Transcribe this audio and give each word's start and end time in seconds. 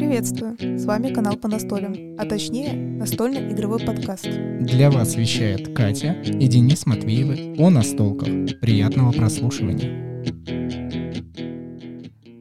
Приветствую! 0.00 0.56
С 0.76 0.84
вами 0.86 1.14
канал 1.14 1.36
по 1.36 1.46
настолям, 1.46 2.16
а 2.18 2.24
точнее 2.24 2.72
настольный 2.72 3.52
игровой 3.52 3.78
подкаст. 3.78 4.26
Для 4.60 4.90
вас 4.90 5.14
вещает 5.14 5.72
Катя 5.72 6.14
и 6.24 6.48
Денис 6.48 6.84
Матвеевы 6.84 7.54
о 7.58 7.70
настолках. 7.70 8.26
Приятного 8.60 9.12
прослушивания. 9.12 10.34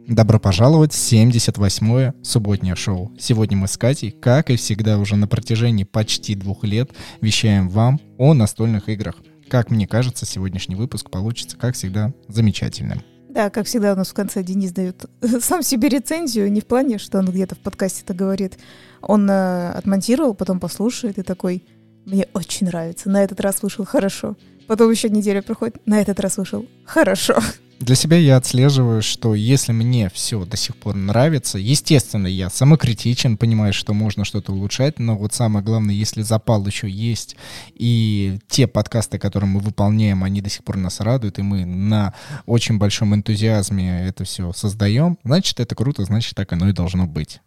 Добро 0.07 0.39
пожаловать 0.39 0.93
в 0.93 0.97
78-е 0.97 2.15
субботнее 2.23 2.75
шоу. 2.75 3.15
Сегодня 3.19 3.55
мы 3.55 3.67
с 3.67 3.77
Катей, 3.77 4.09
как 4.09 4.49
и 4.49 4.55
всегда 4.55 4.97
уже 4.97 5.15
на 5.15 5.27
протяжении 5.27 5.83
почти 5.83 6.33
двух 6.33 6.63
лет, 6.63 6.89
вещаем 7.21 7.69
вам 7.69 7.99
о 8.17 8.33
настольных 8.33 8.89
играх. 8.89 9.17
Как 9.47 9.69
мне 9.69 9.87
кажется, 9.87 10.25
сегодняшний 10.25 10.73
выпуск 10.73 11.11
получится, 11.11 11.55
как 11.55 11.75
всегда, 11.75 12.15
замечательным. 12.27 13.03
Да, 13.29 13.51
как 13.51 13.67
всегда 13.67 13.93
у 13.93 13.95
нас 13.95 14.09
в 14.09 14.13
конце 14.15 14.41
Денис 14.41 14.71
дает 14.71 15.05
сам 15.41 15.61
себе 15.61 15.87
рецензию, 15.87 16.51
не 16.51 16.61
в 16.61 16.65
плане, 16.65 16.97
что 16.97 17.19
он 17.19 17.27
где-то 17.27 17.55
в 17.55 17.59
подкасте 17.59 18.01
это 18.03 18.15
говорит. 18.15 18.57
Он 19.01 19.29
э, 19.29 19.71
отмонтировал, 19.71 20.33
потом 20.33 20.59
послушает 20.59 21.19
и 21.19 21.23
такой, 21.23 21.63
мне 22.05 22.27
очень 22.33 22.67
нравится, 22.67 23.09
на 23.09 23.23
этот 23.23 23.39
раз 23.39 23.61
вышел 23.61 23.85
хорошо. 23.85 24.35
Потом 24.67 24.89
еще 24.89 25.09
неделя 25.09 25.43
проходит, 25.43 25.77
на 25.85 26.01
этот 26.01 26.19
раз 26.19 26.37
вышел 26.37 26.65
хорошо. 26.85 27.39
Для 27.79 27.95
себя 27.95 28.17
я 28.17 28.35
отслеживаю, 28.35 29.01
что 29.01 29.33
если 29.33 29.71
мне 29.71 30.09
все 30.09 30.43
до 30.43 30.57
сих 30.57 30.75
пор 30.75 30.95
нравится, 30.95 31.57
естественно, 31.57 32.27
я 32.27 32.49
самокритичен, 32.49 33.37
понимаю, 33.37 33.71
что 33.71 33.93
можно 33.93 34.25
что-то 34.25 34.51
улучшать, 34.51 34.99
но 34.99 35.15
вот 35.15 35.33
самое 35.33 35.63
главное, 35.63 35.95
если 35.95 36.21
запал 36.21 36.65
еще 36.67 36.89
есть, 36.89 37.37
и 37.73 38.39
те 38.49 38.67
подкасты, 38.67 39.17
которые 39.17 39.49
мы 39.49 39.61
выполняем, 39.61 40.25
они 40.25 40.41
до 40.41 40.49
сих 40.49 40.65
пор 40.65 40.75
нас 40.75 40.99
радуют, 40.99 41.39
и 41.39 41.41
мы 41.41 41.63
на 41.63 42.13
очень 42.45 42.77
большом 42.77 43.15
энтузиазме 43.15 44.05
это 44.05 44.25
все 44.25 44.51
создаем, 44.51 45.17
значит, 45.23 45.61
это 45.61 45.73
круто, 45.73 46.03
значит, 46.03 46.35
так 46.35 46.51
оно 46.51 46.67
и 46.67 46.73
должно 46.73 47.07
быть. 47.07 47.39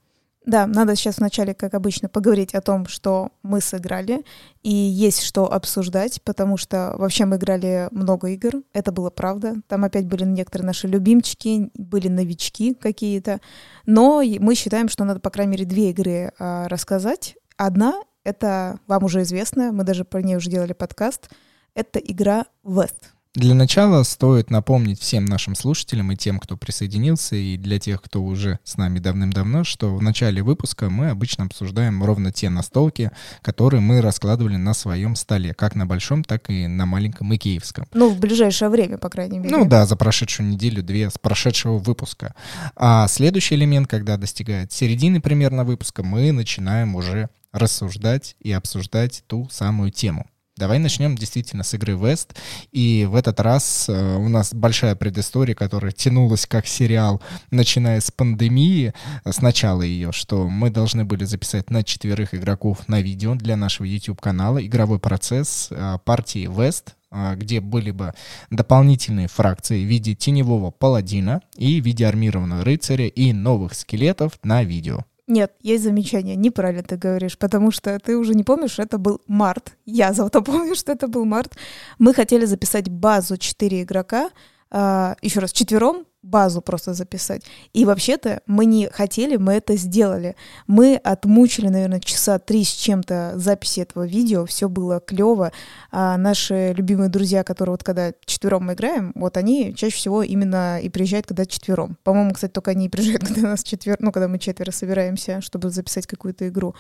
Да, 0.44 0.66
надо 0.66 0.96
сейчас 0.96 1.18
вначале, 1.18 1.54
как 1.54 1.74
обычно, 1.74 2.08
поговорить 2.08 2.54
о 2.54 2.60
том, 2.60 2.86
что 2.86 3.30
мы 3.44 3.60
сыграли, 3.60 4.24
и 4.62 4.72
есть 4.72 5.22
что 5.22 5.52
обсуждать, 5.52 6.20
потому 6.22 6.56
что 6.56 6.94
вообще 6.98 7.26
мы 7.26 7.36
играли 7.36 7.86
много 7.92 8.28
игр, 8.28 8.62
это 8.72 8.90
было 8.90 9.10
правда. 9.10 9.54
Там 9.68 9.84
опять 9.84 10.06
были 10.06 10.24
некоторые 10.24 10.66
наши 10.66 10.88
любимчики, 10.88 11.70
были 11.74 12.08
новички 12.08 12.74
какие-то, 12.74 13.40
но 13.86 14.20
мы 14.40 14.56
считаем, 14.56 14.88
что 14.88 15.04
надо, 15.04 15.20
по 15.20 15.30
крайней 15.30 15.52
мере, 15.52 15.64
две 15.64 15.90
игры 15.90 16.32
а, 16.38 16.66
рассказать. 16.68 17.36
Одна— 17.56 17.94
это 18.24 18.80
вам 18.88 19.04
уже 19.04 19.22
известная, 19.22 19.70
мы 19.70 19.84
даже 19.84 20.04
про 20.04 20.22
нее 20.22 20.38
уже 20.38 20.50
делали 20.50 20.72
подкаст, 20.72 21.30
это 21.74 22.00
игра 22.00 22.46
West. 22.64 23.12
Для 23.34 23.54
начала 23.54 24.02
стоит 24.02 24.50
напомнить 24.50 25.00
всем 25.00 25.24
нашим 25.24 25.54
слушателям 25.54 26.12
и 26.12 26.16
тем, 26.16 26.38
кто 26.38 26.58
присоединился, 26.58 27.34
и 27.34 27.56
для 27.56 27.78
тех, 27.78 28.02
кто 28.02 28.22
уже 28.22 28.58
с 28.62 28.76
нами 28.76 28.98
давным-давно, 28.98 29.64
что 29.64 29.96
в 29.96 30.02
начале 30.02 30.42
выпуска 30.42 30.90
мы 30.90 31.08
обычно 31.08 31.46
обсуждаем 31.46 32.04
ровно 32.04 32.30
те 32.30 32.50
настолки, 32.50 33.10
которые 33.40 33.80
мы 33.80 34.02
раскладывали 34.02 34.56
на 34.56 34.74
своем 34.74 35.16
столе, 35.16 35.54
как 35.54 35.74
на 35.74 35.86
большом, 35.86 36.24
так 36.24 36.50
и 36.50 36.66
на 36.66 36.84
маленьком 36.84 37.34
икеевском. 37.34 37.86
Ну, 37.94 38.10
в 38.10 38.20
ближайшее 38.20 38.68
время, 38.68 38.98
по 38.98 39.08
крайней 39.08 39.38
мере. 39.38 39.56
Ну 39.56 39.64
да, 39.64 39.86
за 39.86 39.96
прошедшую 39.96 40.50
неделю-две 40.50 41.08
с 41.08 41.16
прошедшего 41.16 41.78
выпуска. 41.78 42.34
А 42.76 43.08
следующий 43.08 43.54
элемент, 43.54 43.88
когда 43.88 44.18
достигает 44.18 44.72
середины 44.72 45.22
примерно 45.22 45.64
выпуска, 45.64 46.02
мы 46.02 46.32
начинаем 46.32 46.96
уже 46.96 47.30
рассуждать 47.50 48.36
и 48.40 48.52
обсуждать 48.52 49.24
ту 49.26 49.48
самую 49.50 49.90
тему. 49.90 50.26
Давай 50.58 50.78
начнем 50.78 51.16
действительно 51.16 51.62
с 51.62 51.72
игры 51.72 51.94
West. 51.94 52.36
И 52.72 53.06
в 53.10 53.14
этот 53.14 53.40
раз 53.40 53.86
э, 53.88 54.16
у 54.16 54.28
нас 54.28 54.52
большая 54.52 54.94
предыстория, 54.94 55.54
которая 55.54 55.92
тянулась 55.92 56.44
как 56.44 56.66
сериал, 56.66 57.22
начиная 57.50 58.00
с 58.00 58.10
пандемии, 58.10 58.92
с 59.24 59.40
начала 59.40 59.80
ее, 59.80 60.12
что 60.12 60.46
мы 60.48 60.68
должны 60.68 61.06
были 61.06 61.24
записать 61.24 61.70
на 61.70 61.82
четверых 61.82 62.34
игроков 62.34 62.86
на 62.86 63.00
видео 63.00 63.34
для 63.34 63.56
нашего 63.56 63.86
YouTube-канала 63.86 64.64
игровой 64.64 64.98
процесс 64.98 65.68
э, 65.70 65.96
партии 66.04 66.46
West, 66.46 66.92
э, 67.10 67.34
где 67.36 67.60
были 67.62 67.90
бы 67.90 68.12
дополнительные 68.50 69.28
фракции 69.28 69.82
в 69.82 69.88
виде 69.88 70.14
теневого 70.14 70.70
паладина 70.70 71.40
и 71.56 71.80
в 71.80 71.84
виде 71.86 72.06
армированного 72.06 72.62
рыцаря 72.62 73.06
и 73.06 73.32
новых 73.32 73.72
скелетов 73.72 74.38
на 74.42 74.64
видео. 74.64 75.06
Нет, 75.28 75.52
есть 75.60 75.84
замечание. 75.84 76.36
Неправильно 76.36 76.82
ты 76.82 76.96
говоришь, 76.96 77.38
потому 77.38 77.70
что 77.70 77.98
ты 77.98 78.16
уже 78.16 78.34
не 78.34 78.42
помнишь, 78.42 78.78
это 78.78 78.98
был 78.98 79.20
март. 79.26 79.76
Я 79.86 80.12
зато 80.12 80.42
помню, 80.44 80.74
что 80.74 80.92
это 80.92 81.08
был 81.08 81.24
март. 81.24 81.56
Мы 81.98 82.12
хотели 82.14 82.44
записать 82.44 82.88
базу 82.88 83.36
4 83.36 83.82
игрока, 83.82 84.30
Uh, 84.74 85.18
еще 85.20 85.40
раз, 85.40 85.52
четвером 85.52 86.06
базу 86.22 86.62
просто 86.62 86.94
записать. 86.94 87.42
И 87.72 87.84
вообще-то 87.84 88.42
мы 88.46 88.64
не 88.64 88.88
хотели, 88.88 89.36
мы 89.36 89.54
это 89.54 89.76
сделали. 89.76 90.36
Мы 90.66 90.96
отмучили, 90.96 91.68
наверное, 91.68 92.00
часа 92.00 92.38
три 92.38 92.64
с 92.64 92.70
чем-то 92.70 93.34
записи 93.36 93.80
этого 93.80 94.06
видео, 94.06 94.46
все 94.46 94.68
было 94.68 95.00
клево. 95.00 95.52
А 95.90 96.16
наши 96.16 96.72
любимые 96.76 97.10
друзья, 97.10 97.42
которые 97.44 97.72
вот 97.72 97.84
когда 97.84 98.12
четвером 98.24 98.66
мы 98.66 98.74
играем, 98.74 99.12
вот 99.14 99.36
они 99.36 99.74
чаще 99.74 99.96
всего 99.96 100.22
именно 100.22 100.80
и 100.80 100.88
приезжают, 100.88 101.26
когда 101.26 101.44
четвером. 101.44 101.96
По-моему, 102.04 102.32
кстати, 102.32 102.52
только 102.52 102.70
они 102.70 102.86
и 102.86 102.88
приезжают, 102.88 103.24
когда 103.26 103.42
нас 103.42 103.62
четвер, 103.62 103.96
ну, 104.00 104.12
когда 104.12 104.28
мы 104.28 104.38
четверо 104.38 104.70
собираемся, 104.70 105.40
чтобы 105.40 105.70
записать 105.70 106.06
какую-то 106.06 106.48
игру. 106.48 106.74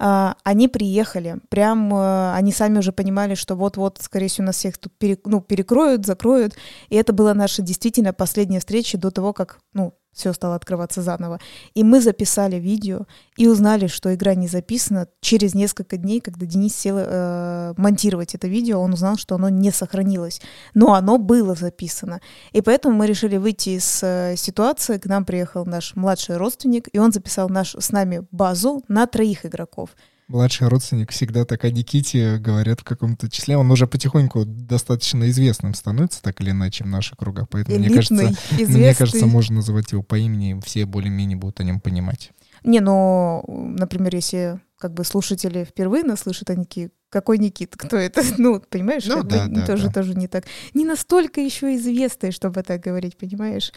Uh, 0.00 0.34
они 0.44 0.68
приехали, 0.68 1.38
прям 1.48 1.92
uh, 1.92 2.34
они 2.34 2.52
сами 2.52 2.78
уже 2.78 2.92
понимали, 2.92 3.34
что 3.34 3.56
вот-вот, 3.56 3.98
скорее 4.00 4.28
всего, 4.28 4.46
нас 4.46 4.56
всех 4.56 4.78
тут 4.78 4.92
перек, 4.96 5.22
ну, 5.26 5.40
перекроют, 5.40 6.06
закроют, 6.06 6.54
и 6.88 6.94
это 6.94 7.12
была 7.12 7.34
наша 7.34 7.62
действительно 7.62 8.12
последняя 8.12 8.60
встреча 8.60 8.96
до 8.96 9.10
того, 9.10 9.32
как, 9.32 9.58
ну, 9.72 9.94
все 10.12 10.32
стало 10.32 10.54
открываться 10.54 11.02
заново. 11.02 11.38
И 11.74 11.84
мы 11.84 12.00
записали 12.00 12.56
видео 12.56 13.06
и 13.36 13.46
узнали, 13.46 13.86
что 13.86 14.14
игра 14.14 14.34
не 14.34 14.48
записана 14.48 15.08
через 15.20 15.54
несколько 15.54 15.96
дней, 15.96 16.20
когда 16.20 16.46
Денис 16.46 16.74
сел 16.74 16.96
э, 16.98 17.74
монтировать 17.76 18.34
это 18.34 18.48
видео, 18.48 18.80
он 18.80 18.94
узнал, 18.94 19.16
что 19.16 19.36
оно 19.36 19.48
не 19.48 19.70
сохранилось. 19.70 20.40
Но 20.74 20.94
оно 20.94 21.18
было 21.18 21.54
записано. 21.54 22.20
И 22.52 22.60
поэтому 22.60 22.96
мы 22.96 23.06
решили 23.06 23.36
выйти 23.36 23.70
из 23.70 24.00
э, 24.02 24.34
ситуации. 24.36 24.98
К 24.98 25.06
нам 25.06 25.24
приехал 25.24 25.64
наш 25.66 25.94
младший 25.94 26.36
родственник, 26.36 26.88
и 26.92 26.98
он 26.98 27.12
записал 27.12 27.48
наш, 27.48 27.74
с 27.74 27.92
нами 27.92 28.26
базу 28.30 28.82
на 28.88 29.06
троих 29.06 29.46
игроков 29.46 29.90
младший 30.28 30.68
родственник 30.68 31.10
всегда 31.10 31.44
так 31.44 31.64
о 31.64 31.70
Никите 31.70 32.38
говорят 32.38 32.80
в 32.80 32.84
каком-то 32.84 33.28
числе. 33.30 33.56
Он 33.56 33.70
уже 33.70 33.86
потихоньку 33.86 34.44
достаточно 34.44 35.28
известным 35.30 35.74
становится, 35.74 36.22
так 36.22 36.40
или 36.40 36.50
иначе, 36.50 36.84
в 36.84 36.88
наших 36.88 37.18
кругах. 37.18 37.48
Поэтому, 37.48 37.78
Элитный, 37.78 37.88
мне 37.90 37.96
кажется, 37.96 38.54
известный. 38.54 38.80
мне 38.80 38.94
кажется, 38.94 39.26
можно 39.26 39.56
называть 39.56 39.92
его 39.92 40.02
по 40.02 40.16
имени, 40.16 40.60
все 40.64 40.86
более-менее 40.86 41.36
будут 41.36 41.60
о 41.60 41.64
нем 41.64 41.80
понимать. 41.80 42.32
Не, 42.64 42.80
но, 42.80 43.44
например, 43.48 44.14
если 44.14 44.60
как 44.78 44.94
бы 44.94 45.04
слушатели 45.04 45.64
впервые 45.64 46.04
нас 46.04 46.20
слышат, 46.20 46.50
они 46.50 46.64
такие, 46.64 46.90
какой 47.10 47.38
Никит, 47.38 47.74
кто 47.76 47.96
это? 47.96 48.22
Ну, 48.38 48.60
понимаешь, 48.60 49.04
ну, 49.06 49.22
да, 49.24 49.46
бы, 49.46 49.54
да, 49.54 49.66
тоже, 49.66 49.86
да. 49.86 49.92
тоже 49.92 50.14
не 50.14 50.28
так. 50.28 50.44
Не 50.74 50.84
настолько 50.84 51.40
еще 51.40 51.74
известный, 51.76 52.30
чтобы 52.30 52.62
так 52.62 52.80
говорить, 52.80 53.16
понимаешь? 53.16 53.72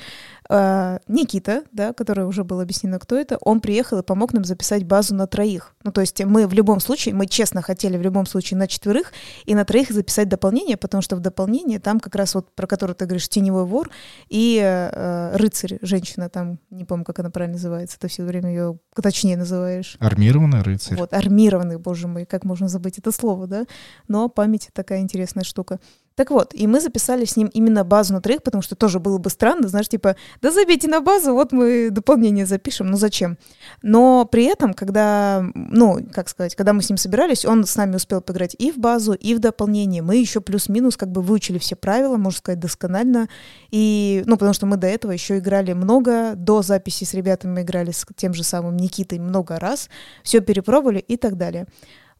А, 0.50 1.00
Никита, 1.08 1.64
да, 1.72 1.94
который 1.94 2.26
уже 2.26 2.44
было 2.44 2.64
объяснено, 2.64 3.00
кто 3.00 3.16
это, 3.16 3.38
он 3.42 3.62
приехал 3.62 4.00
и 4.00 4.04
помог 4.04 4.34
нам 4.34 4.44
записать 4.44 4.84
базу 4.84 5.16
на 5.16 5.28
троих. 5.28 5.74
Ну, 5.84 5.92
то 5.92 6.02
есть 6.02 6.24
мы 6.24 6.48
в 6.48 6.54
любом 6.54 6.80
случае, 6.80 7.16
мы 7.16 7.26
честно 7.26 7.62
хотели 7.62 7.98
в 7.98 8.02
любом 8.02 8.26
случае 8.26 8.58
на 8.58 8.68
четверых 8.68 9.14
и 9.46 9.56
на 9.56 9.66
троих 9.66 9.92
записать 9.92 10.28
дополнение, 10.28 10.78
потому 10.78 11.02
что 11.02 11.16
в 11.16 11.20
дополнение 11.20 11.80
там 11.80 12.00
как 12.00 12.16
раз 12.16 12.36
вот, 12.36 12.54
про 12.54 12.68
который 12.68 12.96
ты 12.96 13.06
говоришь, 13.06 13.30
теневой 13.30 13.66
вор 13.66 13.90
и 14.30 14.60
э, 14.62 15.36
рыцарь, 15.38 15.80
женщина 15.82 16.30
там, 16.30 16.60
не 16.70 16.86
помню, 16.86 17.06
как 17.06 17.20
она 17.20 17.30
правильно 17.30 17.56
называется, 17.56 17.98
ты 18.00 18.08
все 18.08 18.24
время 18.24 18.50
ее 18.50 18.80
точнее 19.02 19.38
называешь. 19.38 19.96
Армированный 20.00 20.62
рыцарь. 20.62 20.98
Вот, 20.98 21.14
армированный, 21.14 21.78
боже 21.78 22.08
мой, 22.08 22.26
как 22.26 22.44
можно 22.44 22.68
забыть 22.68 23.00
это 23.00 23.12
слово, 23.22 23.48
да? 23.48 23.66
Но 24.08 24.30
память 24.30 24.70
такая 24.74 25.00
интересная 25.00 25.44
штука. 25.44 25.80
Так 26.16 26.30
вот, 26.30 26.54
и 26.54 26.68
мы 26.68 26.82
записали 26.82 27.24
с 27.24 27.38
ним 27.38 27.48
именно 27.54 27.86
базу 27.86 28.14
на 28.14 28.22
троих, 28.22 28.44
потому 28.44 28.62
что 28.62 28.76
тоже 28.76 29.00
было 29.00 29.18
бы 29.18 29.30
странно, 29.30 29.70
знаешь, 29.70 29.88
типа, 29.88 30.18
да 30.42 30.52
забейте 30.52 30.90
на 30.90 31.00
базу, 31.00 31.34
вот 31.34 31.54
мы 31.54 31.90
дополнение 31.90 32.46
запишем, 32.46 32.88
ну 32.88 32.98
зачем? 32.98 33.38
Но 33.82 34.26
при 34.26 34.44
этом, 34.44 34.74
когда, 34.74 35.44
ну, 35.56 36.00
как 36.12 36.28
сказать, 36.28 36.54
когда 36.56 36.74
мы 36.74 36.82
с 36.82 36.90
ним 36.90 36.98
собирались, 36.98 37.46
он 37.46 37.66
с 37.66 37.76
нами 37.78 37.96
успел 37.96 38.22
поиграть 38.22 38.56
и 38.60 38.72
в 38.72 38.78
базу, 38.78 39.14
и 39.14 39.34
в 39.34 39.40
дополнение. 39.40 40.02
Мы 40.02 40.18
еще 40.18 40.42
плюс-минус 40.42 40.98
как 40.98 41.12
бы 41.12 41.22
выучили 41.22 41.58
все 41.60 41.78
правила, 41.78 42.18
можно 42.18 42.38
сказать, 42.38 42.60
досконально. 42.60 43.30
И, 43.72 44.22
ну, 44.26 44.36
потому 44.36 44.54
что 44.54 44.66
мы 44.66 44.76
до 44.76 44.88
этого 44.88 45.14
еще 45.14 45.38
играли 45.38 45.72
много, 45.72 46.34
до 46.36 46.62
записи 46.62 47.06
с 47.06 47.14
ребятами 47.14 47.62
играли 47.62 47.92
с 47.92 48.06
тем 48.18 48.34
же 48.34 48.44
самым 48.44 48.76
Никитой 48.76 49.20
много 49.20 49.60
раз, 49.60 49.90
все 50.24 50.42
перепробовали 50.42 51.00
и 51.00 51.16
так 51.16 51.38
далее. 51.38 51.68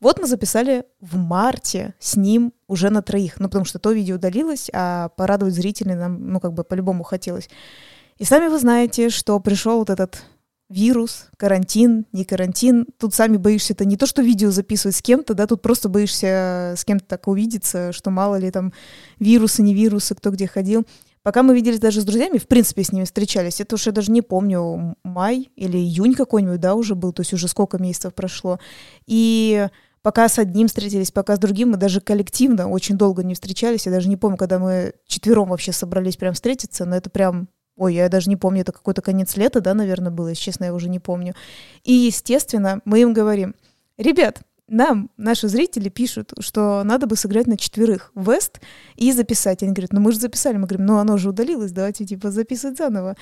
Вот 0.02 0.20
мы 0.20 0.26
записали 0.26 0.86
в 1.00 1.16
марте 1.16 1.94
с 2.00 2.16
ним 2.16 2.54
уже 2.68 2.90
на 2.90 3.04
троих, 3.04 3.40
ну, 3.40 3.48
потому 3.48 3.66
что 3.66 3.78
то 3.78 3.92
видео 3.92 4.16
удалилось, 4.16 4.70
а 4.74 5.10
порадовать 5.10 5.54
зрителей 5.54 5.94
нам, 5.94 6.32
ну, 6.34 6.40
как 6.40 6.54
бы 6.54 6.64
по-любому 6.64 7.04
хотелось. 7.04 7.50
И 8.18 8.26
сами 8.26 8.48
вы 8.48 8.58
знаете, 8.58 9.10
что 9.10 9.40
пришел 9.40 9.78
вот 9.78 9.92
этот 9.92 10.24
вирус, 10.70 11.28
карантин, 11.38 12.06
не 12.14 12.26
карантин. 12.26 12.88
Тут 12.98 13.14
сами 13.14 13.38
боишься, 13.38 13.74
это 13.74 13.86
не 13.86 13.98
то, 13.98 14.08
что 14.08 14.22
видео 14.22 14.50
записывать 14.50 14.96
с 14.96 15.02
кем-то, 15.02 15.34
да, 15.34 15.46
тут 15.46 15.62
просто 15.62 15.90
боишься 15.90 16.74
с 16.78 16.84
кем-то 16.84 17.06
так 17.06 17.28
увидеться, 17.28 17.92
что 17.92 18.10
мало 18.10 18.38
ли 18.38 18.50
там 18.50 18.74
вирусы, 19.20 19.62
не 19.62 19.76
вирусы, 19.76 20.16
кто 20.16 20.32
где 20.32 20.48
ходил. 20.48 20.86
Пока 21.24 21.44
мы 21.44 21.54
виделись 21.54 21.80
даже 21.80 22.02
с 22.02 22.06
друзьями, 22.06 22.40
в 22.40 22.48
принципе, 22.48 22.84
с 22.84 22.92
ними 22.92 23.06
встречались, 23.06 23.62
это 23.62 23.76
уж 23.76 23.86
я 23.86 23.92
даже 23.92 24.12
не 24.12 24.24
помню, 24.24 24.96
май 25.04 25.52
или 25.56 25.78
июнь 25.78 26.16
какой-нибудь, 26.16 26.60
да, 26.60 26.74
уже 26.74 26.96
был, 26.96 27.14
то 27.14 27.22
есть 27.22 27.34
уже 27.34 27.48
сколько 27.48 27.78
месяцев 27.78 28.16
прошло. 28.16 28.60
И 29.06 29.68
пока 30.02 30.28
с 30.30 30.40
одним 30.40 30.68
встретились, 30.68 31.12
пока 31.12 31.36
с 31.36 31.40
другим, 31.40 31.72
мы 31.72 31.78
даже 31.78 32.02
коллективно 32.02 32.70
очень 32.70 32.98
долго 32.98 33.24
не 33.24 33.34
встречались. 33.34 33.86
Я 33.86 33.92
даже 33.92 34.10
не 34.10 34.18
помню, 34.18 34.38
когда 34.38 34.60
мы 34.60 34.94
четвером 35.08 35.50
вообще 35.50 35.72
собрались 35.72 36.18
прям 36.18 36.34
встретиться, 36.34 36.86
но 36.86 36.96
это 36.96 37.10
прям 37.10 37.48
Ой, 37.78 37.96
я 37.96 38.10
даже 38.10 38.30
не 38.30 38.36
помню, 38.36 38.62
это 38.62 38.74
какой-то 38.74 39.02
конец 39.02 39.38
лета, 39.38 39.62
да, 39.62 39.74
наверное, 39.74 40.12
было, 40.12 40.28
если 40.28 40.44
честно, 40.44 40.66
я 40.66 40.74
уже 40.74 40.90
не 40.90 41.00
помню. 41.00 41.34
И, 41.84 41.94
естественно, 41.94 42.82
мы 42.86 43.02
им 43.02 43.14
говорим, 43.14 43.56
ребят, 43.98 44.42
нам 44.68 45.10
наши 45.18 45.48
зрители 45.48 45.90
пишут, 45.90 46.32
что 46.40 46.84
надо 46.84 47.06
бы 47.06 47.16
сыграть 47.16 47.48
на 47.48 47.58
четверых 47.58 48.12
Вест 48.16 48.62
и 48.96 49.12
записать. 49.12 49.64
Они 49.64 49.74
говорят, 49.74 49.94
ну 49.94 50.00
мы 50.00 50.12
же 50.12 50.20
записали. 50.20 50.58
Мы 50.58 50.68
говорим, 50.68 50.86
ну 50.86 50.98
оно 50.98 51.18
же 51.18 51.30
удалилось, 51.30 51.72
давайте 51.72 52.06
типа 52.06 52.32
записывать 52.32 52.78
заново. 52.78 53.18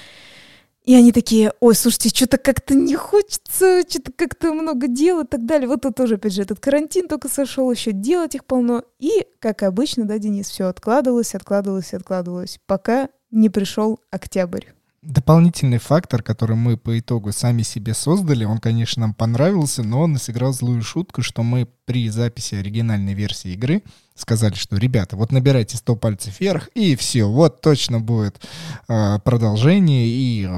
И 0.90 0.96
они 0.96 1.12
такие, 1.12 1.54
ой, 1.60 1.76
слушайте, 1.76 2.10
что-то 2.10 2.40
как-то 2.40 2.74
не 2.74 2.96
хочется, 2.96 3.84
что-то 3.88 4.12
как-то 4.12 4.52
много 4.54 4.88
дел 4.88 5.22
и 5.22 5.24
так 5.24 5.46
далее. 5.46 5.68
Вот 5.68 5.84
тут 5.84 5.94
тоже, 5.94 6.16
опять 6.16 6.34
же, 6.34 6.42
этот 6.42 6.60
карантин 6.60 7.08
только 7.08 7.30
сошел, 7.30 7.72
еще 7.72 7.92
делать 7.92 8.34
их 8.34 8.44
полно. 8.44 8.82
И, 8.98 9.28
как 9.38 9.62
обычно, 9.62 10.06
да, 10.06 10.18
Денис, 10.18 10.50
все 10.50 10.66
откладывалось, 10.66 11.36
откладывалось, 11.36 11.94
откладывалось, 11.94 12.60
пока 12.66 13.10
не 13.30 13.52
пришел 13.52 14.00
октябрь. 14.10 14.66
Дополнительный 15.04 15.78
фактор, 15.78 16.24
который 16.24 16.56
мы 16.56 16.76
по 16.76 16.98
итогу 16.98 17.34
сами 17.34 17.62
себе 17.62 17.94
создали, 17.94 18.44
он, 18.44 18.58
конечно, 18.58 19.02
нам 19.02 19.14
понравился, 19.14 19.84
но 19.84 20.02
он 20.02 20.18
сыграл 20.18 20.54
злую 20.54 20.82
шутку, 20.82 21.22
что 21.22 21.44
мы 21.44 21.68
при 21.86 22.10
записи 22.10 22.56
оригинальной 22.56 23.14
версии 23.14 23.54
игры 23.54 23.84
сказали, 24.16 24.56
что, 24.56 24.76
ребята, 24.76 25.18
вот 25.18 25.32
набирайте 25.32 25.78
100 25.78 25.96
пальцев 25.98 26.40
вверх, 26.40 26.70
и 26.74 26.96
все, 26.96 27.26
вот 27.26 27.62
точно 27.62 28.00
будет 28.00 28.42
э, 28.88 29.20
продолжение, 29.24 30.08
и 30.08 30.50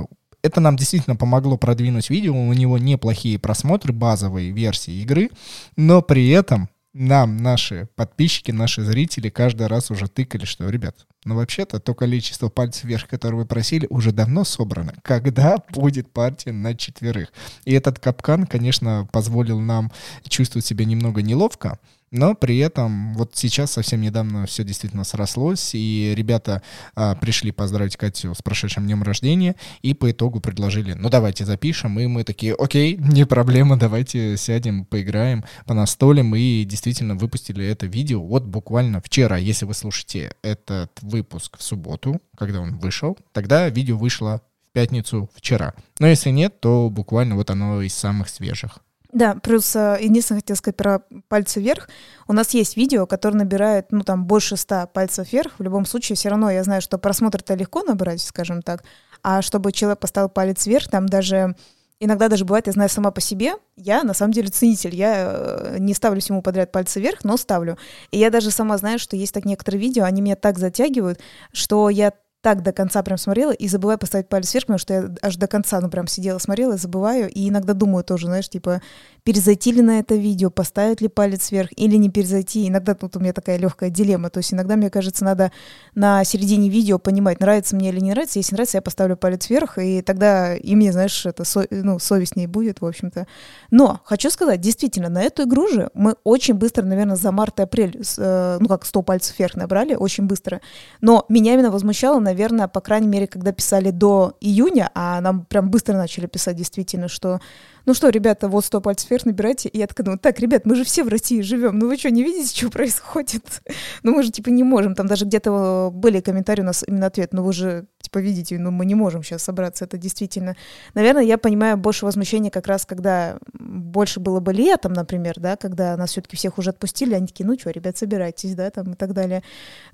это 0.43 0.59
нам 0.59 0.75
действительно 0.75 1.15
помогло 1.15 1.57
продвинуть 1.57 2.09
видео, 2.09 2.33
у 2.33 2.53
него 2.53 2.77
неплохие 2.77 3.39
просмотры 3.39 3.93
базовой 3.93 4.51
версии 4.51 5.01
игры, 5.01 5.29
но 5.75 6.01
при 6.01 6.29
этом 6.29 6.69
нам 6.93 7.37
наши 7.37 7.87
подписчики, 7.95 8.51
наши 8.51 8.83
зрители 8.83 9.29
каждый 9.29 9.67
раз 9.67 9.91
уже 9.91 10.07
тыкали, 10.07 10.43
что, 10.43 10.69
ребят, 10.69 11.07
ну 11.23 11.35
вообще-то 11.35 11.79
то 11.79 11.93
количество 11.93 12.49
пальцев 12.49 12.83
вверх, 12.83 13.07
которое 13.07 13.37
вы 13.37 13.45
просили, 13.45 13.87
уже 13.89 14.11
давно 14.11 14.43
собрано. 14.43 14.93
Когда 15.01 15.57
будет 15.69 16.11
партия 16.11 16.51
на 16.51 16.75
четверых? 16.75 17.31
И 17.63 17.73
этот 17.73 17.99
капкан, 17.99 18.45
конечно, 18.45 19.07
позволил 19.11 19.59
нам 19.59 19.91
чувствовать 20.27 20.65
себя 20.65 20.83
немного 20.83 21.21
неловко, 21.21 21.79
но 22.11 22.35
при 22.35 22.57
этом 22.57 23.13
вот 23.13 23.31
сейчас 23.35 23.71
совсем 23.71 24.01
недавно 24.01 24.45
все 24.45 24.63
действительно 24.63 25.03
срослось, 25.03 25.71
и 25.73 26.13
ребята 26.15 26.61
а, 26.93 27.15
пришли 27.15 27.51
поздравить 27.51 27.95
Катю 27.95 28.35
с 28.35 28.41
прошедшим 28.41 28.85
днем 28.85 29.01
рождения, 29.01 29.55
и 29.81 29.93
по 29.93 30.11
итогу 30.11 30.41
предложили, 30.41 30.93
ну 30.93 31.09
давайте 31.09 31.45
запишем, 31.45 31.99
и 31.99 32.07
мы 32.07 32.23
такие, 32.23 32.53
окей, 32.53 32.97
не 32.99 33.25
проблема, 33.25 33.77
давайте 33.77 34.35
сядем, 34.37 34.85
поиграем 34.85 35.45
по 35.65 35.73
настолям, 35.73 36.35
и 36.35 36.65
действительно 36.65 37.15
выпустили 37.15 37.65
это 37.65 37.85
видео 37.85 38.21
вот 38.21 38.43
буквально 38.43 39.01
вчера. 39.01 39.37
Если 39.37 39.65
вы 39.65 39.73
слушаете 39.73 40.35
этот 40.41 40.91
выпуск 41.01 41.57
в 41.57 41.63
субботу, 41.63 42.21
когда 42.37 42.59
он 42.59 42.77
вышел, 42.77 43.17
тогда 43.31 43.69
видео 43.69 43.97
вышло 43.97 44.41
в 44.69 44.73
пятницу 44.73 45.29
вчера. 45.33 45.73
Но 45.99 46.07
если 46.07 46.29
нет, 46.29 46.59
то 46.59 46.89
буквально 46.89 47.35
вот 47.35 47.49
оно 47.49 47.81
из 47.81 47.93
самых 47.93 48.29
свежих. 48.29 48.79
Да, 49.13 49.35
плюс 49.35 49.75
э, 49.75 49.97
единственное, 49.99 50.39
хотел 50.39 50.55
сказать 50.55 50.77
про 50.77 51.01
пальцы 51.27 51.59
вверх. 51.59 51.89
У 52.27 52.33
нас 52.33 52.51
есть 52.51 52.77
видео, 52.77 53.05
которое 53.05 53.37
набирает, 53.37 53.91
ну, 53.91 54.03
там, 54.03 54.25
больше 54.25 54.55
ста 54.55 54.87
пальцев 54.87 55.31
вверх. 55.31 55.53
В 55.57 55.63
любом 55.63 55.85
случае, 55.85 56.15
все 56.15 56.29
равно 56.29 56.49
я 56.49 56.63
знаю, 56.63 56.81
что 56.81 56.97
просмотр-то 56.97 57.53
легко 57.55 57.83
набрать, 57.83 58.21
скажем 58.21 58.61
так. 58.61 58.83
А 59.21 59.41
чтобы 59.41 59.71
человек 59.73 59.99
поставил 59.99 60.29
палец 60.29 60.65
вверх, 60.65 60.89
там 60.89 61.07
даже 61.07 61.55
иногда 61.99 62.29
даже 62.29 62.45
бывает, 62.45 62.67
я 62.67 62.73
знаю 62.73 62.89
сама 62.89 63.11
по 63.11 63.21
себе, 63.21 63.53
я 63.75 64.03
на 64.03 64.13
самом 64.13 64.33
деле 64.33 64.49
ценитель, 64.49 64.95
я 64.95 65.33
э, 65.33 65.75
не 65.79 65.93
ставлю 65.93 66.19
всему 66.19 66.41
подряд 66.41 66.71
пальцы 66.71 66.99
вверх, 66.99 67.23
но 67.23 67.37
ставлю. 67.37 67.77
И 68.09 68.17
я 68.17 68.29
даже 68.29 68.49
сама 68.49 68.77
знаю, 68.77 68.97
что 68.97 69.15
есть 69.15 69.33
так 69.33 69.45
некоторые 69.45 69.79
видео, 69.79 70.05
они 70.05 70.21
меня 70.21 70.35
так 70.35 70.57
затягивают, 70.57 71.19
что 71.53 71.89
я 71.89 72.13
так 72.41 72.63
до 72.63 72.71
конца 72.71 73.03
прям 73.03 73.17
смотрела 73.17 73.51
и 73.51 73.67
забываю 73.67 73.99
поставить 73.99 74.27
палец 74.27 74.51
вверх, 74.53 74.65
потому 74.65 74.79
что 74.79 74.93
я 74.93 75.09
аж 75.21 75.35
до 75.37 75.47
конца, 75.47 75.79
ну, 75.79 75.89
прям 75.89 76.07
сидела, 76.07 76.39
смотрела, 76.39 76.75
забываю, 76.75 77.29
и 77.29 77.49
иногда 77.49 77.73
думаю 77.73 78.03
тоже, 78.03 78.25
знаешь, 78.25 78.49
типа, 78.49 78.81
перезайти 79.23 79.71
ли 79.71 79.81
на 79.81 79.99
это 79.99 80.15
видео, 80.15 80.49
поставить 80.49 81.01
ли 81.01 81.07
палец 81.07 81.51
вверх 81.51 81.69
или 81.75 81.95
не 81.97 82.09
перезайти. 82.09 82.67
Иногда 82.67 82.95
тут 82.95 83.15
у 83.15 83.19
меня 83.19 83.33
такая 83.33 83.57
легкая 83.57 83.91
дилемма, 83.91 84.31
то 84.31 84.39
есть 84.39 84.53
иногда, 84.53 84.75
мне 84.75 84.89
кажется, 84.89 85.23
надо 85.23 85.51
на 85.93 86.23
середине 86.23 86.69
видео 86.69 86.97
понимать, 86.97 87.39
нравится 87.39 87.75
мне 87.75 87.89
или 87.89 87.99
не 87.99 88.11
нравится. 88.11 88.39
Если 88.39 88.55
нравится, 88.55 88.77
я 88.77 88.81
поставлю 88.81 89.17
палец 89.17 89.47
вверх, 89.49 89.77
и 89.77 90.01
тогда 90.01 90.55
и 90.55 90.75
мне, 90.75 90.91
знаешь, 90.91 91.25
это 91.25 91.43
со, 91.43 91.67
ну, 91.69 91.99
совестнее 91.99 92.47
будет, 92.47 92.81
в 92.81 92.85
общем-то. 92.85 93.27
Но 93.69 94.01
хочу 94.03 94.31
сказать, 94.31 94.59
действительно, 94.59 95.09
на 95.09 95.21
эту 95.21 95.43
игру 95.43 95.67
же 95.67 95.91
мы 95.93 96.15
очень 96.23 96.55
быстро, 96.55 96.83
наверное, 96.83 97.15
за 97.15 97.31
март 97.31 97.59
и 97.59 97.63
апрель, 97.63 98.01
э, 98.17 98.57
ну, 98.59 98.67
как 98.67 98.85
100 98.85 99.01
пальцев 99.03 99.37
вверх 99.37 99.55
набрали, 99.55 99.93
очень 99.93 100.25
быстро. 100.25 100.59
Но 101.01 101.25
меня 101.29 101.53
именно 101.53 101.69
возмущало, 101.69 102.19
наверное, 102.31 102.67
по 102.67 102.81
крайней 102.81 103.07
мере, 103.07 103.27
когда 103.27 103.51
писали 103.51 103.91
до 103.91 104.33
июня, 104.41 104.89
а 104.95 105.19
нам 105.21 105.45
прям 105.45 105.69
быстро 105.69 105.97
начали 105.97 106.27
писать 106.27 106.55
действительно, 106.55 107.07
что 107.07 107.39
ну 107.85 107.93
что, 107.93 108.09
ребята, 108.09 108.47
вот 108.47 108.65
100 108.65 108.81
пальцев 108.81 109.09
вверх 109.09 109.25
набирайте. 109.25 109.69
И 109.69 109.77
я 109.77 109.87
такая 109.87 110.05
думаю, 110.05 110.19
так, 110.19 110.39
ребят, 110.39 110.65
мы 110.65 110.75
же 110.75 110.83
все 110.83 111.03
в 111.03 111.07
России 111.07 111.41
живем, 111.41 111.79
ну 111.79 111.87
вы 111.87 111.97
что, 111.97 112.09
не 112.09 112.23
видите, 112.23 112.55
что 112.55 112.69
происходит? 112.69 113.61
ну 114.03 114.13
мы 114.13 114.23
же, 114.23 114.31
типа, 114.31 114.49
не 114.49 114.63
можем. 114.63 114.95
Там 114.95 115.07
даже 115.07 115.25
где-то 115.25 115.89
были 115.93 116.21
комментарии 116.21 116.61
у 116.61 116.65
нас 116.65 116.83
именно 116.87 117.07
ответ, 117.07 117.33
ну 117.33 117.43
вы 117.43 117.53
же, 117.53 117.87
типа, 118.01 118.19
видите, 118.19 118.57
ну 118.59 118.71
мы 118.71 118.85
не 118.85 118.95
можем 118.95 119.23
сейчас 119.23 119.43
собраться, 119.43 119.85
это 119.85 119.97
действительно. 119.97 120.55
Наверное, 120.93 121.23
я 121.23 121.37
понимаю 121.37 121.77
больше 121.77 122.05
возмущения 122.05 122.51
как 122.51 122.67
раз, 122.67 122.85
когда 122.85 123.37
больше 123.53 124.19
было 124.19 124.39
бы 124.39 124.53
летом, 124.53 124.93
например, 124.93 125.35
да, 125.39 125.55
когда 125.55 125.97
нас 125.97 126.11
все-таки 126.11 126.35
всех 126.35 126.57
уже 126.57 126.69
отпустили, 126.71 127.13
они 127.13 127.27
такие, 127.27 127.45
ну 127.45 127.57
что, 127.57 127.71
ребят, 127.71 127.97
собирайтесь, 127.97 128.55
да, 128.55 128.69
там 128.69 128.93
и 128.93 128.95
так 128.95 129.13
далее. 129.13 129.43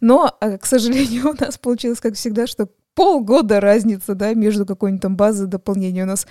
Но, 0.01 0.35
а, 0.39 0.57
к 0.57 0.65
сожалению, 0.65 1.29
у 1.37 1.43
нас 1.43 1.57
получилось, 1.57 1.99
как 1.99 2.15
всегда, 2.15 2.47
что 2.47 2.69
полгода 2.97 3.59
разница, 3.59 4.15
да, 4.15 4.33
между 4.33 4.65
какой-нибудь 4.65 5.03
там 5.03 5.15
базой 5.15 5.47
дополнения. 5.47 6.03
У 6.03 6.07
нас 6.07 6.25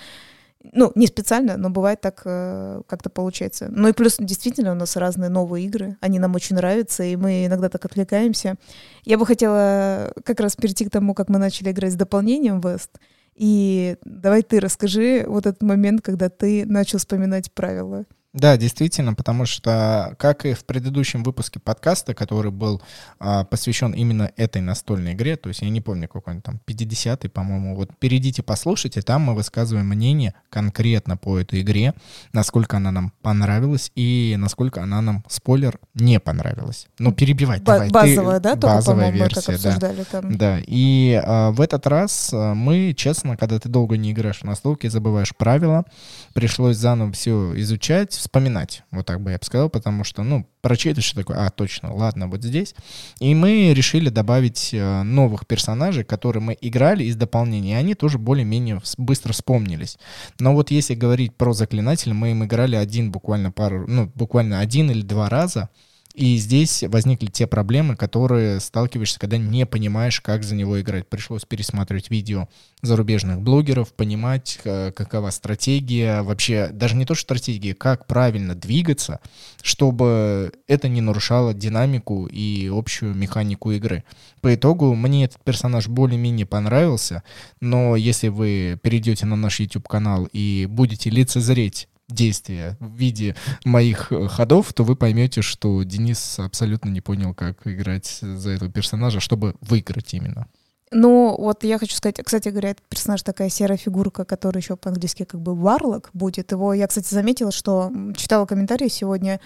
ну, 0.73 0.93
не 0.95 1.07
специально, 1.07 1.57
но 1.57 1.71
бывает 1.71 2.01
так, 2.01 2.23
э, 2.25 2.83
как-то 2.87 3.11
получается. 3.11 3.69
Ну 3.71 3.89
и 3.89 3.93
плюс 3.93 4.17
действительно 4.19 4.73
у 4.73 4.75
нас 4.75 4.97
разные 4.97 5.31
новые 5.31 5.67
игры, 5.67 5.97
они 6.01 6.19
нам 6.19 6.35
очень 6.35 6.57
нравятся, 6.57 7.03
и 7.03 7.17
мы 7.17 7.47
иногда 7.47 7.69
так 7.69 7.85
отвлекаемся. 7.85 8.57
Я 9.05 9.19
бы 9.19 9.27
хотела 9.27 10.13
как 10.25 10.41
раз 10.41 10.57
перейти 10.57 10.85
к 10.85 10.91
тому, 10.91 11.15
как 11.15 11.29
мы 11.29 11.39
начали 11.39 11.71
играть 11.71 11.93
с 11.93 11.97
дополнением 11.97 12.61
West. 12.61 12.91
И 13.35 13.97
давай 14.05 14.43
ты 14.43 14.61
расскажи 14.61 15.25
вот 15.27 15.47
этот 15.47 15.63
момент, 15.63 16.01
когда 16.01 16.31
ты 16.31 16.64
начал 16.64 16.99
вспоминать 16.99 17.52
правила. 17.52 18.05
Да, 18.37 18.59
действительно, 18.59 19.14
потому 19.14 19.47
что, 19.47 20.14
как 20.19 20.45
и 20.45 20.52
в 20.52 20.66
предыдущем 20.66 21.23
выпуске 21.23 21.59
подкаста, 21.59 22.12
который 22.12 22.50
был 22.50 22.83
а, 23.19 23.45
посвящен 23.45 23.93
именно 23.93 24.31
этой 24.37 24.61
настольной 24.61 25.14
игре, 25.14 25.37
то 25.37 25.49
есть 25.49 25.62
я 25.62 25.71
не 25.71 25.81
помню, 25.81 26.07
какой 26.07 26.35
он 26.35 26.43
там, 26.43 26.61
50-й, 26.66 27.31
по-моему, 27.31 27.75
вот 27.75 27.97
перейдите, 27.99 28.43
послушайте, 28.43 29.00
там 29.00 29.23
мы 29.23 29.35
высказываем 29.35 29.87
мнение 29.87 30.35
конкретно 30.50 31.16
по 31.16 31.38
этой 31.38 31.62
игре, 31.62 31.95
насколько 32.35 32.76
она 32.76 32.90
нам 32.90 33.11
понравилась 33.23 33.90
и 33.95 34.37
насколько 34.38 34.83
она 34.83 35.00
нам, 35.00 35.25
спойлер, 35.28 35.78
не 35.95 36.21
понравилась. 36.21 36.88
Ну, 36.99 37.12
перебивать 37.12 37.62
Б- 37.62 37.73
давай. 37.73 37.88
Базовая, 37.88 38.37
ты, 38.37 38.43
да? 38.43 38.50
Только, 38.57 38.66
базовая 38.66 39.11
версия, 39.12 39.59
да. 39.59 40.05
Там. 40.11 40.37
Да, 40.37 40.59
и 40.66 41.19
а, 41.25 41.52
в 41.52 41.61
этот 41.62 41.87
раз 41.87 42.31
а, 42.35 42.52
мы, 42.52 42.93
честно, 42.95 43.38
когда 43.38 43.59
ты 43.59 43.71
долго 43.71 43.97
не 43.97 44.12
играешь 44.12 44.40
в 44.40 44.45
настолки, 44.45 44.88
забываешь 44.88 45.35
правила, 45.35 45.87
пришлось 46.35 46.76
заново 46.76 47.12
все 47.12 47.59
изучать, 47.61 48.25
вспоминать, 48.26 48.83
вот 48.90 49.06
так 49.06 49.21
бы 49.21 49.30
я 49.30 49.38
бы 49.38 49.45
сказал, 49.45 49.71
потому 49.71 50.02
что, 50.02 50.25
ну, 50.25 50.49
прочитаешь 50.61 51.04
что 51.04 51.16
такое, 51.16 51.47
а, 51.47 51.50
точно, 51.50 51.95
ладно, 51.95 52.26
вот 52.26 52.42
здесь. 52.42 52.75
И 53.21 53.35
мы 53.35 53.73
решили 53.73 54.09
добавить 54.09 54.71
э, 54.73 55.02
новых 55.02 55.47
персонажей, 55.47 56.02
которые 56.02 56.42
мы 56.42 56.59
играли 56.61 57.04
из 57.04 57.14
дополнения, 57.14 57.75
и 57.75 57.76
они 57.78 57.95
тоже 57.95 58.18
более-менее 58.18 58.80
быстро 58.99 59.33
вспомнились. 59.33 59.97
Но 60.40 60.54
вот 60.54 60.73
если 60.73 60.95
говорить 60.95 61.37
про 61.37 61.52
заклинателя, 61.52 62.14
мы 62.14 62.33
им 62.33 62.45
играли 62.45 62.75
один 62.75 63.12
буквально 63.12 63.52
пару, 63.52 63.87
ну, 63.87 64.11
буквально 64.14 64.59
один 64.59 64.90
или 64.90 65.02
два 65.02 65.28
раза, 65.28 65.71
и 66.16 66.38
здесь 66.38 66.82
возникли 66.82 67.26
те 67.26 67.46
проблемы, 67.46 67.94
которые 67.94 68.58
сталкиваешься, 68.61 69.20
когда 69.20 69.37
не 69.37 69.66
понимаешь, 69.66 70.23
как 70.23 70.44
за 70.44 70.54
него 70.54 70.80
играть. 70.80 71.06
Пришлось 71.06 71.44
пересматривать 71.44 72.11
видео 72.11 72.49
зарубежных 72.80 73.42
блогеров, 73.42 73.92
понимать, 73.92 74.58
э, 74.64 74.92
какова 74.92 75.28
стратегия, 75.28 76.23
вообще 76.23 76.70
даже 76.73 76.96
не 76.96 77.04
то, 77.04 77.14
что 77.14 77.25
стратегия, 77.25 77.75
как 77.75 78.06
правильно 78.06 78.54
двигаться, 78.54 79.20
чтобы 79.61 80.52
это 80.66 80.88
не 80.88 81.02
нарушало 81.02 81.52
динамику 81.52 82.26
и 82.26 82.70
общую 82.73 83.14
механику 83.14 83.73
игры. 83.73 84.02
По 84.40 84.54
итогу 84.54 84.94
мне 84.94 85.26
этот 85.26 85.44
персонаж 85.44 85.87
более-менее 85.87 86.46
понравился, 86.46 87.25
но 87.61 87.94
если 87.94 88.28
вы 88.28 88.80
перейдете 88.82 89.26
на 89.26 89.37
наш 89.37 89.61
YouTube-канал 89.61 90.30
и 90.32 90.66
будете 90.66 91.11
лицезреть 91.11 91.88
действия 92.09 92.77
в 92.81 92.95
виде 92.95 93.35
моих 93.65 94.13
э, 94.13 94.29
ходов, 94.29 94.73
то 94.73 94.85
вы 94.85 94.97
поймете, 94.97 95.43
что 95.43 95.83
Денис 95.83 96.39
абсолютно 96.39 96.89
не 96.91 97.01
понял, 97.01 97.35
как 97.35 97.67
играть 97.67 98.19
за 98.21 98.51
этого 98.51 98.71
персонажа, 98.71 99.21
чтобы 99.21 99.57
выиграть 99.61 100.15
именно. 100.15 100.47
Ну, 100.93 101.35
вот 101.37 101.65
я 101.65 101.79
хочу 101.79 101.97
сказать, 101.97 102.21
кстати 102.25 102.49
говоря, 102.49 102.71
этот 102.71 102.87
персонаж 102.87 103.23
такая 103.23 103.49
серая 103.49 103.77
фигурка, 103.77 104.25
которая 104.25 104.63
еще 104.63 104.77
по-английски 104.77 105.25
как 105.25 105.41
бы 105.41 105.55
варлок 105.57 106.11
будет. 106.13 106.53
Его, 106.53 106.73
я, 106.75 106.87
кстати, 106.87 107.13
заметила, 107.13 107.51
что 107.51 107.91
читала 108.17 108.47
комментарии 108.47 108.87
сегодня 108.87 109.41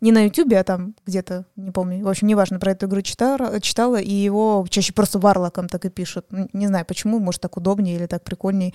не 0.00 0.10
на 0.10 0.24
Ютубе, 0.24 0.58
а 0.58 0.64
там 0.64 0.94
где-то, 1.06 1.44
не 1.56 1.70
помню, 1.70 2.02
в 2.02 2.08
общем, 2.08 2.28
неважно, 2.28 2.58
про 2.58 2.72
эту 2.72 2.86
игру 2.86 3.02
читала, 3.02 3.60
читала, 3.60 3.96
и 3.96 4.12
его 4.12 4.66
чаще 4.70 4.94
просто 4.94 5.18
варлоком 5.18 5.68
так 5.68 5.84
и 5.84 5.90
пишут. 5.90 6.26
Не 6.54 6.66
знаю 6.66 6.86
почему, 6.86 7.18
может, 7.18 7.42
так 7.42 7.58
удобнее 7.58 7.96
или 7.96 8.06
так 8.06 8.24
прикольней. 8.24 8.74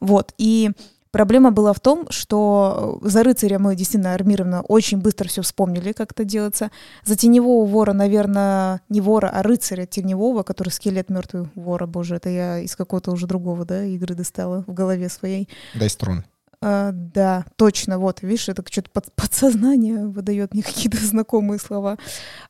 Вот, 0.00 0.34
и 0.38 0.72
Проблема 1.12 1.50
была 1.50 1.72
в 1.72 1.80
том, 1.80 2.06
что 2.10 3.00
за 3.02 3.24
рыцаря 3.24 3.58
мы 3.58 3.74
действительно 3.74 4.14
армированно 4.14 4.62
очень 4.62 4.98
быстро 4.98 5.26
все 5.28 5.42
вспомнили, 5.42 5.92
как 5.92 6.12
это 6.12 6.24
делается. 6.24 6.70
За 7.04 7.16
теневого 7.16 7.66
вора, 7.66 7.92
наверное, 7.92 8.80
не 8.88 9.00
вора, 9.00 9.28
а 9.28 9.42
рыцаря 9.42 9.86
теневого, 9.86 10.44
который 10.44 10.68
скелет 10.68 11.10
мертвый 11.10 11.48
вора, 11.56 11.86
боже, 11.86 12.16
это 12.16 12.28
я 12.28 12.58
из 12.60 12.76
какого-то 12.76 13.10
уже 13.10 13.26
другого, 13.26 13.64
да, 13.64 13.84
игры 13.84 14.14
достала 14.14 14.64
в 14.68 14.72
голове 14.72 15.08
своей. 15.08 15.48
Дай 15.74 15.90
струн. 15.90 16.24
А, 16.62 16.90
да, 16.92 17.46
точно, 17.56 17.98
вот, 17.98 18.20
видишь, 18.20 18.50
это 18.50 18.62
что-то 18.70 18.90
под, 18.90 19.12
подсознание 19.14 20.06
выдает 20.06 20.52
мне 20.52 20.62
какие-то 20.62 20.98
знакомые 20.98 21.58
слова. 21.58 21.96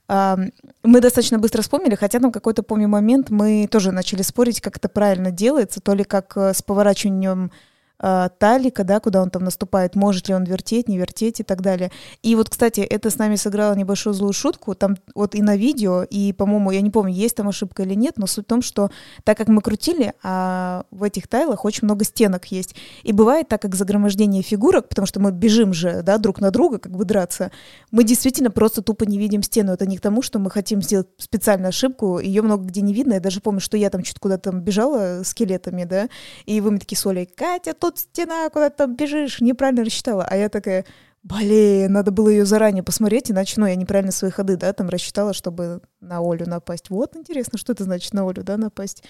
А, 0.08 0.36
мы 0.82 1.00
достаточно 1.00 1.38
быстро 1.38 1.62
вспомнили, 1.62 1.94
хотя 1.94 2.18
там 2.18 2.32
какой-то, 2.32 2.62
помню, 2.64 2.88
момент 2.88 3.30
мы 3.30 3.68
тоже 3.70 3.92
начали 3.92 4.22
спорить, 4.22 4.60
как 4.60 4.78
это 4.78 4.88
правильно 4.88 5.30
делается, 5.30 5.80
то 5.80 5.94
ли 5.94 6.02
как 6.02 6.36
э, 6.36 6.52
с 6.52 6.60
поворачиванием 6.60 7.46
э, 7.46 7.69
талика, 8.00 8.84
да, 8.84 9.00
куда 9.00 9.22
он 9.22 9.30
там 9.30 9.44
наступает, 9.44 9.94
может 9.94 10.28
ли 10.28 10.34
он 10.34 10.44
вертеть, 10.44 10.88
не 10.88 10.98
вертеть 10.98 11.40
и 11.40 11.42
так 11.42 11.60
далее. 11.60 11.90
И 12.22 12.34
вот, 12.34 12.48
кстати, 12.48 12.80
это 12.80 13.10
с 13.10 13.18
нами 13.18 13.36
сыграло 13.36 13.74
небольшую 13.74 14.14
злую 14.14 14.32
шутку, 14.32 14.74
там 14.74 14.96
вот 15.14 15.34
и 15.34 15.42
на 15.42 15.56
видео, 15.56 16.02
и, 16.02 16.32
по-моему, 16.32 16.70
я 16.70 16.80
не 16.80 16.90
помню, 16.90 17.12
есть 17.12 17.36
там 17.36 17.48
ошибка 17.48 17.82
или 17.82 17.94
нет, 17.94 18.14
но 18.16 18.26
суть 18.26 18.46
в 18.46 18.48
том, 18.48 18.62
что 18.62 18.90
так 19.24 19.36
как 19.36 19.48
мы 19.48 19.60
крутили, 19.60 20.14
а 20.22 20.84
в 20.90 21.02
этих 21.02 21.28
тайлах 21.28 21.64
очень 21.64 21.84
много 21.84 22.04
стенок 22.04 22.46
есть. 22.46 22.74
И 23.02 23.12
бывает 23.12 23.48
так, 23.48 23.60
как 23.62 23.74
загромождение 23.74 24.42
фигурок, 24.42 24.88
потому 24.88 25.06
что 25.06 25.20
мы 25.20 25.32
бежим 25.32 25.72
же, 25.72 26.02
да, 26.02 26.18
друг 26.18 26.40
на 26.40 26.50
друга, 26.50 26.78
как 26.78 26.92
бы 26.92 27.04
драться, 27.04 27.50
мы 27.90 28.04
действительно 28.04 28.50
просто 28.50 28.82
тупо 28.82 29.04
не 29.04 29.18
видим 29.18 29.42
стену. 29.42 29.72
Это 29.72 29.86
не 29.86 29.98
к 29.98 30.00
тому, 30.00 30.22
что 30.22 30.38
мы 30.38 30.50
хотим 30.50 30.80
сделать 30.82 31.08
специальную 31.18 31.68
ошибку, 31.68 32.18
ее 32.18 32.42
много 32.42 32.64
где 32.64 32.80
не 32.80 32.94
видно. 32.94 33.14
Я 33.14 33.20
даже 33.20 33.40
помню, 33.40 33.60
что 33.60 33.76
я 33.76 33.90
там 33.90 34.04
что-то 34.04 34.20
куда-то 34.20 34.52
бежала 34.52 35.22
скелетами, 35.24 35.84
да, 35.84 36.08
и 36.46 36.60
вы 36.60 36.70
мне 36.70 36.80
такие 36.80 36.96
с 36.96 37.26
Катя, 37.36 37.74
тут 37.74 37.89
тут 37.90 37.98
стена, 37.98 38.48
куда 38.50 38.70
ты 38.70 38.76
там 38.76 38.96
бежишь, 38.96 39.40
неправильно 39.40 39.84
рассчитала. 39.84 40.24
А 40.28 40.36
я 40.36 40.48
такая, 40.48 40.84
блин, 41.22 41.92
надо 41.92 42.10
было 42.10 42.28
ее 42.28 42.44
заранее 42.44 42.82
посмотреть, 42.82 43.30
иначе, 43.30 43.54
ну, 43.58 43.66
я 43.66 43.74
неправильно 43.74 44.12
свои 44.12 44.30
ходы, 44.30 44.56
да, 44.56 44.72
там 44.72 44.88
рассчитала, 44.88 45.34
чтобы 45.34 45.80
на 46.00 46.18
Олю 46.18 46.46
напасть. 46.46 46.90
Вот, 46.90 47.16
интересно, 47.16 47.58
что 47.58 47.72
это 47.72 47.84
значит 47.84 48.12
на 48.14 48.28
Олю, 48.28 48.42
да, 48.42 48.56
напасть. 48.56 49.02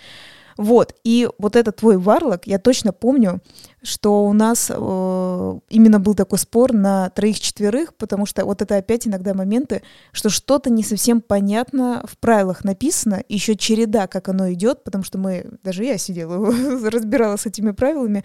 Вот, 0.56 0.94
и 1.04 1.28
вот 1.38 1.56
этот 1.56 1.76
твой 1.76 1.96
варлок, 1.96 2.46
я 2.46 2.58
точно 2.58 2.92
помню, 2.92 3.40
что 3.82 4.26
у 4.26 4.32
нас 4.32 4.70
э, 4.70 5.58
именно 5.70 6.00
был 6.00 6.14
такой 6.14 6.38
спор 6.38 6.72
на 6.74 7.08
троих-четверых, 7.10 7.94
потому 7.94 8.26
что 8.26 8.44
вот 8.44 8.60
это 8.60 8.76
опять 8.76 9.06
иногда 9.06 9.32
моменты, 9.32 9.82
что 10.12 10.28
что-то 10.28 10.68
не 10.68 10.82
совсем 10.82 11.22
понятно 11.22 12.04
в 12.06 12.18
правилах 12.18 12.64
написано, 12.64 13.22
еще 13.28 13.56
череда, 13.56 14.06
как 14.06 14.28
оно 14.28 14.52
идет, 14.52 14.84
потому 14.84 15.02
что 15.02 15.16
мы, 15.16 15.46
даже 15.62 15.84
я 15.84 15.96
сидела, 15.96 16.36
разбиралась 16.90 17.42
с 17.42 17.46
этими 17.46 17.70
правилами, 17.70 18.24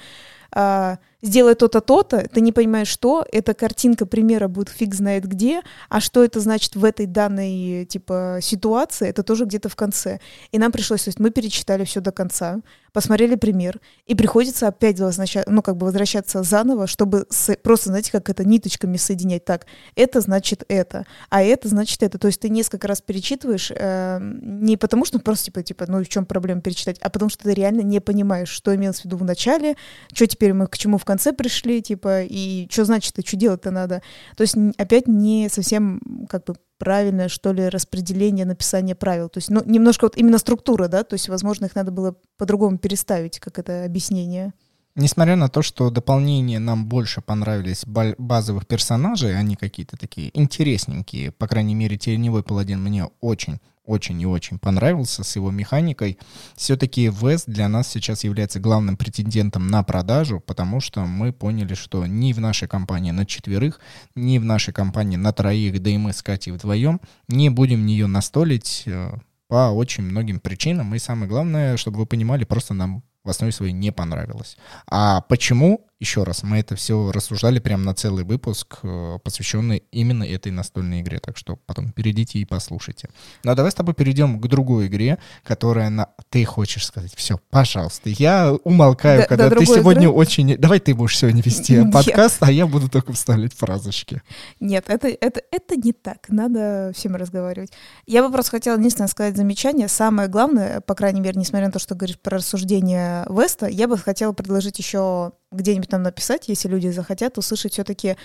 а, 0.55 0.97
сделай 1.25 1.55
то-то, 1.55 1.81
то-то, 1.81 2.27
ты 2.29 2.41
не 2.41 2.51
понимаешь, 2.51 2.87
что, 2.87 3.25
эта 3.31 3.53
картинка 3.53 4.05
примера 4.05 4.47
будет 4.47 4.69
фиг 4.69 4.93
знает 4.93 5.25
где, 5.25 5.61
а 5.89 5.99
что 5.99 6.23
это 6.23 6.39
значит 6.39 6.75
в 6.75 6.85
этой 6.85 7.07
данной, 7.07 7.85
типа, 7.85 8.39
ситуации, 8.41 9.09
это 9.09 9.23
тоже 9.23 9.45
где-то 9.45 9.69
в 9.69 9.75
конце. 9.75 10.19
И 10.51 10.59
нам 10.59 10.71
пришлось, 10.71 11.03
то 11.03 11.09
есть 11.09 11.19
мы 11.19 11.31
перечитали 11.31 11.83
все 11.83 11.99
до 11.99 12.11
конца, 12.11 12.61
посмотрели 12.95 13.35
пример, 13.35 13.81
и 14.05 14.15
приходится 14.15 14.69
опять 14.69 14.99
возвращаться, 15.01 15.51
ну, 15.51 15.61
как 15.61 15.75
бы 15.75 15.85
возвращаться 15.85 16.43
заново, 16.43 16.87
чтобы 16.87 17.25
с, 17.29 17.53
просто, 17.57 17.89
знаете, 17.89 18.09
как 18.09 18.29
это 18.29 18.47
ниточками 18.47 18.95
соединять. 18.95 19.43
Так, 19.43 19.65
это 19.95 20.21
значит 20.21 20.63
это, 20.69 21.05
а 21.29 21.43
это 21.43 21.67
значит 21.67 22.01
это. 22.03 22.17
То 22.17 22.27
есть 22.27 22.39
ты 22.39 22.47
несколько 22.47 22.87
раз 22.87 23.01
перечитываешь 23.01 23.69
э, 23.75 24.19
не 24.21 24.77
потому, 24.77 25.03
что 25.03 25.19
просто, 25.19 25.45
типа, 25.47 25.61
типа, 25.63 25.85
ну, 25.89 26.01
в 26.01 26.07
чем 26.07 26.25
проблема 26.25 26.61
перечитать, 26.61 26.97
а 27.01 27.09
потому 27.09 27.29
что 27.29 27.43
ты 27.43 27.53
реально 27.53 27.81
не 27.81 27.99
понимаешь, 27.99 28.47
что 28.47 28.73
имелось 28.73 29.01
в 29.01 29.05
виду 29.05 29.17
в 29.17 29.25
начале, 29.25 29.75
что 30.13 30.25
теперь 30.25 30.53
мы 30.53 30.67
к 30.67 30.77
чему 30.77 30.97
в 30.97 31.03
конце 31.03 31.14
пришли, 31.33 31.81
типа, 31.81 32.23
и 32.23 32.67
что 32.69 32.85
значит, 32.85 33.17
и 33.19 33.25
что 33.25 33.37
делать-то 33.37 33.71
надо. 33.71 34.01
То 34.35 34.41
есть 34.41 34.55
опять 34.77 35.07
не 35.07 35.49
совсем, 35.49 36.01
как 36.29 36.45
бы, 36.45 36.55
правильное, 36.77 37.29
что 37.29 37.53
ли, 37.53 37.69
распределение 37.69 38.45
написания 38.45 38.95
правил. 38.95 39.29
То 39.29 39.37
есть, 39.37 39.49
ну, 39.49 39.61
немножко 39.65 40.05
вот 40.05 40.17
именно 40.17 40.37
структура, 40.37 40.87
да, 40.87 41.03
то 41.03 41.13
есть, 41.13 41.29
возможно, 41.29 41.65
их 41.65 41.75
надо 41.75 41.91
было 41.91 42.15
по-другому 42.37 42.77
переставить, 42.77 43.39
как 43.39 43.59
это 43.59 43.85
объяснение. 43.85 44.53
Несмотря 44.95 45.35
на 45.35 45.49
то, 45.49 45.61
что 45.61 45.89
дополнения 45.89 46.57
нам 46.57 46.87
больше 46.87 47.21
понравились 47.21 47.83
базовых 47.85 48.65
персонажей, 48.65 49.37
они 49.37 49.57
какие-то 49.57 49.97
такие 49.97 50.31
интересненькие, 50.39 51.31
по 51.31 51.47
крайней 51.47 51.75
мере, 51.75 51.97
Теневой 51.97 52.43
Паладин 52.43 52.81
мне 52.81 53.09
очень 53.19 53.59
очень 53.85 54.21
и 54.21 54.25
очень 54.25 54.59
понравился 54.59 55.23
с 55.23 55.35
его 55.35 55.51
механикой. 55.51 56.17
Все-таки 56.55 57.09
Вест 57.09 57.47
для 57.47 57.67
нас 57.67 57.87
сейчас 57.87 58.23
является 58.23 58.59
главным 58.59 58.97
претендентом 58.97 59.67
на 59.67 59.83
продажу, 59.83 60.39
потому 60.39 60.81
что 60.81 61.05
мы 61.05 61.33
поняли, 61.33 61.73
что 61.73 62.05
ни 62.05 62.33
в 62.33 62.39
нашей 62.39 62.67
компании 62.67 63.11
на 63.11 63.25
четверых, 63.25 63.79
ни 64.15 64.37
в 64.37 64.45
нашей 64.45 64.73
компании 64.73 65.17
на 65.17 65.31
троих, 65.31 65.81
да 65.81 65.89
и 65.89 65.97
мы 65.97 66.13
с 66.13 66.21
Катей 66.21 66.51
вдвоем 66.51 66.99
не 67.27 67.49
будем 67.49 67.85
нее 67.85 68.07
настолить 68.07 68.83
э, 68.85 69.11
по 69.47 69.71
очень 69.71 70.03
многим 70.03 70.39
причинам. 70.39 70.93
И 70.95 70.99
самое 70.99 71.29
главное, 71.29 71.77
чтобы 71.77 71.99
вы 71.99 72.05
понимали, 72.05 72.43
просто 72.43 72.73
нам 72.73 73.03
в 73.23 73.29
основе 73.29 73.51
своей 73.51 73.73
не 73.73 73.91
понравилось. 73.91 74.57
А 74.87 75.21
почему? 75.21 75.87
Еще 76.01 76.23
раз, 76.23 76.43
мы 76.43 76.59
это 76.59 76.75
все 76.75 77.09
рассуждали 77.13 77.59
прямо 77.59 77.85
на 77.85 77.95
целый 77.95 78.25
выпуск, 78.25 78.79
э, 78.83 79.17
посвященный 79.23 79.83
именно 79.91 80.25
этой 80.25 80.51
настольной 80.51 80.99
игре. 80.99 81.19
Так 81.19 81.37
что 81.37 81.55
потом 81.55 81.93
перейдите 81.93 82.37
и 82.39 82.43
послушайте. 82.43 83.07
Ну 83.45 83.51
а 83.51 83.55
давай 83.55 83.71
с 83.71 83.75
тобой 83.75 83.93
перейдем 83.93 84.41
к 84.41 84.47
другой 84.47 84.87
игре, 84.87 85.19
которая 85.45 85.89
на... 85.89 86.09
Ты 86.29 86.43
хочешь 86.43 86.85
сказать, 86.85 87.13
все, 87.15 87.39
пожалуйста. 87.49 88.09
Я 88.09 88.53
умолкаю, 88.65 89.21
да, 89.21 89.25
когда 89.25 89.49
да, 89.49 89.55
ты 89.55 89.65
сегодня 89.65 90.03
игры? 90.03 90.15
очень... 90.15 90.57
Давай 90.57 90.81
ты 90.81 90.93
будешь 90.93 91.17
сегодня 91.17 91.41
вести 91.41 91.77
Нет. 91.77 91.93
подкаст, 91.93 92.43
а 92.43 92.51
я 92.51 92.67
буду 92.67 92.89
только 92.89 93.13
вставлять 93.13 93.53
фразочки. 93.53 94.21
Нет, 94.59 94.85
это, 94.89 95.07
это, 95.07 95.41
это 95.49 95.77
не 95.77 95.93
так. 95.93 96.27
Надо 96.27 96.91
всем 96.93 97.15
разговаривать. 97.15 97.71
Я 98.05 98.21
бы 98.21 98.33
просто 98.33 98.51
хотела 98.51 98.77
единственное 98.77 99.07
сказать 99.07 99.37
замечание. 99.37 99.87
Самое 99.87 100.27
главное, 100.27 100.81
по 100.81 100.93
крайней 100.93 101.21
мере, 101.21 101.39
несмотря 101.39 101.67
на 101.67 101.71
то, 101.71 101.79
что 101.79 101.95
говоришь 101.95 102.19
про 102.19 102.35
рассуждение 102.35 103.25
Веста, 103.29 103.67
я 103.67 103.87
бы 103.87 103.97
хотела 103.97 104.33
предложить 104.33 104.77
еще 104.77 105.31
где-нибудь 105.51 105.89
там 105.89 106.03
написать, 106.03 106.47
если 106.47 106.67
люди 106.67 106.87
захотят 106.89 107.37
услышать 107.37 107.73
все-таки 107.73 108.17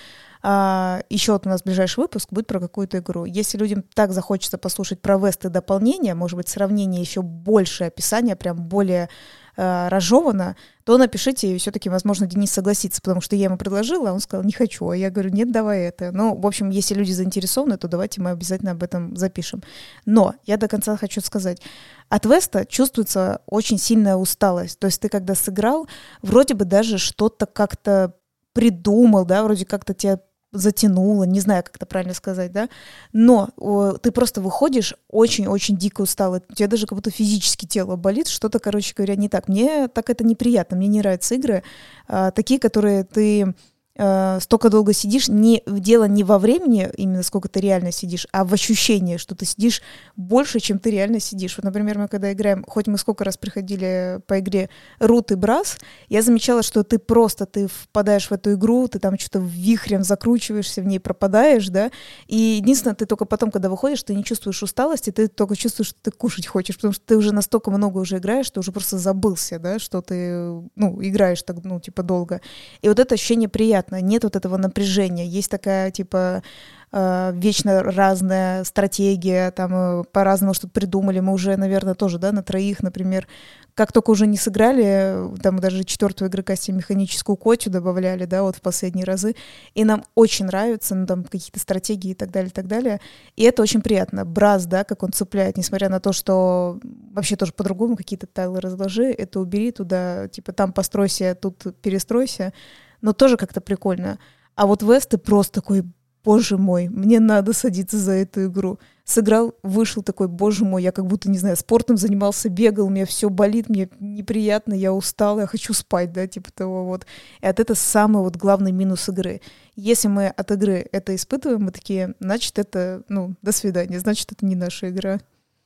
а, 0.43 1.01
еще 1.09 1.33
вот 1.33 1.45
у 1.45 1.49
нас 1.49 1.63
ближайший 1.63 1.99
выпуск 1.99 2.29
будет 2.31 2.47
про 2.47 2.59
какую-то 2.59 2.97
игру. 2.99 3.25
Если 3.25 3.57
людям 3.57 3.83
так 3.93 4.11
захочется 4.11 4.57
послушать 4.57 5.01
про 5.01 5.17
весты 5.17 5.49
дополнения, 5.49 6.15
может 6.15 6.37
быть, 6.37 6.49
сравнение 6.49 7.01
еще 7.01 7.21
больше 7.21 7.85
описания, 7.85 8.35
прям 8.35 8.57
более 8.57 9.09
а, 9.57 9.89
разжевано, 9.89 10.55
то 10.83 10.97
напишите, 10.97 11.53
и 11.53 11.57
все-таки, 11.57 11.89
возможно, 11.89 12.27
Денис 12.27 12.51
согласится, 12.51 13.01
потому 13.01 13.21
что 13.21 13.35
я 13.35 13.45
ему 13.45 13.57
предложила, 13.57 14.09
а 14.09 14.13
он 14.13 14.19
сказал, 14.19 14.43
не 14.43 14.51
хочу, 14.51 14.89
а 14.89 14.97
я 14.97 15.09
говорю, 15.09 15.29
нет, 15.29 15.51
давай 15.51 15.81
это. 15.81 16.11
Ну, 16.11 16.35
в 16.35 16.45
общем, 16.47 16.69
если 16.69 16.95
люди 16.95 17.11
заинтересованы, 17.11 17.77
то 17.77 17.87
давайте 17.87 18.21
мы 18.21 18.31
обязательно 18.31 18.71
об 18.71 18.83
этом 18.83 19.15
запишем. 19.15 19.61
Но 20.05 20.35
я 20.45 20.57
до 20.57 20.67
конца 20.67 20.97
хочу 20.97 21.21
сказать, 21.21 21.61
от 22.09 22.25
Веста 22.25 22.65
чувствуется 22.65 23.41
очень 23.45 23.77
сильная 23.77 24.15
усталость. 24.15 24.79
То 24.79 24.87
есть 24.87 25.01
ты 25.01 25.09
когда 25.09 25.35
сыграл, 25.35 25.87
вроде 26.21 26.53
бы 26.53 26.65
даже 26.65 26.97
что-то 26.97 27.45
как-то 27.45 28.13
придумал, 28.53 29.25
да, 29.25 29.43
вроде 29.43 29.65
как-то 29.65 29.93
тебя 29.93 30.19
затянуло, 30.51 31.23
не 31.23 31.39
знаю, 31.39 31.63
как 31.63 31.75
это 31.77 31.85
правильно 31.85 32.13
сказать, 32.13 32.51
да, 32.51 32.69
но 33.13 33.49
о, 33.57 33.93
ты 33.93 34.11
просто 34.11 34.41
выходишь 34.41 34.93
очень-очень 35.09 35.77
дико 35.77 36.01
усталый, 36.01 36.41
у 36.47 36.53
тебя 36.53 36.67
даже 36.67 36.87
как 36.87 36.97
будто 36.97 37.11
физически 37.11 37.65
тело 37.65 37.95
болит, 37.95 38.27
что-то, 38.27 38.59
короче 38.59 38.93
говоря, 38.95 39.15
не 39.15 39.29
так. 39.29 39.47
Мне 39.47 39.87
так 39.87 40.09
это 40.09 40.23
неприятно, 40.23 40.77
мне 40.77 40.87
не 40.87 40.99
нравятся 40.99 41.35
игры, 41.35 41.63
а, 42.07 42.31
такие, 42.31 42.59
которые 42.59 43.03
ты 43.03 43.53
э, 43.95 44.39
столько 44.41 44.69
долго 44.69 44.93
сидишь, 44.93 45.27
не, 45.27 45.63
дело 45.67 46.05
не 46.05 46.23
во 46.23 46.39
времени, 46.39 46.89
именно 46.97 47.23
сколько 47.23 47.49
ты 47.49 47.59
реально 47.59 47.91
сидишь, 47.91 48.27
а 48.31 48.45
в 48.45 48.53
ощущении, 48.53 49.17
что 49.17 49.35
ты 49.35 49.45
сидишь 49.45 49.81
больше, 50.15 50.59
чем 50.59 50.79
ты 50.79 50.91
реально 50.91 51.19
сидишь. 51.19 51.57
Вот, 51.57 51.63
например, 51.63 51.97
мы 51.97 52.07
когда 52.07 52.31
играем, 52.31 52.63
хоть 52.67 52.87
мы 52.87 52.97
сколько 52.97 53.23
раз 53.23 53.37
приходили 53.37 54.19
по 54.27 54.39
игре 54.39 54.69
Рут 54.99 55.31
и 55.31 55.35
Брас, 55.35 55.77
я 56.09 56.21
замечала, 56.21 56.63
что 56.63 56.83
ты 56.83 56.99
просто, 56.99 57.45
ты 57.45 57.67
впадаешь 57.67 58.29
в 58.29 58.31
эту 58.31 58.53
игру, 58.53 58.87
ты 58.87 58.99
там 58.99 59.17
что-то 59.19 59.39
вихрем 59.39 60.03
закручиваешься, 60.03 60.81
в 60.81 60.85
ней 60.85 60.99
пропадаешь, 60.99 61.67
да, 61.69 61.91
и 62.27 62.37
единственное, 62.61 62.95
ты 62.95 63.05
только 63.05 63.25
потом, 63.25 63.51
когда 63.51 63.69
выходишь, 63.69 64.03
ты 64.03 64.15
не 64.15 64.23
чувствуешь 64.23 64.63
усталости, 64.63 65.11
ты 65.11 65.27
только 65.27 65.55
чувствуешь, 65.55 65.89
что 65.89 65.99
ты 66.01 66.11
кушать 66.11 66.47
хочешь, 66.47 66.75
потому 66.75 66.93
что 66.93 67.03
ты 67.05 67.17
уже 67.17 67.33
настолько 67.33 67.71
много 67.71 67.99
уже 67.99 68.17
играешь, 68.17 68.45
что 68.45 68.59
уже 68.59 68.71
просто 68.71 68.97
забылся, 68.97 69.59
да, 69.59 69.79
что 69.79 70.01
ты, 70.01 70.31
ну, 70.75 71.01
играешь 71.01 71.43
так, 71.43 71.63
ну, 71.63 71.79
типа, 71.79 72.03
долго. 72.03 72.41
И 72.81 72.87
вот 72.87 72.99
это 72.99 73.15
ощущение 73.15 73.49
приятно 73.49 73.80
приятно, 73.81 74.01
нет 74.01 74.23
вот 74.23 74.35
этого 74.35 74.57
напряжения, 74.57 75.25
есть 75.25 75.49
такая, 75.49 75.91
типа, 75.91 76.43
э, 76.91 77.31
вечно 77.33 77.83
разная 77.83 78.63
стратегия, 78.63 79.51
там 79.51 79.71
э, 79.73 80.03
по-разному 80.11 80.53
что-то 80.53 80.73
придумали, 80.73 81.19
мы 81.19 81.33
уже, 81.33 81.57
наверное, 81.57 81.95
тоже, 81.95 82.19
да, 82.19 82.31
на 82.31 82.43
троих, 82.43 82.83
например, 82.83 83.27
как 83.73 83.91
только 83.91 84.11
уже 84.11 84.27
не 84.27 84.37
сыграли, 84.37 85.15
там 85.41 85.59
даже 85.59 85.83
четвертого 85.83 86.27
игрока 86.27 86.55
себе 86.55 86.77
механическую 86.77 87.37
котю 87.37 87.69
добавляли, 87.69 88.25
да, 88.25 88.43
вот 88.43 88.57
в 88.57 88.61
последние 88.61 89.05
разы, 89.05 89.35
и 89.73 89.83
нам 89.83 90.03
очень 90.15 90.45
нравится, 90.45 90.95
ну, 90.95 91.05
там, 91.05 91.23
какие-то 91.23 91.59
стратегии 91.59 92.11
и 92.11 92.15
так 92.15 92.31
далее, 92.31 92.49
и 92.49 92.53
так 92.53 92.67
далее, 92.67 92.99
и 93.37 93.43
это 93.43 93.61
очень 93.61 93.81
приятно. 93.81 94.25
Браз, 94.25 94.65
да, 94.65 94.83
как 94.83 95.03
он 95.03 95.11
цепляет, 95.11 95.57
несмотря 95.57 95.89
на 95.89 95.99
то, 95.99 96.13
что 96.13 96.79
вообще 97.13 97.35
тоже 97.35 97.53
по-другому 97.53 97.95
какие-то 97.95 98.27
тайлы 98.27 98.59
разложи, 98.59 99.11
это 99.11 99.39
убери 99.39 99.71
туда, 99.71 100.27
типа, 100.27 100.51
там 100.51 100.73
постройся, 100.73 101.35
тут 101.35 101.63
перестройся, 101.81 102.53
но 103.01 103.13
тоже 103.13 103.37
как-то 103.37 103.61
прикольно. 103.61 104.19
А 104.55 104.65
вот 104.65 104.83
Вест 104.83 105.09
ты 105.09 105.17
просто 105.17 105.61
такой, 105.61 105.83
боже 106.23 106.57
мой, 106.57 106.87
мне 106.89 107.19
надо 107.19 107.53
садиться 107.53 107.97
за 107.97 108.13
эту 108.13 108.45
игру. 108.45 108.79
Сыграл, 109.03 109.55
вышел 109.63 110.03
такой, 110.03 110.27
боже 110.27 110.63
мой, 110.65 110.83
я 110.83 110.91
как 110.91 111.05
будто, 111.05 111.29
не 111.29 111.37
знаю, 111.37 111.57
спортом 111.57 111.97
занимался, 111.97 112.49
бегал, 112.49 112.89
мне 112.89 113.05
все 113.05 113.29
болит, 113.29 113.69
мне 113.69 113.89
неприятно, 113.99 114.73
я 114.73 114.93
устал, 114.93 115.39
я 115.39 115.47
хочу 115.47 115.73
спать, 115.73 116.13
да, 116.13 116.27
типа 116.27 116.51
того 116.51 116.85
вот. 116.85 117.05
И 117.41 117.45
от 117.45 117.59
это 117.59 117.75
самый 117.75 118.23
вот 118.23 118.37
главный 118.37 118.71
минус 118.71 119.09
игры. 119.09 119.41
Если 119.75 120.07
мы 120.07 120.27
от 120.27 120.51
игры 120.51 120.87
это 120.91 121.15
испытываем, 121.15 121.63
мы 121.63 121.71
такие, 121.71 122.15
значит, 122.19 122.59
это, 122.59 123.03
ну, 123.09 123.35
до 123.41 123.51
свидания, 123.51 123.99
значит, 123.99 124.31
это 124.31 124.45
не 124.45 124.55
наша 124.55 124.89
игра. 124.89 125.19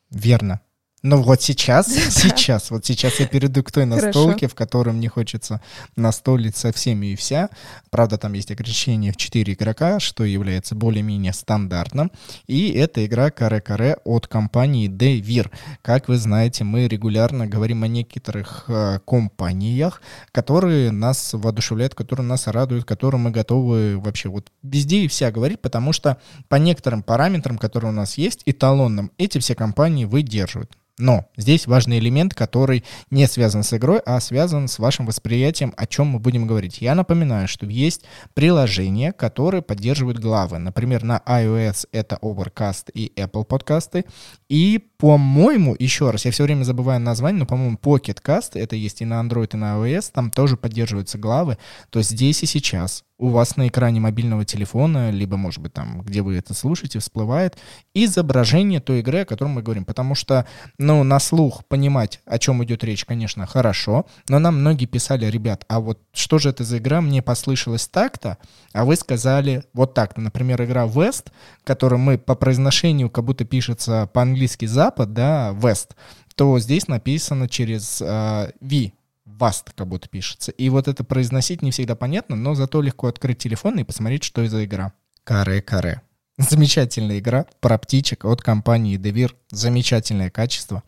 Верно. 0.10 0.62
Ну 1.08 1.22
вот 1.22 1.40
сейчас, 1.40 1.88
сейчас, 2.10 2.72
вот 2.72 2.84
сейчас 2.84 3.20
я 3.20 3.28
перейду 3.28 3.62
к 3.62 3.72
той 3.72 3.86
настолке, 3.86 4.48
в 4.48 4.56
которой 4.56 4.90
мне 4.90 5.08
хочется 5.08 5.62
настолить 5.96 6.58
со 6.58 6.72
всеми 6.72 7.14
и 7.14 7.16
вся. 7.16 7.50
Правда, 7.92 8.18
там 8.18 8.34
есть 8.34 8.50
ограничение 8.50 9.12
в 9.12 9.16
4 9.16 9.54
игрока, 9.54 10.00
что 10.00 10.24
является 10.24 10.74
более-менее 10.74 11.32
стандартным. 11.32 12.12
И 12.48 12.72
это 12.72 13.06
игра 13.06 13.30
Каре-Каре 13.30 13.98
от 14.04 14.26
компании 14.26 14.90
Devir. 14.90 15.52
Как 15.84 16.08
вы 16.08 16.18
знаете, 16.18 16.64
мы 16.64 16.88
регулярно 16.88 17.46
говорим 17.46 17.84
о 17.84 17.88
некоторых 17.88 18.64
э, 18.68 18.98
компаниях, 19.06 20.02
которые 20.32 20.90
нас 20.90 21.34
воодушевляют, 21.34 21.94
которые 21.94 22.26
нас 22.26 22.48
радуют, 22.48 22.86
которые 22.86 23.22
мы 23.22 23.30
готовы 23.30 24.00
вообще 24.00 24.30
вот 24.30 24.52
везде 24.64 25.02
и 25.02 25.08
вся 25.08 25.30
говорить, 25.32 25.62
потому 25.62 25.94
что 25.94 26.18
по 26.50 26.56
некоторым 26.56 27.04
параметрам, 27.04 27.60
которые 27.60 27.92
у 27.92 27.96
нас 27.96 28.18
есть, 28.18 28.42
эталонным, 28.48 29.12
эти 29.20 29.38
все 29.38 29.54
компании 29.54 30.06
выдерживают. 30.06 30.76
Но 30.98 31.26
здесь 31.36 31.68
важный 31.68 32.00
элемент, 32.00 32.34
который 32.34 32.86
не 33.12 33.28
связан 33.28 33.64
с 33.64 33.74
игрой, 33.74 34.00
а 34.06 34.18
связан 34.22 34.70
с 34.70 34.80
вашим 34.80 35.06
восприятием, 35.06 35.74
о 35.76 35.86
чем 35.88 36.08
мы 36.08 36.20
будем 36.20 36.48
говорить. 36.48 36.82
Я 36.82 36.96
напоминаю, 36.96 37.50
что 37.50 37.66
есть 37.66 38.04
приложения, 38.34 39.12
которые 39.12 39.62
поддерживают 39.62 40.20
главы. 40.20 40.58
Например, 40.58 41.04
на 41.04 41.22
iOS 41.28 41.88
это 41.92 42.18
Overcast 42.22 42.92
и 42.94 43.12
Apple 43.18 43.44
подкасты. 43.44 44.06
И, 44.48 44.80
по-моему, 44.98 45.76
еще 45.78 46.12
раз, 46.12 46.26
я 46.26 46.32
все 46.32 46.44
время 46.44 46.64
забываю 46.64 47.00
название, 47.00 47.40
но, 47.40 47.46
по-моему, 47.46 47.78
Pocket 47.82 48.20
Cast, 48.24 48.52
это 48.54 48.76
есть 48.76 49.02
и 49.02 49.06
на 49.06 49.22
Android, 49.22 49.50
и 49.54 49.58
на 49.58 49.76
iOS, 49.76 50.12
там 50.14 50.30
тоже 50.30 50.56
поддерживаются 50.56 51.18
главы. 51.18 51.58
То 51.90 52.00
есть 52.00 52.12
здесь 52.12 52.44
и 52.44 52.46
сейчас 52.46 53.04
у 53.18 53.30
вас 53.30 53.56
на 53.56 53.68
экране 53.68 54.00
мобильного 54.00 54.44
телефона, 54.44 55.10
либо, 55.10 55.38
может 55.38 55.62
быть, 55.62 55.74
там, 55.74 56.02
где 56.02 56.22
вы 56.22 56.36
это 56.36 56.54
слушаете, 56.54 57.00
всплывает 57.00 57.58
изображение 57.94 58.82
той 58.82 59.00
игры, 59.00 59.22
о 59.22 59.26
которой 59.26 59.50
мы 59.50 59.62
говорим. 59.64 59.86
Потому 59.86 60.16
что, 60.16 60.46
ну, 60.78 61.04
на 61.04 61.20
слух 61.20 61.66
понимать, 61.66 62.20
о 62.26 62.38
чем 62.40 62.64
идет 62.64 62.84
речь, 62.84 63.06
конечно, 63.06 63.46
хорошо, 63.46 64.06
но 64.28 64.40
нам 64.40 64.60
многие 64.60 64.86
писали, 64.86 65.26
ребят, 65.28 65.64
а 65.70 65.80
вот 65.80 66.02
что 66.14 66.40
же 66.40 66.50
это 66.50 66.64
за 66.66 66.80
игра, 66.80 67.00
мне 67.00 67.22
послышалось 67.22 67.88
так-то, 67.88 68.38
а 68.74 68.84
вы 68.84 68.98
сказали 68.98 69.64
вот 69.74 69.94
так-то. 69.94 70.20
Например, 70.20 70.62
игра 70.64 70.86
West, 70.86 71.28
которую 71.64 72.00
мы 72.00 72.18
по 72.18 72.36
произношению 72.36 73.10
как 73.10 73.24
будто 73.24 73.46
пишется 73.46 74.10
по-английски 74.36 74.66
Запад, 74.66 75.14
да, 75.14 75.52
West, 75.54 75.92
то 76.36 76.60
здесь 76.60 76.90
написано 76.90 77.48
через 77.48 78.02
э, 78.02 78.52
V, 78.60 78.92
Vast 79.26 79.72
как 79.76 79.88
будто 79.88 80.10
пишется. 80.10 80.52
И 80.52 80.68
вот 80.70 80.90
это 80.90 81.06
произносить 81.06 81.62
не 81.62 81.72
всегда 81.72 81.96
понятно, 81.96 82.36
но 82.36 82.54
зато 82.54 82.82
легко 82.82 83.08
открыть 83.08 83.38
телефон 83.38 83.80
и 83.80 83.84
посмотреть, 83.86 84.24
что 84.24 84.46
за 84.46 84.66
игра. 84.66 84.92
Каре-каре. 85.24 86.02
Замечательная 86.38 87.20
игра 87.20 87.46
про 87.62 87.78
птичек 87.78 88.26
от 88.26 88.42
компании 88.42 89.00
Devir. 89.00 89.32
Замечательное 89.52 90.30
качество 90.30 90.84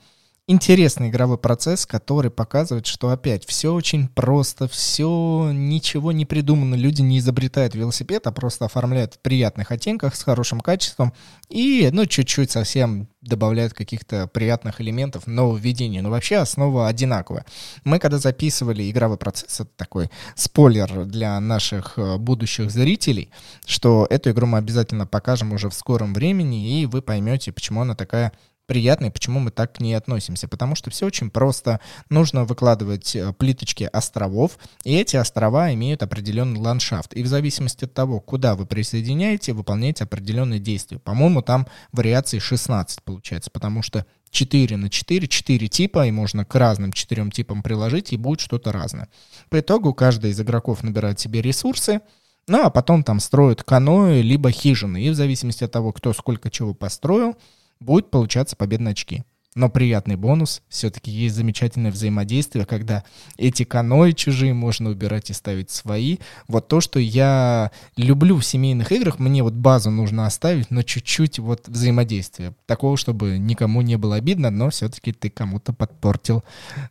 интересный 0.47 1.09
игровой 1.09 1.37
процесс, 1.37 1.85
который 1.85 2.31
показывает, 2.31 2.87
что 2.87 3.09
опять 3.09 3.45
все 3.45 3.73
очень 3.73 4.07
просто, 4.07 4.69
все 4.69 5.51
ничего 5.53 6.13
не 6.13 6.25
придумано, 6.25 6.75
люди 6.75 7.01
не 7.01 7.19
изобретают 7.19 7.75
велосипед, 7.75 8.25
а 8.25 8.31
просто 8.31 8.65
оформляют 8.65 9.15
в 9.15 9.19
приятных 9.19 9.71
оттенках 9.71 10.15
с 10.15 10.23
хорошим 10.23 10.61
качеством 10.61 11.13
и, 11.49 11.89
ну, 11.91 12.05
чуть-чуть 12.05 12.49
совсем 12.49 13.09
добавляют 13.21 13.73
каких-то 13.73 14.27
приятных 14.27 14.79
элементов 14.79 15.27
нововведения. 15.27 16.01
Но 16.01 16.09
вообще 16.09 16.37
основа 16.37 16.87
одинаковая. 16.87 17.45
Мы 17.83 17.99
когда 17.99 18.17
записывали 18.17 18.89
игровой 18.89 19.17
процесс, 19.17 19.59
это 19.59 19.71
такой 19.75 20.09
спойлер 20.35 21.03
для 21.05 21.37
наших 21.41 21.97
э, 21.97 22.17
будущих 22.17 22.71
зрителей, 22.71 23.31
что 23.65 24.07
эту 24.09 24.31
игру 24.31 24.47
мы 24.47 24.59
обязательно 24.59 25.05
покажем 25.05 25.51
уже 25.51 25.69
в 25.69 25.73
скором 25.73 26.13
времени, 26.13 26.81
и 26.81 26.85
вы 26.85 27.01
поймете, 27.01 27.51
почему 27.51 27.81
она 27.81 27.95
такая 27.95 28.31
приятной, 28.67 29.09
почему 29.09 29.39
мы 29.39 29.49
так 29.49 29.73
к 29.73 29.79
ней 29.79 29.95
относимся. 29.95 30.47
Потому 30.47 30.75
что 30.75 30.91
все 30.91 31.07
очень 31.07 31.31
просто. 31.31 31.79
Нужно 32.09 32.45
выкладывать 32.45 33.15
э, 33.15 33.33
плиточки 33.33 33.89
островов, 33.91 34.59
и 34.83 34.95
эти 34.95 35.15
острова 35.15 35.73
имеют 35.73 36.03
определенный 36.03 36.59
ландшафт. 36.59 37.13
И 37.13 37.23
в 37.23 37.27
зависимости 37.27 37.85
от 37.85 37.93
того, 37.93 38.19
куда 38.19 38.55
вы 38.55 38.65
присоединяете, 38.65 39.53
выполняете 39.53 40.03
определенные 40.03 40.59
действия. 40.59 40.99
По-моему, 40.99 41.41
там 41.41 41.65
вариаций 41.91 42.39
16 42.39 43.01
получается, 43.03 43.49
потому 43.49 43.81
что 43.81 44.05
4 44.29 44.77
на 44.77 44.89
4, 44.89 45.27
4 45.27 45.67
типа, 45.67 46.07
и 46.07 46.11
можно 46.11 46.45
к 46.45 46.53
разным 46.55 46.91
4 46.91 47.29
типам 47.31 47.63
приложить, 47.63 48.13
и 48.13 48.17
будет 48.17 48.41
что-то 48.41 48.71
разное. 48.71 49.07
По 49.49 49.59
итогу 49.59 49.93
каждый 49.93 50.31
из 50.31 50.41
игроков 50.41 50.83
набирает 50.83 51.19
себе 51.19 51.41
ресурсы, 51.41 52.01
ну 52.47 52.63
а 52.63 52.69
потом 52.69 53.03
там 53.03 53.19
строят 53.19 53.63
каноэ, 53.63 54.21
либо 54.21 54.51
хижины. 54.51 55.03
И 55.03 55.09
в 55.09 55.15
зависимости 55.15 55.63
от 55.63 55.71
того, 55.71 55.91
кто 55.91 56.13
сколько 56.13 56.49
чего 56.49 56.73
построил, 56.73 57.35
будет 57.79 58.09
получаться 58.09 58.55
победные 58.55 58.91
очки. 58.91 59.23
Но 59.57 59.69
приятный 59.69 60.17
бонус, 60.17 60.61
все-таки 60.69 61.09
есть 61.09 61.33
замечательное 61.33 61.89
взаимодействие, 61.89 62.67
когда 62.67 63.03
эти 63.37 63.63
каноэ 63.63 64.13
чужие 64.13 64.53
можно 64.53 64.91
убирать 64.91 65.31
и 65.31 65.33
ставить 65.33 65.71
свои. 65.71 66.17
Вот 66.47 66.67
то, 66.67 66.79
что 66.79 66.99
я 66.99 67.71
люблю 67.95 68.37
в 68.37 68.45
семейных 68.45 68.91
играх, 68.91 69.17
мне 69.17 69.41
вот 69.41 69.53
базу 69.53 69.89
нужно 69.89 70.27
оставить, 70.27 70.69
но 70.69 70.83
чуть-чуть 70.83 71.39
вот 71.39 71.67
взаимодействия. 71.67 72.53
Такого, 72.67 72.97
чтобы 72.97 73.39
никому 73.39 73.81
не 73.81 73.97
было 73.97 74.17
обидно, 74.17 74.51
но 74.51 74.69
все-таки 74.69 75.11
ты 75.11 75.31
кому-то 75.31 75.73
подпортил 75.73 76.43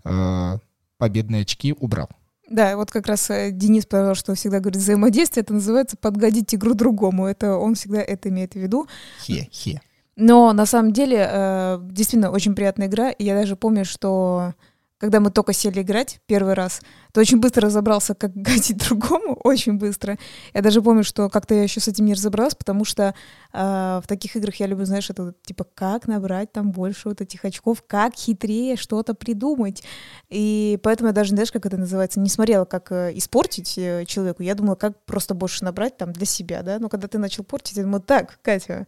э, 0.03 0.59
победные 0.99 1.43
очки, 1.43 1.73
убрал. 1.79 2.09
Да, 2.51 2.77
вот 2.77 2.91
как 2.91 3.07
раз 3.07 3.31
э, 3.31 3.51
Денис 3.53 3.85
сказал, 3.85 4.17
что 4.17 4.35
всегда 4.35 4.59
говорит 4.59 4.81
взаимодействие, 4.81 5.43
это 5.43 5.55
называется 5.55 5.97
подгодить 5.97 6.53
игру 6.55 6.75
другому. 6.75 7.27
Это 7.27 7.57
он 7.57 7.77
всегда 7.77 8.01
это 8.01 8.29
имеет 8.29 8.55
в 8.55 8.57
виду. 8.57 8.89
Хе-хе. 9.23 9.81
Но 10.17 10.53
на 10.53 10.65
самом 10.67 10.93
деле 10.93 11.29
э, 11.31 11.79
действительно 11.83 12.31
очень 12.31 12.55
приятная 12.55 12.87
игра. 12.87 13.11
И 13.11 13.25
я 13.25 13.35
даже 13.35 13.55
помню, 13.55 13.85
что 13.85 14.55
когда 14.99 15.21
мы 15.21 15.31
только 15.31 15.53
сели 15.53 15.83
играть 15.83 16.21
первый 16.27 16.55
раз, 16.55 16.81
то 17.13 17.21
очень 17.21 17.39
быстро 17.39 17.67
разобрался, 17.67 18.15
как 18.15 18.33
гасить 18.35 18.79
другому, 18.79 19.35
очень 19.45 19.75
быстро. 19.75 20.17
Я 20.55 20.63
даже 20.63 20.81
помню, 20.81 21.05
что 21.05 21.29
как-то 21.29 21.55
я 21.55 21.63
еще 21.63 21.81
с 21.81 21.89
этим 21.89 22.07
не 22.07 22.15
разобралась, 22.15 22.55
потому 22.55 22.87
что 22.87 23.15
э, 23.53 24.01
в 24.03 24.05
таких 24.07 24.37
играх 24.37 24.55
я 24.57 24.67
люблю, 24.67 24.87
знаешь, 24.87 25.11
это 25.11 25.35
типа 25.45 25.65
как 25.65 26.07
набрать 26.07 26.51
там 26.51 26.73
больше 26.73 27.11
вот 27.11 27.21
этих 27.21 27.45
очков, 27.45 27.83
как 27.87 28.15
хитрее 28.15 28.77
что-то 28.77 29.13
придумать. 29.13 29.85
И 30.31 30.79
поэтому 30.83 31.09
я 31.09 31.13
даже, 31.13 31.31
знаешь, 31.31 31.53
как 31.53 31.67
это 31.67 31.77
называется, 31.77 32.21
не 32.21 32.31
смотрела, 32.31 32.65
как 32.65 32.91
э, 32.91 33.13
испортить 33.15 33.77
э, 33.77 34.07
человеку. 34.07 34.43
Я 34.43 34.55
думала, 34.55 34.77
как 34.77 35.05
просто 35.05 35.35
больше 35.35 35.63
набрать 35.63 35.99
там 35.99 36.15
для 36.15 36.25
себя, 36.25 36.63
да. 36.63 36.79
Но 36.79 36.89
когда 36.89 37.07
ты 37.07 37.19
начал 37.19 37.45
портить, 37.45 37.77
я 37.77 37.83
думаю, 37.83 38.01
так, 38.01 38.39
Катя, 38.41 38.87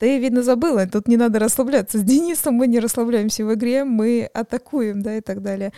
ты, 0.00 0.18
видно, 0.18 0.42
забыла, 0.42 0.86
тут 0.86 1.08
не 1.08 1.18
надо 1.18 1.38
расслабляться. 1.38 1.98
С 1.98 2.02
Денисом 2.02 2.54
мы 2.54 2.66
не 2.66 2.80
расслабляемся 2.80 3.44
в 3.44 3.52
игре, 3.52 3.84
мы 3.84 4.30
атакуем, 4.32 5.02
да, 5.02 5.18
и 5.18 5.20
так 5.20 5.42
далее. 5.42 5.72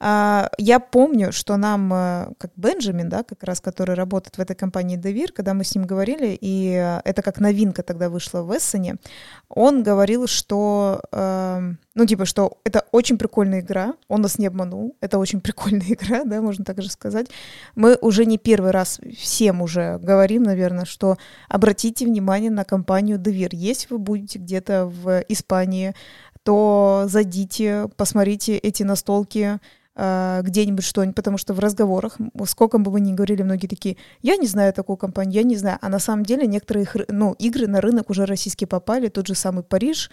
А, 0.00 0.50
я 0.58 0.80
помню, 0.80 1.32
что 1.32 1.56
нам, 1.56 1.92
э, 1.92 2.26
как 2.38 2.50
Бенджамин, 2.56 3.08
да, 3.08 3.22
как 3.22 3.44
раз, 3.44 3.60
который 3.60 3.94
работает 3.94 4.36
в 4.36 4.40
этой 4.40 4.56
компании 4.56 4.96
Девир, 4.96 5.30
когда 5.32 5.54
мы 5.54 5.62
с 5.62 5.76
ним 5.76 5.86
говорили, 5.86 6.36
и 6.40 6.72
э, 6.72 7.00
это 7.04 7.22
как 7.22 7.38
новинка 7.38 7.84
тогда 7.84 8.08
вышла 8.08 8.42
в 8.42 8.56
Эссене, 8.56 8.96
он 9.48 9.84
говорил, 9.84 10.26
что, 10.26 11.00
э, 11.12 11.72
ну, 11.98 12.06
типа, 12.06 12.26
что 12.26 12.58
это 12.62 12.84
очень 12.92 13.18
прикольная 13.18 13.58
игра, 13.58 13.94
он 14.06 14.20
нас 14.20 14.38
не 14.38 14.46
обманул, 14.46 14.96
это 15.00 15.18
очень 15.18 15.40
прикольная 15.42 15.94
игра, 15.94 16.22
да, 16.22 16.40
можно 16.40 16.64
так 16.64 16.80
же 16.80 16.88
сказать. 16.88 17.26
Мы 17.74 17.98
уже 18.00 18.24
не 18.24 18.38
первый 18.38 18.70
раз 18.70 19.00
всем 19.18 19.62
уже 19.62 19.98
говорим, 19.98 20.44
наверное, 20.44 20.84
что 20.84 21.16
обратите 21.48 22.06
внимание 22.06 22.52
на 22.52 22.64
компанию 22.64 23.18
Девир. 23.18 23.50
Если 23.52 23.88
вы 23.90 23.98
будете 23.98 24.38
где-то 24.38 24.86
в 24.86 25.24
Испании, 25.28 25.92
то 26.44 27.06
зайдите, 27.08 27.90
посмотрите 27.96 28.56
эти 28.56 28.84
настолки, 28.84 29.58
где-нибудь 29.98 30.84
что-нибудь, 30.84 31.16
потому 31.16 31.38
что 31.38 31.54
в 31.54 31.58
разговорах, 31.58 32.18
сколько 32.46 32.78
бы 32.78 32.92
вы 32.92 33.00
ни 33.00 33.12
говорили, 33.12 33.42
многие 33.42 33.66
такие, 33.66 33.96
я 34.22 34.36
не 34.36 34.46
знаю 34.46 34.72
такую 34.72 34.96
компанию, 34.96 35.34
я 35.34 35.42
не 35.42 35.56
знаю. 35.56 35.78
А 35.80 35.88
на 35.88 35.98
самом 35.98 36.24
деле 36.24 36.46
некоторые 36.46 36.86
ну, 37.08 37.32
игры 37.32 37.66
на 37.66 37.80
рынок 37.80 38.10
уже 38.10 38.24
российские 38.24 38.68
попали, 38.68 39.08
тот 39.08 39.26
же 39.26 39.34
самый 39.34 39.64
Париж, 39.64 40.10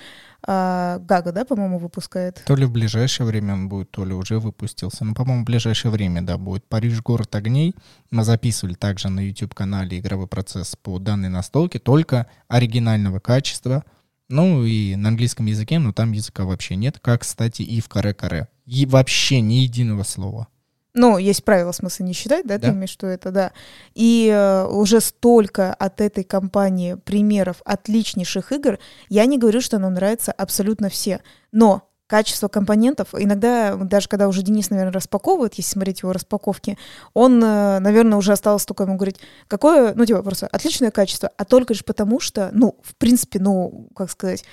э, 0.47 0.99
Гага, 0.99 1.31
да, 1.31 1.45
по-моему, 1.45 1.77
выпускает. 1.77 2.43
То 2.45 2.55
ли 2.55 2.65
в 2.65 2.71
ближайшее 2.71 3.27
время 3.27 3.53
он 3.53 3.69
будет, 3.69 3.91
то 3.91 4.05
ли 4.05 4.13
уже 4.13 4.39
выпустился. 4.39 5.05
Ну, 5.05 5.13
по-моему, 5.13 5.43
в 5.43 5.45
ближайшее 5.45 5.91
время, 5.91 6.21
да, 6.23 6.37
будет 6.37 6.65
Париж, 6.65 7.01
город 7.01 7.35
огней. 7.35 7.75
Мы 8.09 8.23
записывали 8.23 8.73
также 8.73 9.09
на 9.09 9.19
YouTube-канале 9.19 9.99
игровой 9.99 10.27
процесс 10.27 10.75
по 10.75 10.97
данной 10.97 11.29
настолке, 11.29 11.79
только 11.79 12.27
оригинального 12.47 13.19
качества, 13.19 13.83
ну 14.29 14.63
и 14.63 14.95
на 14.95 15.09
английском 15.09 15.45
языке, 15.45 15.79
но 15.79 15.93
там 15.93 16.11
языка 16.11 16.45
вообще 16.45 16.75
нет, 16.75 16.99
как, 16.99 17.21
кстати, 17.21 17.61
и 17.61 17.79
в 17.81 17.89
каре-каре. 17.89 18.47
И 18.65 18.85
вообще 18.85 19.41
ни 19.41 19.55
единого 19.55 20.03
слова. 20.03 20.47
Ну, 20.95 21.17
есть 21.17 21.43
правила, 21.43 21.73
в 21.73 21.75
смысле, 21.75 22.05
не 22.05 22.13
считать, 22.13 22.47
да, 22.47 22.57
да? 22.57 22.69
ты 22.69 22.73
имеешь, 22.73 22.89
что 22.89 23.05
это, 23.05 23.29
да. 23.29 23.51
И 23.95 24.29
э, 24.31 24.65
уже 24.65 25.01
столько 25.01 25.73
от 25.73 25.99
этой 25.99 26.23
компании 26.23 26.95
примеров 26.95 27.61
отличнейших 27.65 28.53
игр. 28.53 28.79
Я 29.09 29.25
не 29.25 29.37
говорю, 29.37 29.59
что 29.59 29.77
нам 29.77 29.93
нравятся 29.93 30.31
абсолютно 30.31 30.87
все. 30.87 31.19
Но 31.51 31.89
качество 32.07 32.47
компонентов. 32.47 33.09
Иногда, 33.17 33.75
даже 33.75 34.07
когда 34.07 34.27
уже 34.27 34.43
Денис, 34.43 34.69
наверное, 34.69 34.93
распаковывает, 34.93 35.55
если 35.55 35.71
смотреть 35.71 36.01
его 36.01 36.13
распаковки, 36.13 36.77
он, 37.13 37.43
э, 37.43 37.79
наверное, 37.79 38.17
уже 38.17 38.33
осталось 38.33 38.65
только 38.65 38.83
ему 38.83 38.95
говорить, 38.95 39.19
какое, 39.47 39.93
ну, 39.95 40.05
типа, 40.05 40.21
просто 40.21 40.47
отличное 40.47 40.91
качество, 40.91 41.31
а 41.35 41.45
только 41.45 41.73
лишь 41.73 41.83
потому, 41.83 42.19
что, 42.19 42.49
ну, 42.53 42.77
в 42.83 42.95
принципе, 42.95 43.39
ну, 43.39 43.89
как 43.95 44.11
сказать, 44.11 44.43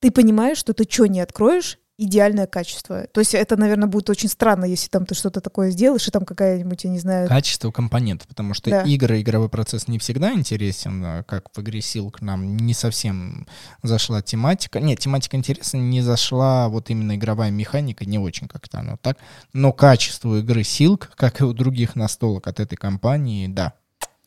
ты 0.00 0.10
понимаешь, 0.10 0.58
что 0.58 0.72
ты 0.72 0.84
что 0.88 1.06
не 1.06 1.20
откроешь, 1.20 1.78
идеальное 1.96 2.46
качество. 2.46 3.06
То 3.12 3.20
есть 3.20 3.34
это, 3.34 3.56
наверное, 3.56 3.88
будет 3.88 4.10
очень 4.10 4.28
странно, 4.28 4.64
если 4.64 4.88
там 4.88 5.06
ты 5.06 5.14
что-то 5.14 5.40
такое 5.40 5.70
сделаешь, 5.70 6.06
и 6.08 6.10
там 6.10 6.24
какая-нибудь, 6.24 6.84
я 6.84 6.90
не 6.90 6.98
знаю... 6.98 7.28
Качество 7.28 7.70
компонентов, 7.70 8.28
потому 8.28 8.54
что 8.54 8.70
да. 8.70 8.82
игры, 8.82 9.20
игровой 9.20 9.48
процесс 9.48 9.86
не 9.86 9.98
всегда 9.98 10.32
интересен, 10.32 11.04
а 11.04 11.22
как 11.22 11.48
в 11.54 11.60
игре 11.60 11.80
Silk 11.80 12.16
нам 12.20 12.56
не 12.56 12.74
совсем 12.74 13.46
зашла 13.82 14.22
тематика. 14.22 14.80
Нет, 14.80 14.98
тематика 14.98 15.36
интересна, 15.36 15.78
не 15.78 16.00
зашла 16.00 16.68
вот 16.68 16.90
именно 16.90 17.14
игровая 17.14 17.50
механика, 17.50 18.04
не 18.04 18.18
очень 18.18 18.48
как-то 18.48 18.78
оно 18.78 18.96
так. 18.96 19.18
Но 19.52 19.72
качество 19.72 20.38
игры 20.40 20.62
Silk, 20.62 21.08
как 21.14 21.40
и 21.40 21.44
у 21.44 21.52
других 21.52 21.94
настолок 21.94 22.48
от 22.48 22.60
этой 22.60 22.76
компании, 22.76 23.46
да, 23.46 23.74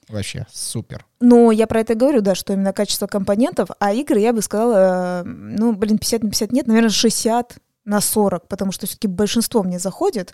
Вообще 0.09 0.45
супер. 0.51 1.05
Ну, 1.19 1.51
я 1.51 1.67
про 1.67 1.81
это 1.81 1.95
говорю, 1.95 2.21
да, 2.21 2.33
что 2.33 2.53
именно 2.53 2.71
качество 2.71 3.07
компонентов, 3.07 3.69
а 3.79 3.93
игры, 3.93 4.19
я 4.19 4.31
бы 4.31 4.41
сказала, 4.41 5.23
ну, 5.25 5.73
блин, 5.73 5.97
50 5.97 6.23
на 6.23 6.29
50 6.29 6.51
нет, 6.51 6.67
наверное, 6.67 6.89
60 6.89 7.57
на 7.85 8.01
40, 8.01 8.47
потому 8.47 8.71
что 8.71 8.85
все-таки 8.85 9.07
большинство 9.07 9.63
мне 9.63 9.79
заходит. 9.79 10.33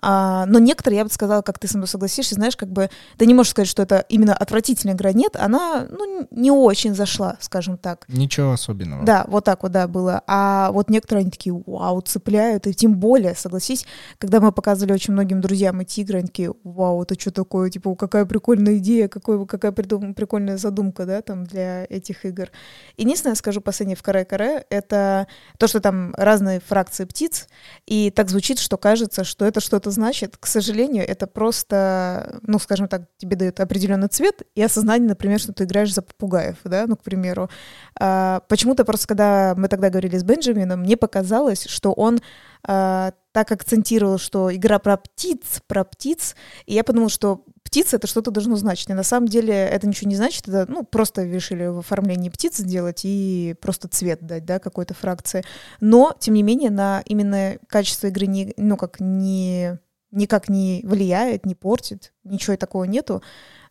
А, 0.00 0.46
но 0.46 0.58
некоторые, 0.58 0.98
я 0.98 1.04
бы 1.04 1.10
сказала, 1.10 1.42
как 1.42 1.58
ты 1.58 1.68
со 1.68 1.76
мной 1.76 1.88
согласишься, 1.88 2.34
знаешь, 2.34 2.56
как 2.56 2.70
бы 2.70 2.90
ты 3.16 3.26
не 3.26 3.34
можешь 3.34 3.50
сказать, 3.50 3.68
что 3.68 3.82
это 3.82 4.04
именно 4.08 4.34
отвратительная 4.34 4.94
игра. 4.94 5.12
Нет, 5.12 5.36
она 5.36 5.86
ну, 5.90 6.26
не 6.30 6.50
очень 6.50 6.94
зашла, 6.94 7.36
скажем 7.40 7.78
так. 7.78 8.04
Ничего 8.08 8.52
особенного. 8.52 9.04
Да, 9.04 9.24
вот 9.28 9.44
так 9.44 9.62
вот, 9.62 9.72
да, 9.72 9.88
было. 9.88 10.22
А 10.26 10.70
вот 10.72 10.90
некоторые, 10.90 11.22
они 11.22 11.30
такие, 11.30 11.54
вау, 11.66 12.00
цепляют. 12.00 12.66
И 12.66 12.74
тем 12.74 12.94
более, 12.94 13.34
согласись, 13.34 13.86
когда 14.18 14.40
мы 14.40 14.52
показывали 14.52 14.92
очень 14.92 15.12
многим 15.12 15.40
друзьям 15.40 15.80
эти 15.80 16.00
игры, 16.00 16.18
они 16.18 16.28
такие, 16.28 16.54
вау, 16.64 17.02
это 17.02 17.18
что 17.18 17.30
такое? 17.30 17.70
Типа, 17.70 17.94
какая 17.94 18.24
прикольная 18.24 18.78
идея, 18.78 19.08
какой, 19.08 19.44
какая 19.46 19.72
придум, 19.72 20.14
прикольная 20.14 20.58
задумка, 20.58 21.06
да, 21.06 21.22
там, 21.22 21.44
для 21.44 21.84
этих 21.84 22.24
игр. 22.24 22.50
Единственное, 22.96 23.34
скажу 23.34 23.60
последнее 23.60 23.96
в 23.96 24.02
каре-каре, 24.02 24.64
это 24.70 25.26
то, 25.58 25.66
что 25.66 25.80
там 25.80 26.14
разные 26.16 26.60
фракции 26.60 27.04
птиц, 27.04 27.48
и 27.86 28.10
так 28.10 28.28
звучит, 28.30 28.58
что 28.58 28.76
кажется, 28.76 29.24
что 29.24 29.44
это 29.44 29.60
что-то 29.60 29.87
это 29.88 29.90
значит? 29.90 30.36
К 30.36 30.46
сожалению, 30.46 31.06
это 31.06 31.26
просто, 31.26 32.40
ну, 32.42 32.58
скажем 32.58 32.88
так, 32.88 33.02
тебе 33.16 33.36
дают 33.36 33.60
определенный 33.60 34.08
цвет 34.08 34.42
и 34.54 34.62
осознание, 34.62 35.08
например, 35.08 35.40
что 35.40 35.52
ты 35.52 35.64
играешь 35.64 35.94
за 35.94 36.02
попугаев, 36.02 36.56
да, 36.64 36.86
ну, 36.86 36.96
к 36.96 37.02
примеру. 37.02 37.48
А, 37.98 38.40
почему-то 38.48 38.84
просто, 38.84 39.08
когда 39.08 39.54
мы 39.56 39.68
тогда 39.68 39.90
говорили 39.90 40.18
с 40.18 40.24
Бенджамином, 40.24 40.80
мне 40.80 40.96
показалось, 40.96 41.64
что 41.64 41.92
он 41.92 42.20
а, 42.62 43.12
так 43.32 43.50
акцентировал, 43.52 44.18
что 44.18 44.54
игра 44.54 44.78
про 44.78 44.96
птиц, 44.96 45.62
про 45.66 45.84
птиц, 45.84 46.34
и 46.66 46.74
я 46.74 46.84
подумала, 46.84 47.10
что 47.10 47.44
птица 47.68 47.96
это 47.96 48.06
что-то 48.06 48.30
должно 48.30 48.56
значить. 48.56 48.88
И 48.88 48.94
на 48.94 49.02
самом 49.02 49.28
деле 49.28 49.52
это 49.52 49.86
ничего 49.86 50.08
не 50.08 50.16
значит, 50.16 50.48
это 50.48 50.64
ну, 50.70 50.84
просто 50.84 51.24
решили 51.24 51.66
в 51.66 51.80
оформлении 51.80 52.30
птиц 52.30 52.56
сделать 52.56 53.02
и 53.04 53.54
просто 53.60 53.88
цвет 53.88 54.22
дать, 54.22 54.46
да, 54.46 54.58
какой-то 54.58 54.94
фракции. 54.94 55.44
Но, 55.78 56.16
тем 56.18 56.32
не 56.32 56.42
менее, 56.42 56.70
на 56.70 57.02
именно 57.04 57.58
качество 57.68 58.06
игры 58.06 58.26
не, 58.26 58.54
ну, 58.56 58.78
как 58.78 59.00
не, 59.00 59.78
никак 60.10 60.48
не 60.48 60.80
влияет, 60.82 61.44
не 61.44 61.54
портит, 61.54 62.14
ничего 62.24 62.56
такого 62.56 62.84
нету. 62.84 63.22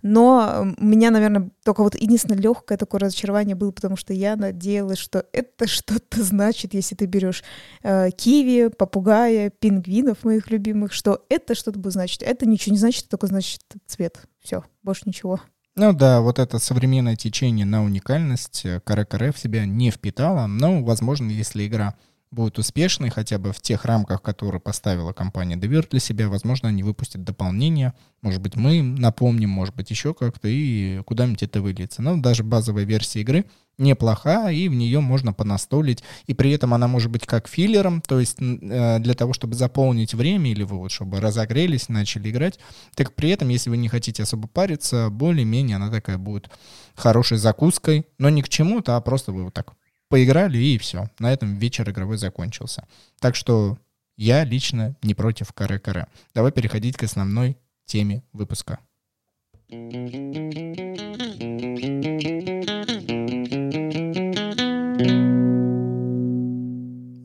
Но 0.02 0.74
у 0.78 0.84
меня, 0.84 1.12
наверное, 1.12 1.50
только 1.64 1.84
вот 1.84 1.96
единственное 1.96 2.38
легкое 2.38 2.78
такое 2.78 3.02
разочарование 3.02 3.56
было, 3.56 3.72
потому 3.72 3.96
что 3.96 4.14
я 4.14 4.36
надеялась, 4.36 4.98
что 4.98 5.26
это 5.32 5.68
что-то 5.68 6.24
значит, 6.24 6.74
если 6.74 6.96
ты 6.96 7.06
берешь 7.06 7.44
э, 7.84 8.12
киви, 8.12 8.70
попугая, 8.70 9.50
пингвинов 9.50 10.24
моих 10.24 10.50
любимых, 10.50 10.94
что 10.94 11.26
это 11.30 11.56
что-то 11.56 11.80
будет 11.80 11.94
значить. 11.94 12.22
Это 12.22 12.48
ничего 12.48 12.74
не 12.74 12.80
значит, 12.80 13.10
только 13.10 13.28
значит 13.28 13.62
цвет. 13.86 14.22
Все, 14.42 14.64
больше 14.84 15.04
ничего. 15.06 15.40
Ну 15.76 15.94
да, 15.94 16.22
вот 16.22 16.40
это 16.40 16.58
современное 16.58 17.16
течение 17.16 17.66
на 17.66 17.84
уникальность 17.84 18.66
Каре-Каре 18.84 19.32
в 19.32 19.38
себя 19.38 19.66
не 19.66 19.92
впитало, 19.92 20.48
но, 20.48 20.84
возможно, 20.84 21.30
если 21.30 21.68
игра 21.68 21.96
будет 22.32 22.60
успешной 22.60 23.10
хотя 23.10 23.38
бы 23.38 23.54
в 23.54 23.62
тех 23.62 23.86
рамках, 23.86 24.22
которые 24.22 24.60
поставила 24.60 25.14
компания 25.14 25.56
Devir 25.56 25.88
для 25.90 26.00
себя. 26.00 26.28
Возможно, 26.28 26.70
они 26.70 26.84
выпустят 26.84 27.24
дополнение. 27.24 27.94
Может 28.22 28.42
быть, 28.42 28.56
мы 28.56 28.82
напомним, 28.82 29.50
может 29.50 29.76
быть, 29.76 29.90
еще 29.90 30.14
как-то, 30.14 30.48
и 30.48 31.02
куда-нибудь 31.04 31.44
это 31.44 31.62
выльется. 31.62 32.02
Но 32.02 32.18
даже 32.18 32.44
базовая 32.44 32.84
версия 32.84 33.22
игры 33.22 33.46
неплоха, 33.78 34.50
и 34.50 34.68
в 34.70 34.74
нее 34.74 35.00
можно 35.00 35.34
понастолить. 35.34 36.04
И 36.26 36.34
при 36.34 36.52
этом 36.52 36.74
она 36.74 36.88
может 36.88 37.12
быть 37.12 37.26
как 37.26 37.48
филлером, 37.48 38.02
то 38.02 38.20
есть 38.20 38.38
э, 38.40 39.00
для 39.00 39.14
того, 39.14 39.34
чтобы 39.34 39.56
заполнить 39.56 40.14
время, 40.14 40.52
или 40.52 40.64
вы 40.64 40.78
вот, 40.78 40.92
чтобы 40.92 41.20
разогрелись, 41.20 41.88
начали 41.88 42.30
играть. 42.30 42.60
Так 42.96 43.14
при 43.14 43.30
этом, 43.30 43.50
если 43.50 43.70
вы 43.70 43.78
не 43.78 43.88
хотите 43.88 44.24
особо 44.24 44.48
париться, 44.48 45.10
более-менее 45.10 45.76
она 45.76 45.92
такая 45.92 46.18
будет 46.18 46.50
хорошей 46.96 47.38
закуской, 47.38 48.08
но 48.18 48.30
не 48.30 48.42
к 48.42 48.50
чему-то, 48.50 48.98
а 48.98 49.02
просто 49.02 49.32
вы 49.32 49.44
вот 49.44 49.54
так 49.54 49.74
поиграли 50.10 50.58
и 50.58 50.78
все. 50.78 51.10
На 51.20 51.32
этом 51.34 51.58
вечер 51.58 51.90
игровой 51.90 52.18
закончился. 52.18 52.88
Так 53.20 53.36
что 53.36 53.78
я 54.16 54.44
лично 54.44 54.96
не 55.04 55.14
против 55.14 55.54
каре-каре. 55.54 56.08
Давай 56.34 56.52
переходить 56.52 56.98
к 56.98 57.04
основной 57.04 57.58
теме 57.86 58.24
выпуска. 58.34 58.80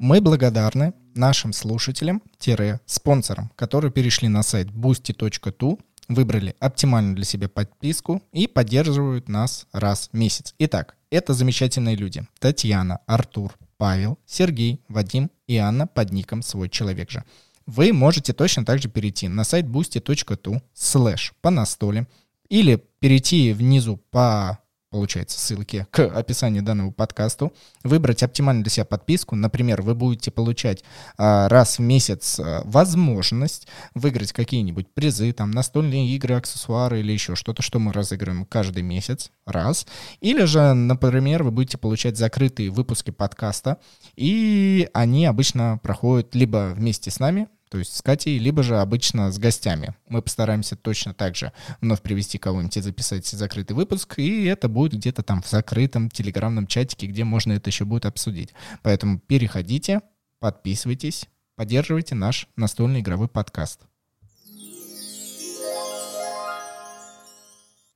Мы 0.04 0.20
благодарны 0.20 0.92
нашим 1.14 1.52
слушателям-спонсорам, 1.52 3.50
которые 3.56 3.92
перешли 3.92 4.28
на 4.28 4.42
сайт 4.42 4.68
boosty.tu, 4.68 5.78
выбрали 6.08 6.56
оптимальную 6.60 7.14
для 7.14 7.24
себя 7.24 7.48
подписку 7.48 8.22
и 8.32 8.46
поддерживают 8.46 9.28
нас 9.28 9.66
раз 9.72 10.08
в 10.12 10.16
месяц. 10.16 10.54
Итак, 10.58 10.96
это 11.10 11.34
замечательные 11.34 11.96
люди. 11.96 12.26
Татьяна, 12.38 13.00
Артур, 13.06 13.52
Павел, 13.76 14.18
Сергей, 14.26 14.80
Вадим 14.88 15.30
и 15.46 15.56
Анна 15.56 15.86
под 15.86 16.12
ником 16.12 16.42
«Свой 16.42 16.68
человек 16.68 17.10
же». 17.10 17.24
Вы 17.66 17.92
можете 17.92 18.32
точно 18.32 18.64
так 18.64 18.80
же 18.80 18.88
перейти 18.88 19.28
на 19.28 19.44
сайт 19.44 19.66
boosty.tu 19.66 20.60
слэш 20.74 21.32
по 21.40 21.50
настоле 21.50 22.06
или 22.48 22.82
перейти 22.98 23.52
внизу 23.52 23.98
по 24.10 24.58
получается, 24.92 25.40
ссылки 25.40 25.86
к 25.90 26.00
описанию 26.06 26.62
данного 26.62 26.90
подкасту, 26.90 27.52
выбрать 27.82 28.22
оптимальную 28.22 28.62
для 28.62 28.70
себя 28.70 28.84
подписку. 28.84 29.34
Например, 29.34 29.80
вы 29.80 29.94
будете 29.94 30.30
получать 30.30 30.84
а, 31.16 31.48
раз 31.48 31.78
в 31.78 31.82
месяц 31.82 32.38
а, 32.38 32.60
возможность 32.64 33.66
выиграть 33.94 34.32
какие-нибудь 34.32 34.92
призы, 34.92 35.32
там, 35.32 35.50
настольные 35.50 36.08
игры, 36.10 36.34
аксессуары 36.34 37.00
или 37.00 37.10
еще 37.10 37.34
что-то, 37.34 37.62
что 37.62 37.78
мы 37.78 37.92
разыгрываем 37.92 38.44
каждый 38.44 38.82
месяц, 38.82 39.30
раз. 39.46 39.86
Или 40.20 40.44
же, 40.44 40.74
например, 40.74 41.42
вы 41.42 41.50
будете 41.50 41.78
получать 41.78 42.18
закрытые 42.18 42.70
выпуски 42.70 43.10
подкаста, 43.10 43.78
и 44.14 44.88
они 44.92 45.24
обычно 45.24 45.80
проходят 45.82 46.34
либо 46.34 46.74
вместе 46.76 47.10
с 47.10 47.18
нами, 47.18 47.48
то 47.72 47.78
есть 47.78 47.96
с 47.96 48.02
Катей, 48.02 48.36
либо 48.36 48.62
же 48.62 48.78
обычно 48.78 49.32
с 49.32 49.38
гостями. 49.38 49.94
Мы 50.06 50.20
постараемся 50.20 50.76
точно 50.76 51.14
так 51.14 51.34
же 51.36 51.54
вновь 51.80 52.02
привести 52.02 52.36
кого-нибудь 52.36 52.76
и 52.76 52.82
записать 52.82 53.26
закрытый 53.26 53.74
выпуск, 53.74 54.18
и 54.18 54.44
это 54.44 54.68
будет 54.68 54.92
где-то 54.92 55.22
там 55.22 55.40
в 55.40 55.48
закрытом 55.48 56.10
телеграмном 56.10 56.66
чатике, 56.66 57.06
где 57.06 57.24
можно 57.24 57.54
это 57.54 57.70
еще 57.70 57.86
будет 57.86 58.04
обсудить. 58.04 58.50
Поэтому 58.82 59.18
переходите, 59.20 60.02
подписывайтесь, 60.38 61.24
поддерживайте 61.56 62.14
наш 62.14 62.46
настольный 62.56 63.00
игровой 63.00 63.28
подкаст. 63.28 63.80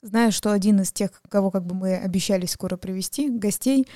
Знаю, 0.00 0.32
что 0.32 0.52
один 0.52 0.80
из 0.80 0.90
тех, 0.90 1.10
кого 1.28 1.50
как 1.50 1.66
бы 1.66 1.74
мы 1.74 1.96
обещали 1.96 2.46
скоро 2.46 2.78
привести, 2.78 3.28
гостей, 3.28 3.86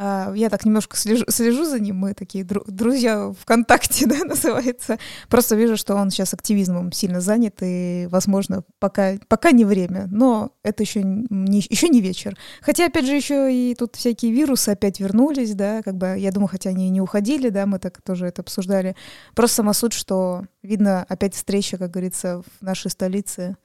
я 0.00 0.48
так 0.48 0.64
немножко 0.64 0.96
слежу, 0.96 1.26
слежу 1.28 1.66
за 1.66 1.78
ним, 1.78 1.96
мы 1.96 2.14
такие 2.14 2.42
дру, 2.42 2.62
друзья 2.66 3.32
ВКонтакте, 3.40 4.06
да, 4.08 4.24
называется. 4.24 4.98
Просто 5.28 5.56
вижу, 5.56 5.76
что 5.76 5.94
он 5.94 6.10
сейчас 6.10 6.32
активизмом 6.32 6.90
сильно 6.90 7.20
занят, 7.20 7.56
и, 7.60 8.08
возможно, 8.10 8.64
пока, 8.78 9.18
пока 9.28 9.50
не 9.50 9.66
время, 9.66 10.06
но 10.10 10.52
это 10.62 10.82
еще 10.82 11.02
не, 11.02 11.58
еще 11.58 11.88
не 11.90 12.00
вечер. 12.00 12.34
Хотя, 12.62 12.86
опять 12.86 13.04
же, 13.04 13.12
еще 13.14 13.52
и 13.52 13.74
тут 13.74 13.96
всякие 13.96 14.32
вирусы 14.32 14.70
опять 14.70 15.00
вернулись, 15.00 15.54
да, 15.54 15.82
как 15.82 15.96
бы, 15.96 16.16
я 16.16 16.32
думаю, 16.32 16.48
хотя 16.48 16.70
они 16.70 16.88
не 16.88 17.02
уходили, 17.02 17.50
да, 17.50 17.66
мы 17.66 17.78
так 17.78 18.00
тоже 18.00 18.26
это 18.26 18.40
обсуждали. 18.40 18.96
Просто 19.34 19.56
сама 19.56 19.74
суть, 19.74 19.92
что, 19.92 20.46
видно, 20.62 21.04
опять 21.10 21.34
встреча, 21.34 21.76
как 21.76 21.90
говорится, 21.90 22.42
в 22.58 22.62
нашей 22.62 22.90
столице 22.90 23.56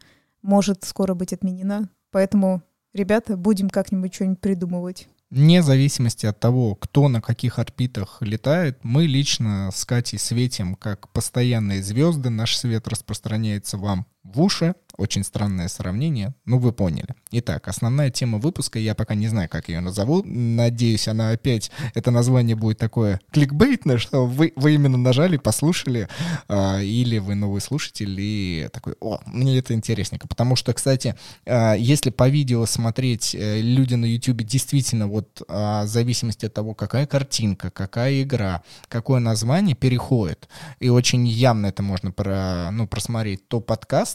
может 0.41 0.83
скоро 0.83 1.13
быть 1.13 1.31
отменена, 1.31 1.89
поэтому, 2.11 2.61
ребята, 2.93 3.37
будем 3.37 3.69
как-нибудь 3.69 4.13
что-нибудь 4.13 4.41
придумывать. 4.41 5.07
Вне 5.31 5.63
зависимости 5.63 6.25
от 6.25 6.39
того, 6.39 6.75
кто 6.75 7.07
на 7.07 7.21
каких 7.21 7.57
орбитах 7.59 8.17
летает, 8.21 8.79
мы 8.83 9.05
лично 9.05 9.71
с 9.73 9.83
Катей 9.83 10.19
светим 10.19 10.75
как 10.75 11.09
постоянные 11.11 11.81
звезды. 11.81 12.29
Наш 12.29 12.55
свет 12.55 12.87
распространяется 12.87 13.77
вам 13.77 14.05
в 14.25 14.41
уши. 14.41 14.75
Очень 14.97 15.25
странное 15.25 15.67
сравнение, 15.67 16.33
ну 16.45 16.57
вы 16.57 16.71
поняли. 16.71 17.09
Итак, 17.31 17.67
основная 17.67 18.09
тема 18.11 18.37
выпуска, 18.37 18.79
я 18.79 18.95
пока 18.95 19.13
не 19.13 19.27
знаю, 19.27 19.49
как 19.49 19.67
ее 19.67 19.81
назову. 19.81 20.23
Надеюсь, 20.23 21.09
она 21.09 21.31
опять, 21.31 21.69
это 21.95 22.11
название 22.11 22.55
будет 22.55 22.77
такое 22.77 23.19
кликбейтное, 23.31 23.97
что 23.97 24.25
вы, 24.25 24.53
вы 24.55 24.75
именно 24.75 24.97
нажали, 24.97 25.35
послушали, 25.35 26.07
э, 26.47 26.83
или 26.85 27.17
вы 27.17 27.35
новый 27.35 27.59
слушатель, 27.59 28.15
и 28.17 28.69
такой, 28.71 28.95
о, 29.01 29.19
мне 29.25 29.57
это 29.57 29.73
интересненько. 29.73 30.29
Потому 30.29 30.55
что, 30.55 30.73
кстати, 30.73 31.15
э, 31.45 31.75
если 31.77 32.09
по 32.09 32.29
видео 32.29 32.65
смотреть, 32.65 33.35
э, 33.35 33.59
люди 33.59 33.95
на 33.95 34.05
YouTube 34.05 34.43
действительно 34.43 35.07
вот 35.07 35.41
э, 35.45 35.81
в 35.83 35.87
зависимости 35.87 36.45
от 36.45 36.53
того, 36.53 36.73
какая 36.73 37.05
картинка, 37.05 37.69
какая 37.69 38.21
игра, 38.23 38.63
какое 38.87 39.19
название 39.19 39.75
переходит, 39.75 40.47
и 40.79 40.87
очень 40.87 41.27
явно 41.27 41.67
это 41.67 41.83
можно 41.83 42.13
про, 42.13 42.69
ну, 42.71 42.87
просмотреть, 42.87 43.45
то 43.49 43.59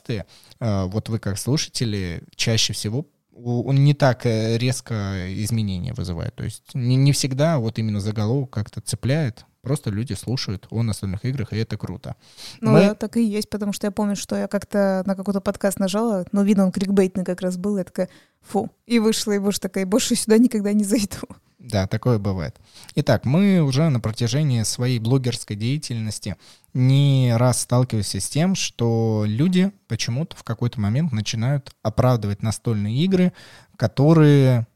подкасты, 0.01 0.25
э, 0.61 0.85
вот 0.87 1.09
вы 1.09 1.19
как 1.19 1.39
слушатели, 1.39 2.23
чаще 2.35 2.73
всего 2.73 3.07
он 3.33 3.77
не 3.77 3.95
так 3.95 4.27
э, 4.27 4.59
резко 4.59 5.33
изменения 5.43 5.95
вызывает. 5.95 6.35
То 6.35 6.45
есть 6.45 6.75
не, 6.75 6.97
не 6.97 7.13
всегда 7.13 7.59
вот 7.59 7.79
именно 7.79 7.99
заголовок 7.99 8.51
как-то 8.51 8.83
цепляет. 8.83 9.47
Просто 9.63 9.91
люди 9.91 10.13
слушают 10.13 10.67
о 10.71 10.83
настольных 10.83 11.25
играх, 11.25 11.53
и 11.53 11.57
это 11.57 11.79
круто. 11.79 12.17
Ну 12.61 12.73
Мы... 12.73 12.81
да, 12.81 12.95
так 12.95 13.17
и 13.17 13.23
есть, 13.23 13.49
потому 13.49 13.73
что 13.73 13.87
я 13.87 13.91
помню, 13.91 14.17
что 14.17 14.37
я 14.37 14.47
как-то 14.47 15.03
на 15.07 15.15
какой-то 15.15 15.41
подкаст 15.41 15.79
нажала, 15.79 16.27
но 16.33 16.43
видно, 16.43 16.67
он 16.67 16.73
кликбейтный 16.73 17.25
как 17.25 17.41
раз 17.41 17.57
был, 17.57 17.79
я 17.79 17.85
такая, 17.85 18.11
фу, 18.43 18.71
и 18.87 18.99
вышла, 18.99 19.33
и 19.33 19.39
больше 19.39 19.61
такая, 19.61 19.87
больше 19.87 20.17
сюда 20.17 20.37
никогда 20.37 20.73
не 20.75 20.85
зайду. 20.85 21.29
Да, 21.61 21.87
такое 21.87 22.19
бывает. 22.19 22.59
Итак, 22.95 23.27
мы 23.27 23.61
уже 23.61 23.91
на 23.91 24.01
протяжении 24.01 24.63
своей 24.63 24.99
блогерской 24.99 25.57
деятельности 25.57 26.37
не 26.73 27.35
раз 27.37 27.61
сталкиваемся 27.61 28.19
с 28.19 28.31
тем, 28.31 28.55
что 28.55 29.25
люди 29.27 29.71
почему-то 29.87 30.37
в 30.37 30.43
какой-то 30.43 30.81
момент 30.81 31.13
начинают 31.13 31.71
оправдывать 31.83 32.43
настольные 32.43 32.97
игры, 33.05 33.35
которые 33.77 34.67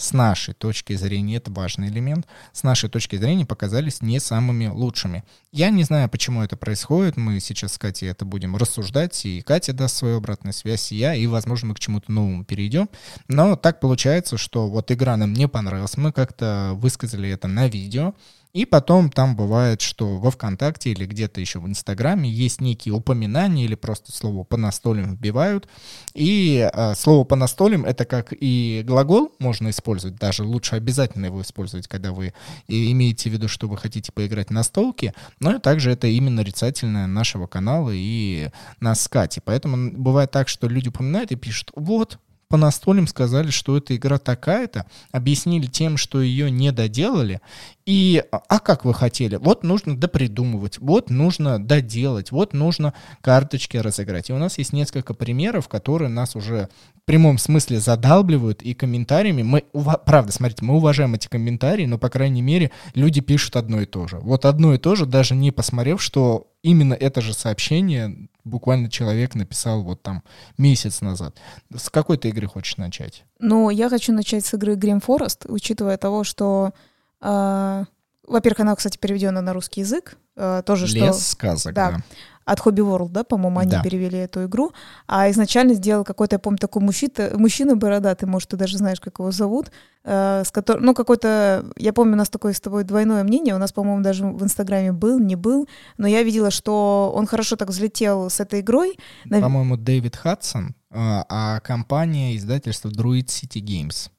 с 0.00 0.12
нашей 0.12 0.54
точки 0.54 0.94
зрения, 0.94 1.36
это 1.36 1.50
важный 1.50 1.88
элемент, 1.88 2.26
с 2.52 2.62
нашей 2.62 2.88
точки 2.88 3.16
зрения 3.16 3.44
показались 3.44 4.00
не 4.00 4.18
самыми 4.18 4.66
лучшими. 4.66 5.24
Я 5.52 5.70
не 5.70 5.84
знаю, 5.84 6.08
почему 6.08 6.42
это 6.42 6.56
происходит, 6.56 7.16
мы 7.16 7.38
сейчас 7.40 7.74
с 7.74 7.78
Катей 7.78 8.10
это 8.10 8.24
будем 8.24 8.56
рассуждать, 8.56 9.24
и 9.26 9.42
Катя 9.42 9.72
даст 9.72 9.96
свою 9.96 10.16
обратную 10.16 10.54
связь, 10.54 10.90
и 10.92 10.96
я, 10.96 11.14
и, 11.14 11.26
возможно, 11.26 11.68
мы 11.68 11.74
к 11.74 11.80
чему-то 11.80 12.10
новому 12.10 12.44
перейдем. 12.44 12.88
Но 13.28 13.56
так 13.56 13.80
получается, 13.80 14.38
что 14.38 14.68
вот 14.68 14.90
игра 14.90 15.16
нам 15.16 15.34
не 15.34 15.48
понравилась, 15.48 15.96
мы 15.96 16.12
как-то 16.12 16.72
высказали 16.74 17.28
это 17.28 17.46
на 17.46 17.68
видео, 17.68 18.14
и 18.52 18.64
потом 18.64 19.10
там 19.10 19.36
бывает, 19.36 19.80
что 19.80 20.18
во 20.18 20.30
ВКонтакте 20.30 20.90
или 20.90 21.06
где-то 21.06 21.40
еще 21.40 21.60
в 21.60 21.68
Инстаграме 21.68 22.28
есть 22.28 22.60
некие 22.60 22.94
упоминания 22.94 23.64
или 23.64 23.76
просто 23.76 24.10
слово 24.12 24.42
по 24.42 24.56
настолям 24.56 25.14
вбивают. 25.14 25.68
И 26.14 26.68
э, 26.72 26.94
слово 26.94 27.24
по 27.24 27.36
настолям 27.36 27.84
это 27.84 28.04
как 28.04 28.32
и 28.32 28.82
глагол 28.84 29.32
можно 29.38 29.70
использовать, 29.70 30.16
даже 30.16 30.42
лучше 30.42 30.74
обязательно 30.74 31.26
его 31.26 31.42
использовать, 31.42 31.86
когда 31.86 32.12
вы 32.12 32.34
имеете 32.66 33.30
в 33.30 33.32
виду, 33.32 33.46
что 33.46 33.68
вы 33.68 33.76
хотите 33.76 34.10
поиграть 34.10 34.50
на 34.50 34.62
столке, 34.62 35.14
но 35.38 35.58
также 35.58 35.92
это 35.92 36.08
именно 36.08 36.40
нарицательное 36.40 37.06
нашего 37.06 37.46
канала 37.46 37.90
и 37.92 38.48
нас 38.80 39.02
с 39.02 39.08
Катей. 39.08 39.42
Поэтому 39.44 39.92
бывает 39.92 40.30
так, 40.30 40.48
что 40.48 40.68
люди 40.68 40.88
упоминают 40.88 41.30
и 41.32 41.36
пишут, 41.36 41.70
вот, 41.76 42.18
по 42.50 42.56
настольным 42.56 43.06
сказали, 43.06 43.50
что 43.50 43.76
эта 43.76 43.94
игра 43.94 44.18
такая-то, 44.18 44.84
объяснили 45.12 45.66
тем, 45.66 45.96
что 45.96 46.20
ее 46.20 46.50
не 46.50 46.72
доделали, 46.72 47.40
и 47.86 48.24
а 48.30 48.58
как 48.58 48.84
вы 48.84 48.92
хотели? 48.92 49.36
Вот 49.36 49.62
нужно 49.62 49.96
допридумывать, 49.96 50.78
вот 50.78 51.10
нужно 51.10 51.64
доделать, 51.64 52.32
вот 52.32 52.52
нужно 52.52 52.92
карточки 53.20 53.76
разыграть. 53.76 54.30
И 54.30 54.32
у 54.32 54.38
нас 54.38 54.58
есть 54.58 54.72
несколько 54.72 55.14
примеров, 55.14 55.68
которые 55.68 56.08
нас 56.08 56.34
уже 56.34 56.68
в 56.96 57.04
прямом 57.04 57.38
смысле 57.38 57.78
задалбливают, 57.78 58.62
и 58.62 58.74
комментариями 58.74 59.44
мы, 59.44 59.64
правда, 60.04 60.32
смотрите, 60.32 60.64
мы 60.64 60.74
уважаем 60.74 61.14
эти 61.14 61.28
комментарии, 61.28 61.86
но, 61.86 61.98
по 61.98 62.08
крайней 62.08 62.42
мере, 62.42 62.72
люди 62.94 63.20
пишут 63.20 63.54
одно 63.54 63.80
и 63.80 63.86
то 63.86 64.08
же. 64.08 64.18
Вот 64.18 64.44
одно 64.44 64.74
и 64.74 64.78
то 64.78 64.96
же, 64.96 65.06
даже 65.06 65.36
не 65.36 65.52
посмотрев, 65.52 66.02
что 66.02 66.48
именно 66.62 66.94
это 66.94 67.20
же 67.20 67.32
сообщение 67.32 68.28
буквально 68.44 68.90
человек 68.90 69.34
написал 69.34 69.82
вот 69.82 70.02
там 70.02 70.22
месяц 70.58 71.00
назад. 71.00 71.36
С 71.74 71.90
какой 71.90 72.16
ты 72.18 72.28
игры 72.28 72.46
хочешь 72.46 72.76
начать? 72.76 73.24
Ну, 73.38 73.70
я 73.70 73.88
хочу 73.88 74.12
начать 74.12 74.44
с 74.44 74.54
игры 74.54 74.74
Grim 74.74 75.04
Forest, 75.04 75.46
учитывая 75.48 75.96
того, 75.96 76.24
что... 76.24 76.72
Э, 77.20 77.84
во-первых, 78.26 78.60
она, 78.60 78.76
кстати, 78.76 78.96
переведена 78.98 79.40
на 79.40 79.52
русский 79.52 79.80
язык. 79.80 80.16
Э, 80.36 80.62
тоже, 80.64 80.86
Лес 80.86 81.16
что... 81.16 81.30
сказок, 81.30 81.74
да. 81.74 81.90
да 81.92 82.02
от 82.50 82.58
Hobby 82.58 82.82
World, 82.82 83.10
да, 83.10 83.22
по-моему, 83.22 83.60
они 83.60 83.70
да. 83.70 83.82
перевели 83.82 84.18
эту 84.18 84.44
игру. 84.44 84.72
А 85.06 85.30
изначально 85.30 85.74
сделал 85.74 86.04
какой-то, 86.04 86.34
я 86.34 86.38
помню, 86.40 86.58
такой 86.58 86.82
мужчина, 86.82 87.30
мужчина 87.34 87.76
бородатый, 87.76 88.24
может, 88.24 88.48
ты 88.48 88.56
даже 88.56 88.76
знаешь, 88.76 89.00
как 89.00 89.20
его 89.20 89.30
зовут, 89.30 89.70
э, 90.04 90.42
с 90.44 90.50
которым, 90.50 90.84
ну, 90.84 90.94
какой-то, 90.94 91.64
я 91.76 91.92
помню, 91.92 92.14
у 92.14 92.16
нас 92.16 92.28
такое 92.28 92.52
с 92.52 92.60
тобой 92.60 92.82
двойное 92.82 93.22
мнение, 93.22 93.54
у 93.54 93.58
нас, 93.58 93.72
по-моему, 93.72 94.02
даже 94.02 94.26
в 94.26 94.42
Инстаграме 94.42 94.90
был, 94.90 95.20
не 95.20 95.36
был, 95.36 95.68
но 95.96 96.08
я 96.08 96.24
видела, 96.24 96.50
что 96.50 97.12
он 97.14 97.26
хорошо 97.26 97.54
так 97.54 97.68
взлетел 97.68 98.28
с 98.28 98.40
этой 98.40 98.60
игрой. 98.60 98.98
По-моему, 99.28 99.76
Дэвид 99.76 100.16
Хадсон, 100.16 100.70
э, 100.70 100.72
а 100.90 101.60
компания, 101.60 102.36
издательство 102.36 102.88
Druid 102.88 103.26
City 103.26 103.60
Games. 103.62 104.10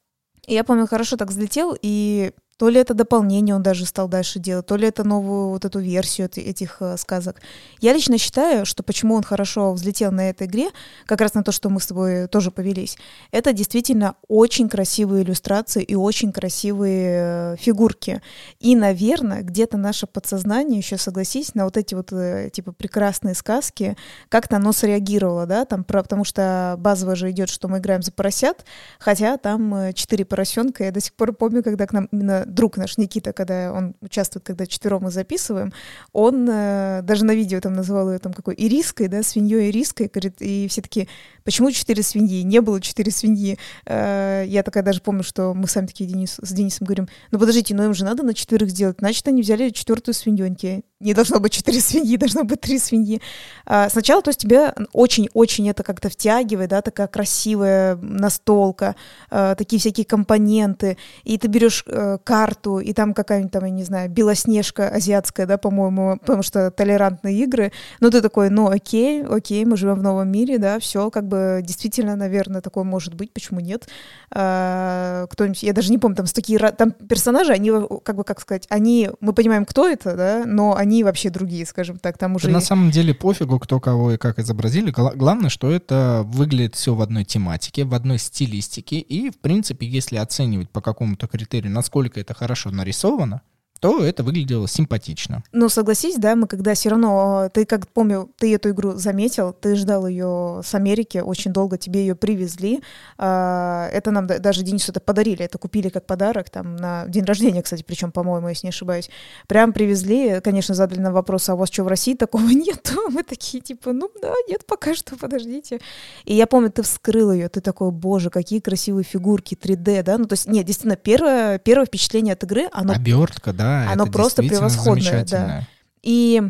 Я 0.46 0.64
помню, 0.64 0.86
хорошо 0.86 1.16
так 1.16 1.28
взлетел, 1.28 1.76
и 1.80 2.32
то 2.58 2.68
ли 2.68 2.78
это 2.80 2.94
дополнение 2.94 3.54
он 3.54 3.62
даже 3.62 3.86
стал 3.86 4.08
дальше 4.08 4.38
делать, 4.38 4.66
то 4.66 4.76
ли 4.76 4.86
это 4.86 5.04
новую 5.04 5.48
вот 5.48 5.64
эту 5.64 5.80
версию 5.80 6.30
этих 6.34 6.76
э, 6.80 6.96
сказок. 6.96 7.40
Я 7.80 7.92
лично 7.92 8.18
считаю, 8.18 8.66
что 8.66 8.82
почему 8.82 9.14
он 9.14 9.22
хорошо 9.22 9.72
взлетел 9.72 10.12
на 10.12 10.30
этой 10.30 10.46
игре, 10.46 10.70
как 11.06 11.20
раз 11.20 11.34
на 11.34 11.42
то, 11.42 11.52
что 11.52 11.70
мы 11.70 11.80
с 11.80 11.86
тобой 11.86 12.28
тоже 12.28 12.50
повелись, 12.50 12.96
это 13.30 13.52
действительно 13.52 14.16
очень 14.28 14.68
красивые 14.68 15.24
иллюстрации 15.24 15.82
и 15.82 15.94
очень 15.94 16.32
красивые 16.32 17.54
э, 17.54 17.56
фигурки. 17.58 18.22
И, 18.60 18.76
наверное, 18.76 19.42
где-то 19.42 19.76
наше 19.76 20.06
подсознание 20.06 20.78
еще, 20.78 20.98
согласись, 20.98 21.54
на 21.54 21.64
вот 21.64 21.76
эти 21.76 21.94
вот 21.94 22.12
э, 22.12 22.50
типа 22.52 22.72
прекрасные 22.72 23.34
сказки, 23.34 23.96
как-то 24.28 24.56
оно 24.56 24.72
среагировало, 24.72 25.46
да, 25.46 25.64
там, 25.64 25.84
про, 25.84 26.02
потому 26.02 26.24
что 26.24 26.76
базово 26.78 27.16
же 27.16 27.30
идет, 27.30 27.48
что 27.48 27.68
мы 27.68 27.78
играем 27.78 28.02
за 28.02 28.12
поросят, 28.12 28.64
хотя 28.98 29.36
там 29.36 29.74
э, 29.74 29.92
четыре 29.94 30.24
поросенка, 30.24 30.84
я 30.84 30.90
до 30.90 31.00
сих 31.00 31.14
пор 31.14 31.32
помню, 31.32 31.62
когда 31.62 31.86
к 31.86 31.92
нам 31.92 32.06
именно 32.12 32.41
друг 32.46 32.76
наш 32.76 32.98
Никита, 32.98 33.32
когда 33.32 33.72
он 33.72 33.94
участвует, 34.00 34.44
когда 34.44 34.66
четвером 34.66 35.02
мы 35.04 35.10
записываем, 35.10 35.72
он 36.12 36.48
э, 36.48 37.00
даже 37.02 37.24
на 37.24 37.34
видео 37.34 37.60
там 37.60 37.74
называл 37.74 38.12
ее 38.12 38.18
там 38.18 38.32
какой 38.32 38.54
ириской, 38.56 39.08
да, 39.08 39.22
свиньей 39.22 39.70
ириской, 39.70 40.10
говорит, 40.12 40.36
и 40.40 40.66
все 40.68 40.82
таки 40.82 41.08
почему 41.44 41.70
четыре 41.70 42.02
свиньи? 42.02 42.42
Не 42.42 42.60
было 42.60 42.80
четыре 42.80 43.10
свиньи. 43.10 43.58
Э, 43.86 44.44
я 44.46 44.62
такая 44.62 44.82
даже 44.82 45.00
помню, 45.00 45.22
что 45.22 45.54
мы 45.54 45.68
сами 45.68 45.86
такие 45.86 46.08
Денис, 46.08 46.38
с 46.40 46.52
Денисом 46.52 46.86
говорим, 46.86 47.08
ну 47.30 47.38
подождите, 47.38 47.74
ну 47.74 47.84
им 47.84 47.94
же 47.94 48.04
надо 48.04 48.22
на 48.22 48.34
четверых 48.34 48.70
сделать, 48.70 48.96
значит, 48.98 49.26
они 49.28 49.42
взяли 49.42 49.70
четвертую 49.70 50.14
свиньоньки. 50.14 50.84
Не 51.02 51.14
должно 51.14 51.40
быть 51.40 51.52
четыре 51.52 51.80
свиньи, 51.80 52.16
должно 52.16 52.44
быть 52.44 52.60
три 52.60 52.78
свиньи. 52.78 53.20
А, 53.66 53.88
сначала, 53.88 54.22
то 54.22 54.30
есть 54.30 54.40
тебя 54.40 54.74
очень-очень 54.92 55.68
это 55.68 55.82
как-то 55.82 56.08
втягивает, 56.08 56.70
да, 56.70 56.80
такая 56.80 57.08
красивая 57.08 57.96
настолка, 57.96 58.94
а, 59.30 59.54
такие 59.56 59.80
всякие 59.80 60.06
компоненты, 60.06 60.96
и 61.24 61.38
ты 61.38 61.48
берешь 61.48 61.84
а, 61.88 62.18
карту, 62.18 62.78
и 62.78 62.92
там 62.92 63.14
какая-нибудь 63.14 63.52
там, 63.52 63.64
я 63.64 63.70
не 63.70 63.84
знаю, 63.84 64.10
белоснежка 64.10 64.88
азиатская, 64.88 65.46
да, 65.46 65.58
по-моему, 65.58 66.18
потому 66.20 66.42
что 66.42 66.70
толерантные 66.70 67.36
игры, 67.42 67.72
ну 68.00 68.10
ты 68.10 68.20
такой, 68.20 68.50
ну 68.50 68.68
окей, 68.68 69.24
окей, 69.24 69.64
мы 69.64 69.76
живем 69.76 69.96
в 69.96 70.02
новом 70.02 70.30
мире, 70.30 70.58
да, 70.58 70.78
все, 70.78 71.10
как 71.10 71.26
бы 71.26 71.31
бы 71.32 71.60
действительно, 71.62 72.16
наверное, 72.16 72.60
такое 72.60 72.84
может 72.84 73.14
быть, 73.14 73.32
почему 73.32 73.60
нет. 73.60 73.88
А, 74.30 75.26
кто-нибудь, 75.30 75.62
я 75.62 75.72
даже 75.72 75.90
не 75.90 75.98
помню, 75.98 76.16
там 76.16 76.26
такие, 76.26 76.58
там 76.58 76.92
персонажи, 76.92 77.52
они, 77.52 77.72
как 78.04 78.16
бы, 78.16 78.24
как 78.24 78.40
сказать, 78.40 78.66
они, 78.68 79.10
мы 79.20 79.32
понимаем, 79.32 79.64
кто 79.64 79.88
это, 79.88 80.14
да, 80.14 80.42
но 80.46 80.76
они 80.76 81.04
вообще 81.04 81.30
другие, 81.30 81.64
скажем 81.64 81.98
так, 81.98 82.18
там 82.18 82.36
уже... 82.36 82.48
Да 82.48 82.52
на 82.52 82.60
самом 82.60 82.90
деле 82.90 83.14
пофигу, 83.14 83.58
кто 83.58 83.80
кого 83.80 84.12
и 84.12 84.16
как 84.18 84.38
изобразили. 84.38 84.90
Главное, 84.90 85.48
что 85.50 85.70
это 85.70 86.22
выглядит 86.26 86.74
все 86.74 86.94
в 86.94 87.00
одной 87.00 87.24
тематике, 87.24 87.84
в 87.84 87.94
одной 87.94 88.18
стилистике, 88.18 88.98
и, 88.98 89.30
в 89.30 89.38
принципе, 89.38 89.86
если 89.86 90.16
оценивать 90.16 90.70
по 90.70 90.80
какому-то 90.80 91.26
критерию, 91.26 91.72
насколько 91.72 92.20
это 92.20 92.34
хорошо 92.34 92.70
нарисовано, 92.70 93.40
то 93.82 94.04
это 94.04 94.22
выглядело 94.22 94.68
симпатично. 94.68 95.42
Ну, 95.50 95.68
согласись, 95.68 96.14
да, 96.14 96.36
мы 96.36 96.46
когда 96.46 96.74
все 96.74 96.90
равно, 96.90 97.50
ты 97.52 97.64
как 97.66 97.88
помню, 97.88 98.30
ты 98.38 98.54
эту 98.54 98.70
игру 98.70 98.92
заметил, 98.92 99.52
ты 99.52 99.74
ждал 99.74 100.06
ее 100.06 100.60
с 100.64 100.72
Америки, 100.76 101.18
очень 101.18 101.52
долго 101.52 101.76
тебе 101.76 102.02
ее 102.02 102.14
привезли. 102.14 102.80
А, 103.18 103.88
это 103.92 104.12
нам 104.12 104.28
даже 104.28 104.62
Денису 104.62 104.92
это 104.92 105.00
подарили, 105.00 105.44
это 105.44 105.58
купили 105.58 105.88
как 105.88 106.06
подарок 106.06 106.48
там 106.48 106.76
на 106.76 107.06
день 107.08 107.24
рождения, 107.24 107.60
кстати, 107.60 107.82
причем, 107.84 108.12
по-моему, 108.12 108.50
если 108.50 108.68
не 108.68 108.70
ошибаюсь. 108.70 109.10
Прям 109.48 109.72
привезли, 109.72 110.40
конечно, 110.40 110.76
задали 110.76 111.00
нам 111.00 111.12
вопрос, 111.12 111.48
а 111.48 111.54
у 111.54 111.56
вас 111.56 111.68
что, 111.68 111.82
в 111.82 111.88
России 111.88 112.14
такого 112.14 112.46
нет? 112.50 112.94
Мы 113.10 113.24
такие, 113.24 113.60
типа, 113.60 113.92
ну 113.92 114.08
да, 114.22 114.32
нет, 114.48 114.64
пока 114.64 114.94
что, 114.94 115.16
подождите. 115.16 115.80
И 116.24 116.34
я 116.34 116.46
помню, 116.46 116.70
ты 116.70 116.82
вскрыл 116.82 117.32
ее, 117.32 117.48
ты 117.48 117.60
такой, 117.60 117.90
боже, 117.90 118.30
какие 118.30 118.60
красивые 118.60 119.02
фигурки, 119.02 119.58
3D, 119.60 120.04
да? 120.04 120.18
Ну, 120.18 120.26
то 120.26 120.34
есть, 120.34 120.46
нет, 120.46 120.66
действительно, 120.66 120.94
первое, 120.94 121.58
первое 121.58 121.86
впечатление 121.86 122.34
от 122.34 122.44
игры, 122.44 122.68
оно... 122.70 122.92
Обертка, 122.92 123.52
да, 123.52 123.71
оно 123.90 124.06
просто 124.06 124.42
превосходное, 124.42 125.24
да. 125.24 125.68
И 126.02 126.42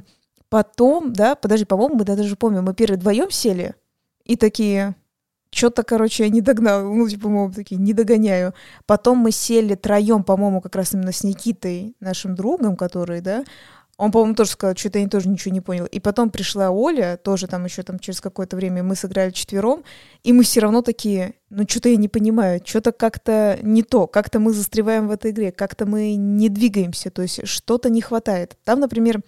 потом, 0.49 1.13
да, 1.13 1.35
подожди, 1.35 1.65
по-моему, 1.65 1.97
мы 1.97 2.05
даже 2.05 2.37
помним, 2.37 2.65
мы 2.65 2.75
первые 2.75 2.99
вдвоем 2.99 3.31
сели 3.31 3.75
и 4.25 4.37
такие, 4.37 4.95
что-то, 5.51 5.83
короче, 5.83 6.25
я 6.25 6.31
не 6.31 6.41
догнал, 6.41 6.83
ну, 6.83 7.09
типа, 7.09 7.29
мы 7.29 7.53
такие, 7.53 7.77
не 7.77 7.93
догоняю. 7.93 8.55
Потом 8.87 9.19
мы 9.19 9.33
сели 9.33 9.75
троем, 9.75 10.25
по-моему, 10.25 10.61
как 10.61 10.77
раз 10.77 10.95
именно 10.95 11.13
с 11.13 11.25
Никитой, 11.25 11.95
нашим 12.01 12.35
другом, 12.35 12.77
который, 12.77 13.21
да, 13.21 13.45
он, 14.03 14.11
по-моему, 14.11 14.35
тоже 14.35 14.51
сказал, 14.51 14.75
что-то 14.75 14.99
я 14.99 15.07
тоже 15.07 15.29
ничего 15.29 15.55
не 15.55 15.61
понял. 15.61 15.87
И 15.87 16.01
потом 16.01 16.31
пришла 16.31 16.71
Оля, 16.71 17.17
тоже 17.23 17.47
там 17.47 17.65
еще 17.65 17.85
там 17.85 18.01
через 18.01 18.21
какое-то 18.21 18.57
время 18.57 18.83
мы 18.83 18.97
сыграли 18.97 19.31
четвером, 19.31 19.85
и 20.25 20.33
мы 20.33 20.43
все 20.43 20.59
равно 20.59 20.83
такие, 20.83 21.35
ну 21.51 21.65
что-то 21.69 21.89
я 21.89 21.95
не 21.95 22.09
понимаю, 22.09 22.61
что-то 22.65 22.91
как-то 22.91 23.61
не 23.63 23.85
то, 23.85 24.09
как-то 24.09 24.41
мы 24.41 24.53
застреваем 24.55 25.07
в 25.07 25.13
этой 25.13 25.31
игре, 25.31 25.53
как-то 25.53 25.87
мы 25.87 26.17
не 26.17 26.49
двигаемся, 26.49 27.13
то 27.13 27.23
есть 27.23 27.47
что-то 27.47 27.91
не 27.91 28.01
хватает. 28.01 28.57
Там, 28.65 28.81
например, 28.81 29.21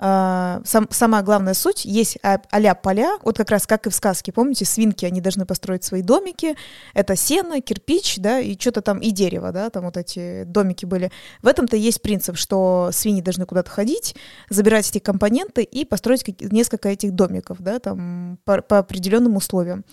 сам, 0.00 0.86
самая 0.90 1.22
главная 1.24 1.54
суть, 1.54 1.84
есть 1.84 2.18
а, 2.22 2.40
а 2.50 2.74
поля, 2.76 3.18
вот 3.22 3.36
как 3.36 3.50
раз 3.50 3.66
как 3.66 3.88
и 3.88 3.90
в 3.90 3.94
сказке, 3.94 4.30
помните, 4.32 4.64
свинки, 4.64 5.04
они 5.04 5.20
должны 5.20 5.44
построить 5.44 5.82
свои 5.82 6.02
домики, 6.02 6.54
это 6.94 7.16
сено, 7.16 7.60
кирпич, 7.60 8.18
да, 8.18 8.38
и 8.38 8.56
что-то 8.56 8.80
там, 8.80 9.00
и 9.00 9.10
дерево, 9.10 9.50
да, 9.50 9.70
там 9.70 9.84
вот 9.86 9.96
эти 9.96 10.44
домики 10.44 10.84
были. 10.84 11.10
В 11.42 11.48
этом-то 11.48 11.76
есть 11.76 12.00
принцип, 12.00 12.36
что 12.36 12.90
свиньи 12.92 13.22
должны 13.22 13.44
куда-то 13.44 13.70
ходить, 13.70 14.14
забирать 14.50 14.88
эти 14.88 15.00
компоненты 15.00 15.64
и 15.64 15.84
построить 15.84 16.24
несколько 16.52 16.90
этих 16.90 17.12
домиков, 17.12 17.58
да, 17.58 17.80
там 17.80 18.38
по, 18.44 18.62
по 18.62 18.78
определенным 18.78 19.34
условиям. 19.34 19.84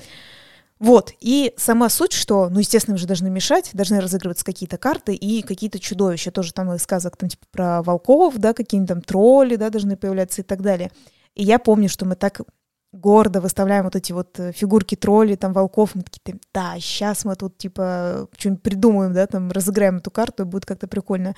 Вот, 0.79 1.13
и 1.21 1.53
сама 1.55 1.88
суть, 1.88 2.11
что, 2.11 2.49
ну, 2.49 2.59
естественно, 2.59 2.95
уже 2.95 3.07
должны 3.07 3.29
мешать, 3.29 3.69
должны 3.73 4.01
разыгрываться 4.01 4.43
какие-то 4.43 4.77
карты 4.77 5.15
и 5.15 5.41
какие-то 5.41 5.79
чудовища, 5.79 6.31
тоже 6.31 6.53
там 6.53 6.73
из 6.73 6.83
сказок, 6.83 7.15
там, 7.15 7.29
типа, 7.29 7.45
про 7.49 7.81
волков, 7.81 8.35
да, 8.38 8.53
какие-нибудь 8.53 8.89
там 8.89 9.01
тролли, 9.01 9.55
да, 9.55 9.69
должны 9.69 9.95
появляться 9.95 10.41
и 10.41 10.43
так 10.43 10.61
далее. 10.61 10.91
И 11.33 11.43
я 11.43 11.59
помню, 11.59 11.88
что 11.88 12.05
мы 12.05 12.15
так 12.15 12.41
гордо 12.91 13.39
выставляем 13.41 13.85
вот 13.85 13.95
эти 13.95 14.11
вот 14.11 14.39
э, 14.39 14.51
фигурки 14.51 14.95
троллей, 14.95 15.38
там, 15.38 15.53
волков, 15.53 15.95
мы 15.95 16.01
такие, 16.01 16.39
да, 16.53 16.75
сейчас 16.79 17.23
мы 17.23 17.35
тут, 17.35 17.57
типа, 17.57 18.27
что-нибудь 18.38 18.61
придумаем, 18.61 19.13
да, 19.13 19.27
там, 19.27 19.51
разыграем 19.51 19.97
эту 19.97 20.11
карту, 20.11 20.43
и 20.43 20.45
будет 20.45 20.65
как-то 20.65 20.88
прикольно 20.88 21.35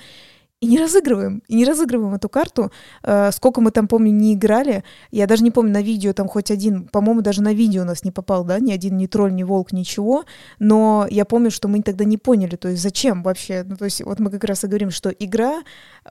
и 0.60 0.66
не 0.66 0.78
разыгрываем, 0.78 1.42
и 1.46 1.54
не 1.54 1.64
разыгрываем 1.64 2.14
эту 2.14 2.28
карту. 2.28 2.72
Э, 3.04 3.30
сколько 3.32 3.60
мы 3.60 3.70
там, 3.70 3.86
помню, 3.86 4.10
не 4.12 4.34
играли. 4.34 4.82
Я 5.12 5.26
даже 5.26 5.44
не 5.44 5.50
помню, 5.50 5.72
на 5.72 5.82
видео 5.82 6.12
там 6.12 6.26
хоть 6.28 6.50
один, 6.50 6.88
по-моему, 6.88 7.20
даже 7.20 7.42
на 7.42 7.54
видео 7.54 7.82
у 7.82 7.84
нас 7.84 8.04
не 8.04 8.10
попал, 8.10 8.44
да, 8.44 8.58
ни 8.58 8.72
один, 8.72 8.96
ни 8.96 9.06
тролль, 9.06 9.34
ни 9.34 9.44
волк, 9.44 9.72
ничего. 9.72 10.24
Но 10.58 11.06
я 11.10 11.24
помню, 11.24 11.50
что 11.50 11.68
мы 11.68 11.82
тогда 11.82 12.04
не 12.04 12.18
поняли, 12.18 12.56
то 12.56 12.68
есть 12.68 12.82
зачем 12.82 13.22
вообще. 13.22 13.62
Ну, 13.64 13.76
то 13.76 13.84
есть 13.84 14.02
вот 14.04 14.18
мы 14.18 14.30
как 14.30 14.44
раз 14.44 14.64
и 14.64 14.66
говорим, 14.66 14.90
что 14.90 15.10
игра 15.10 15.62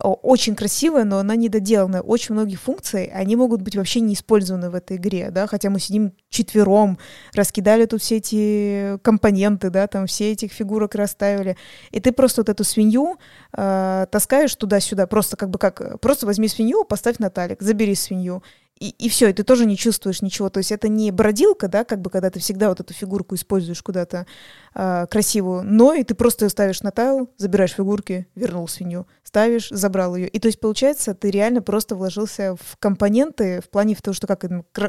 очень 0.01 0.55
красивая, 0.55 1.03
но 1.03 1.17
она 1.17 1.35
недоделанная. 1.35 2.01
Очень 2.01 2.35
многие 2.35 2.55
функции, 2.55 3.11
они 3.13 3.35
могут 3.35 3.61
быть 3.61 3.75
вообще 3.75 3.99
не 3.99 4.13
использованы 4.13 4.69
в 4.69 4.75
этой 4.75 4.97
игре, 4.97 5.29
да, 5.31 5.47
хотя 5.47 5.69
мы 5.69 5.79
сидим 5.79 6.13
четвером, 6.29 6.97
раскидали 7.33 7.85
тут 7.85 8.01
все 8.01 8.17
эти 8.17 8.97
компоненты, 9.01 9.69
да, 9.69 9.87
там 9.87 10.05
все 10.05 10.31
этих 10.31 10.51
фигурок 10.51 10.95
расставили. 10.95 11.57
И 11.91 11.99
ты 11.99 12.11
просто 12.11 12.41
вот 12.41 12.49
эту 12.49 12.63
свинью 12.63 13.17
э, 13.53 14.05
таскаешь 14.11 14.36
таскаешь 14.37 14.55
туда-сюда, 14.55 15.07
просто 15.07 15.37
как 15.37 15.49
бы 15.49 15.59
как, 15.59 15.99
просто 15.99 16.25
возьми 16.25 16.47
свинью, 16.47 16.83
поставь 16.83 17.19
на 17.19 17.29
талик, 17.29 17.61
забери 17.61 17.95
свинью. 17.95 18.43
И, 18.79 18.89
и 18.89 19.09
все, 19.09 19.29
и 19.29 19.33
ты 19.33 19.43
тоже 19.43 19.65
не 19.65 19.75
чувствуешь 19.75 20.21
ничего. 20.21 20.51
То 20.51 20.59
есть 20.59 20.71
это 20.71 20.87
не 20.87 21.09
бродилка, 21.09 21.67
да, 21.67 21.83
как 21.83 21.99
бы 21.99 22.11
когда 22.11 22.29
ты 22.29 22.39
всегда 22.39 22.69
вот 22.69 22.79
эту 22.79 22.93
фигурку 22.93 23.33
используешь 23.33 23.81
куда-то 23.81 24.27
э, 24.75 25.07
красивую, 25.09 25.63
но 25.63 25.95
и 25.95 26.03
ты 26.03 26.13
просто 26.13 26.45
ее 26.45 26.49
ставишь 26.49 26.83
на 26.83 26.91
тайл, 26.91 27.27
забираешь 27.37 27.73
фигурки, 27.73 28.27
вернул 28.35 28.67
свинью, 28.67 29.07
ставишь, 29.23 29.69
забрал 29.71 30.15
ее. 30.15 30.27
И 30.27 30.39
то 30.39 30.47
есть 30.47 30.59
получается, 30.59 31.15
ты 31.15 31.31
реально 31.31 31.63
просто 31.63 31.95
вложился 31.95 32.55
в 32.55 32.77
компоненты 32.77 33.61
в 33.61 33.69
плане 33.69 33.95
того, 33.95 34.13
что 34.13 34.27
как 34.27 34.45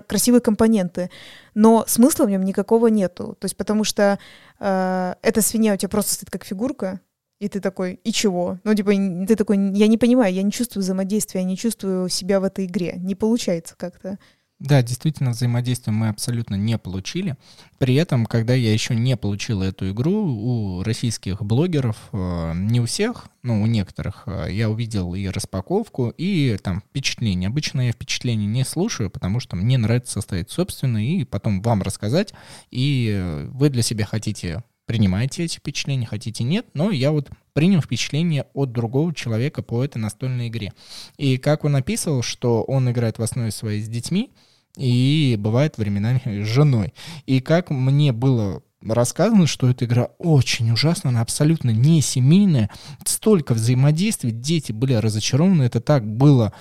красивые 0.07 0.43
компоненты, 0.43 1.11
но 1.55 1.85
смысла 1.87 2.27
в 2.27 2.31
нем 2.31 2.45
никакого 2.45 2.89
нету. 2.89 3.39
То 3.41 3.47
есть 3.47 3.57
потому 3.57 3.85
что 3.85 4.19
э, 4.61 5.15
эта 5.23 5.41
свинья 5.41 5.73
у 5.73 5.77
тебя 5.79 5.89
просто 5.89 6.13
стоит 6.13 6.31
как 6.31 6.45
фигурка, 6.45 7.01
и 7.41 7.49
ты 7.49 7.61
такой, 7.61 8.01
и 8.03 8.13
чего? 8.13 8.59
Ну, 8.65 8.75
типа, 8.75 8.93
ты 9.27 9.37
такой, 9.37 9.57
я 9.75 9.87
не 9.87 9.99
понимаю, 9.99 10.35
я 10.35 10.43
не 10.43 10.51
чувствую 10.51 10.83
взаимодействия, 10.83 11.41
я 11.41 11.47
не 11.47 11.57
чувствую 11.57 12.09
себя 12.09 12.41
в 12.41 12.45
этой 12.45 12.67
игре. 12.67 12.95
Не 12.97 13.15
получается 13.15 13.75
как-то. 13.77 14.19
Да, 14.59 14.83
действительно, 14.83 15.31
взаимодействие 15.31 15.95
мы 15.95 16.09
абсолютно 16.09 16.57
не 16.57 16.79
получили. 16.79 17.37
При 17.79 17.95
этом, 17.95 18.27
когда 18.27 18.55
я 18.55 18.73
еще 18.73 18.97
не 18.97 19.17
получил 19.17 19.63
эту 19.63 19.91
игру, 19.93 20.13
у 20.13 20.83
российских 20.83 21.43
блогеров, 21.43 21.97
э, 22.13 22.55
не 22.57 22.81
у 22.81 22.87
всех, 22.87 23.29
но 23.45 23.63
у 23.63 23.67
некоторых, 23.67 24.25
э, 24.27 24.49
я 24.51 24.69
увидел 24.69 25.15
и 25.15 25.29
распаковку, 25.29 26.13
и 26.19 26.57
там 26.61 26.81
впечатление. 26.81 27.47
Обычно 27.47 27.87
я 27.87 27.93
впечатления 27.93 28.47
не 28.47 28.65
слушаю, 28.65 29.11
потому 29.11 29.39
что 29.39 29.55
мне 29.55 29.79
нравится 29.79 30.15
составить 30.15 30.51
собственное 30.51 31.05
и 31.05 31.23
потом 31.23 31.63
вам 31.63 31.83
рассказать, 31.83 32.35
и 32.73 33.47
вы 33.51 33.69
для 33.69 33.83
себя 33.83 34.07
хотите 34.07 34.65
принимаете 34.89 35.45
эти 35.45 35.59
впечатления, 35.59 36.07
хотите 36.07 36.43
нет, 36.43 36.67
но 36.73 36.91
я 36.91 37.13
вот 37.13 37.31
принял 37.53 37.83
впечатление 37.83 38.47
от 38.55 38.73
другого 38.73 39.15
человека 39.15 39.63
по 39.63 39.85
этой 39.85 39.99
настольной 39.99 40.49
игре. 40.49 40.73
И 41.19 41.37
как 41.37 41.65
он 41.65 41.77
описывал, 41.77 42.23
что 42.23 42.63
он 42.63 42.91
играет 42.91 43.19
в 43.19 43.23
основе 43.23 43.51
своей 43.51 43.83
с 43.83 43.89
детьми, 43.89 44.33
и 44.77 45.37
бывает 45.39 45.77
временами 45.77 46.23
с 46.43 46.47
женой. 46.47 46.95
И 47.27 47.41
как 47.41 47.71
мне 47.71 48.13
было 48.13 48.63
рассказано, 48.83 49.47
что 49.47 49.69
эта 49.69 49.85
игра 49.85 50.09
очень 50.19 50.71
ужасная, 50.71 51.11
она 51.11 51.21
абсолютно 51.21 51.71
не 51.71 52.01
семейная, 52.01 52.71
столько 53.05 53.53
взаимодействий, 53.53 54.31
дети 54.31 54.73
были 54.73 54.95
разочарованы, 54.95 55.65
это 55.65 55.81
так 55.81 56.07
было 56.07 56.55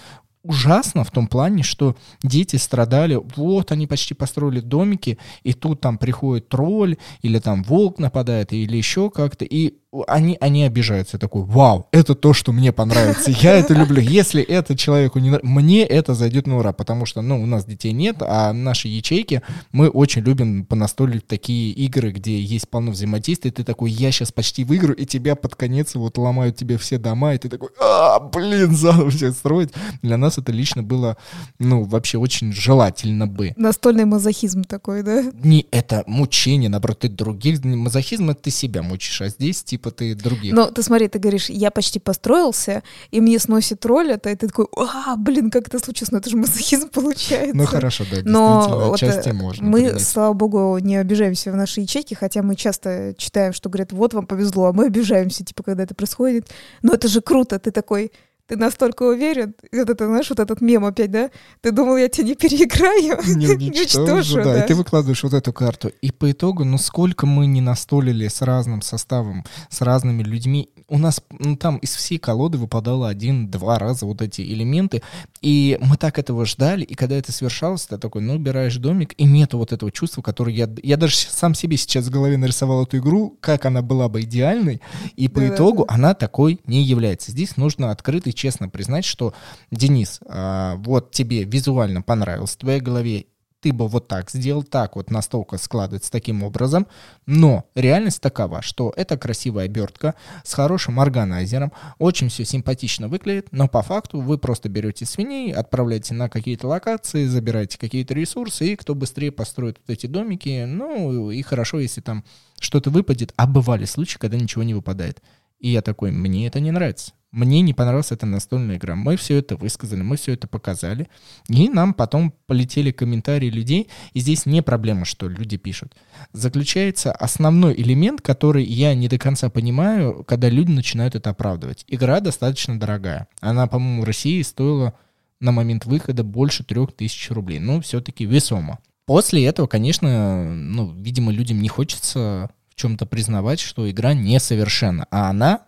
ужасно 0.47 1.03
в 1.03 1.11
том 1.11 1.27
плане, 1.27 1.63
что 1.63 1.95
дети 2.23 2.55
страдали, 2.55 3.19
вот 3.35 3.71
они 3.71 3.87
почти 3.87 4.13
построили 4.13 4.59
домики, 4.59 5.17
и 5.43 5.53
тут 5.53 5.81
там 5.81 5.97
приходит 5.97 6.49
тролль, 6.49 6.97
или 7.21 7.39
там 7.39 7.63
волк 7.63 7.99
нападает, 7.99 8.53
или 8.53 8.77
еще 8.77 9.09
как-то, 9.09 9.45
и 9.45 9.75
они, 10.07 10.37
они 10.39 10.63
обижаются. 10.63 11.17
такой, 11.17 11.43
вау, 11.43 11.87
это 11.91 12.15
то, 12.15 12.33
что 12.33 12.51
мне 12.51 12.71
понравится. 12.71 13.31
Я 13.31 13.55
это 13.55 13.73
люблю. 13.73 14.01
Если 14.01 14.41
это 14.41 14.77
человеку 14.77 15.19
не 15.19 15.29
нравится, 15.29 15.47
мне 15.47 15.83
это 15.83 16.13
зайдет 16.13 16.47
на 16.47 16.57
ура, 16.57 16.73
потому 16.73 17.05
что, 17.05 17.21
ну, 17.21 17.41
у 17.41 17.45
нас 17.45 17.65
детей 17.65 17.91
нет, 17.91 18.17
а 18.19 18.53
наши 18.53 18.87
ячейки, 18.87 19.41
мы 19.71 19.89
очень 19.89 20.21
любим 20.21 20.65
понастолить 20.65 21.27
такие 21.27 21.71
игры, 21.71 22.11
где 22.11 22.39
есть 22.39 22.69
полно 22.69 22.91
взаимодействия, 22.91 23.51
ты 23.51 23.63
такой, 23.63 23.91
я 23.91 24.11
сейчас 24.11 24.31
почти 24.31 24.63
выиграю, 24.63 24.95
и 24.95 25.05
тебя 25.05 25.35
под 25.35 25.55
конец 25.55 25.95
вот 25.95 26.17
ломают 26.17 26.55
тебе 26.55 26.77
все 26.77 26.97
дома, 26.97 27.33
и 27.33 27.37
ты 27.37 27.49
такой, 27.49 27.69
а, 27.81 28.19
блин, 28.19 28.75
заново 28.75 29.09
все 29.09 29.31
строить. 29.31 29.71
Для 30.01 30.17
нас 30.17 30.37
это 30.37 30.51
лично 30.51 30.83
было, 30.83 31.17
ну, 31.59 31.83
вообще 31.83 32.17
очень 32.17 32.51
желательно 32.51 33.27
бы. 33.27 33.53
Настольный 33.55 34.05
мазохизм 34.05 34.63
такой, 34.63 35.03
да? 35.03 35.23
Не, 35.43 35.65
это 35.71 36.03
мучение, 36.07 36.69
наоборот, 36.69 36.99
ты 36.99 37.09
других. 37.09 37.63
Мазохизм— 37.63 38.29
это 38.31 38.43
ты 38.43 38.51
себя 38.51 38.81
мучишь, 38.83 39.21
а 39.21 39.29
здесь, 39.29 39.63
типа, 39.63 39.86
типа 39.89 39.97
ты 39.97 40.15
других. 40.15 40.53
Но 40.53 40.69
ты 40.69 40.83
смотри, 40.83 41.07
ты 41.07 41.19
говоришь, 41.19 41.49
я 41.49 41.71
почти 41.71 41.99
построился, 41.99 42.83
и 43.11 43.21
мне 43.21 43.39
сносит 43.39 43.85
роль 43.85 44.11
это, 44.11 44.29
и 44.29 44.35
ты 44.35 44.47
такой, 44.47 44.67
а, 44.77 45.15
блин, 45.15 45.49
как 45.51 45.67
это 45.67 45.79
случилось? 45.79 46.11
Ну 46.11 46.17
это 46.17 46.29
же 46.29 46.37
мазохизм 46.37 46.89
получается. 46.93 47.55
Ну 47.55 47.65
хорошо, 47.65 48.05
да, 48.11 48.17
Но 48.23 48.93
отчасти 48.93 49.17
вот 49.17 49.27
э, 49.27 49.33
можно 49.33 49.67
Мы, 49.67 49.83
принять. 49.85 50.07
слава 50.07 50.33
богу, 50.33 50.77
не 50.79 50.97
обижаемся 50.97 51.51
в 51.51 51.55
наши 51.55 51.81
ячейки, 51.81 52.13
хотя 52.13 52.41
мы 52.41 52.55
часто 52.55 53.13
читаем, 53.17 53.53
что 53.53 53.69
говорят, 53.69 53.91
вот 53.91 54.13
вам 54.13 54.27
повезло, 54.27 54.65
а 54.65 54.73
мы 54.73 54.85
обижаемся, 54.85 55.43
типа, 55.43 55.63
когда 55.63 55.83
это 55.83 55.95
происходит. 55.95 56.47
Но 56.81 56.93
это 56.93 57.07
же 57.07 57.21
круто, 57.21 57.59
ты 57.59 57.71
такой, 57.71 58.11
ты 58.47 58.55
настолько 58.55 59.03
уверен, 59.03 59.53
это, 59.71 60.07
знаешь, 60.07 60.29
вот 60.29 60.39
этот 60.39 60.61
мем 60.61 60.85
опять, 60.85 61.11
да? 61.11 61.29
Ты 61.61 61.71
думал, 61.71 61.97
я 61.97 62.07
тебя 62.07 62.27
не 62.29 62.35
переиграю? 62.35 63.19
Не 63.35 63.47
уничтожу, 63.47 64.35
да. 64.43 64.63
И 64.63 64.67
ты 64.67 64.73
выкладываешь 64.73 65.21
вот 65.23 65.33
эту 65.33 65.51
карту. 65.51 65.91
И 66.01 66.11
по 66.11 66.31
итогу, 66.31 66.63
ну 66.63 66.77
сколько 66.77 67.25
мы 67.25 67.45
не 67.45 67.59
настолили 67.59 68.27
с 68.27 68.41
разным 68.41 68.81
составом, 68.81 69.43
с 69.69 69.81
разными 69.81 70.23
людьми, 70.23 70.69
у 70.87 70.97
нас 70.97 71.21
ну, 71.29 71.57
там 71.57 71.77
из 71.77 71.93
всей 71.95 72.17
колоды 72.17 72.57
выпадало 72.57 73.09
один-два 73.09 73.77
раза 73.79 74.05
вот 74.05 74.21
эти 74.21 74.41
элементы, 74.41 75.01
и 75.41 75.77
мы 75.81 75.97
так 75.97 76.17
этого 76.17 76.45
ждали, 76.45 76.83
и 76.83 76.95
когда 76.95 77.15
это 77.15 77.33
совершалось, 77.33 77.85
ты 77.85 77.97
такой, 77.97 78.21
ну, 78.21 78.35
убираешь 78.35 78.77
домик, 78.77 79.13
и 79.17 79.25
нету 79.25 79.57
вот 79.57 79.73
этого 79.73 79.91
чувства, 79.91 80.21
которое 80.21 80.55
я... 80.55 80.69
Я 80.81 80.95
даже 80.95 81.17
сам 81.17 81.53
себе 81.53 81.75
сейчас 81.75 82.05
в 82.05 82.09
голове 82.09 82.37
нарисовал 82.37 82.83
эту 82.83 82.97
игру, 82.97 83.37
как 83.41 83.65
она 83.65 83.81
была 83.81 84.07
бы 84.07 84.21
идеальной, 84.21 84.81
и 85.17 85.27
по 85.27 85.41
да, 85.41 85.49
итогу 85.49 85.85
да. 85.87 85.95
она 85.95 86.13
такой 86.13 86.61
не 86.65 86.83
является. 86.83 87.31
Здесь 87.31 87.57
нужно 87.57 87.91
открыто 87.91 88.29
и 88.29 88.33
честно 88.37 88.69
признать, 88.69 89.03
что, 89.03 89.33
Денис, 89.71 90.19
а, 90.27 90.75
вот 90.77 91.11
тебе 91.11 91.43
визуально 91.43 92.01
понравилось, 92.01 92.51
в 92.51 92.57
твоей 92.57 92.79
голове 92.79 93.25
ты 93.59 93.73
бы 93.73 93.87
вот 93.87 94.07
так 94.07 94.29
сделал, 94.29 94.63
так 94.63 94.95
вот 94.95 95.09
настолько 95.09 95.57
складывается 95.57 96.11
таким 96.11 96.43
образом, 96.43 96.87
но 97.25 97.65
реальность 97.75 98.21
такова, 98.21 98.61
что 98.61 98.93
это 98.95 99.17
красивая 99.17 99.65
обертка 99.65 100.15
с 100.43 100.53
хорошим 100.53 100.99
органайзером, 100.99 101.71
очень 101.97 102.29
все 102.29 102.45
симпатично 102.45 103.07
выглядит, 103.07 103.47
но 103.51 103.67
по 103.67 103.81
факту 103.81 104.21
вы 104.21 104.37
просто 104.37 104.69
берете 104.69 105.05
свиней, 105.05 105.51
отправляете 105.51 106.13
на 106.13 106.29
какие-то 106.29 106.67
локации, 106.67 107.25
забираете 107.25 107.77
какие-то 107.77 108.13
ресурсы, 108.13 108.73
и 108.73 108.75
кто 108.75 108.93
быстрее 108.95 109.31
построит 109.31 109.79
вот 109.79 109.91
эти 109.91 110.05
домики, 110.07 110.65
ну 110.65 111.31
и 111.31 111.41
хорошо, 111.41 111.79
если 111.79 112.01
там 112.01 112.23
что-то 112.59 112.89
выпадет, 112.89 113.33
а 113.37 113.47
бывали 113.47 113.85
случаи, 113.85 114.17
когда 114.17 114.37
ничего 114.37 114.63
не 114.63 114.75
выпадает. 114.75 115.21
И 115.59 115.69
я 115.69 115.81
такой, 115.81 116.11
мне 116.11 116.47
это 116.47 116.59
не 116.59 116.71
нравится. 116.71 117.13
Мне 117.31 117.61
не 117.61 117.73
понравилась 117.73 118.11
эта 118.11 118.25
настольная 118.25 118.77
игра. 118.77 118.95
Мы 118.95 119.17
все 119.17 119.37
это 119.37 119.57
высказали, 119.57 120.01
мы 120.01 120.15
все 120.15 120.33
это 120.33 120.47
показали. 120.47 121.09
И 121.49 121.67
нам 121.67 121.93
потом 121.93 122.33
полетели 122.45 122.91
комментарии 122.91 123.49
людей. 123.49 123.89
И 124.13 124.21
здесь 124.21 124.45
не 124.45 124.61
проблема, 124.61 125.03
что 125.03 125.27
люди 125.27 125.57
пишут. 125.57 125.95
Заключается 126.31 127.11
основной 127.11 127.73
элемент, 127.75 128.21
который 128.21 128.63
я 128.63 128.95
не 128.95 129.09
до 129.09 129.17
конца 129.17 129.49
понимаю, 129.49 130.23
когда 130.23 130.49
люди 130.49 130.71
начинают 130.71 131.15
это 131.15 131.31
оправдывать. 131.31 131.83
Игра 131.87 132.21
достаточно 132.21 132.79
дорогая. 132.79 133.27
Она, 133.41 133.67
по-моему, 133.67 134.03
в 134.03 134.05
России 134.05 134.41
стоила 134.41 134.93
на 135.41 135.51
момент 135.51 135.85
выхода 135.85 136.23
больше 136.23 136.63
трех 136.63 136.95
тысяч 136.95 137.29
рублей. 137.29 137.59
Ну, 137.59 137.81
все-таки 137.81 138.25
весомо. 138.25 138.79
После 139.05 139.45
этого, 139.45 139.67
конечно, 139.67 140.45
ну, 140.53 140.91
видимо, 140.91 141.31
людям 141.31 141.61
не 141.61 141.69
хочется 141.69 142.49
в 142.69 142.75
чем-то 142.75 143.05
признавать, 143.05 143.59
что 143.59 143.89
игра 143.89 144.13
несовершенна. 144.13 145.07
А 145.11 145.29
она 145.29 145.67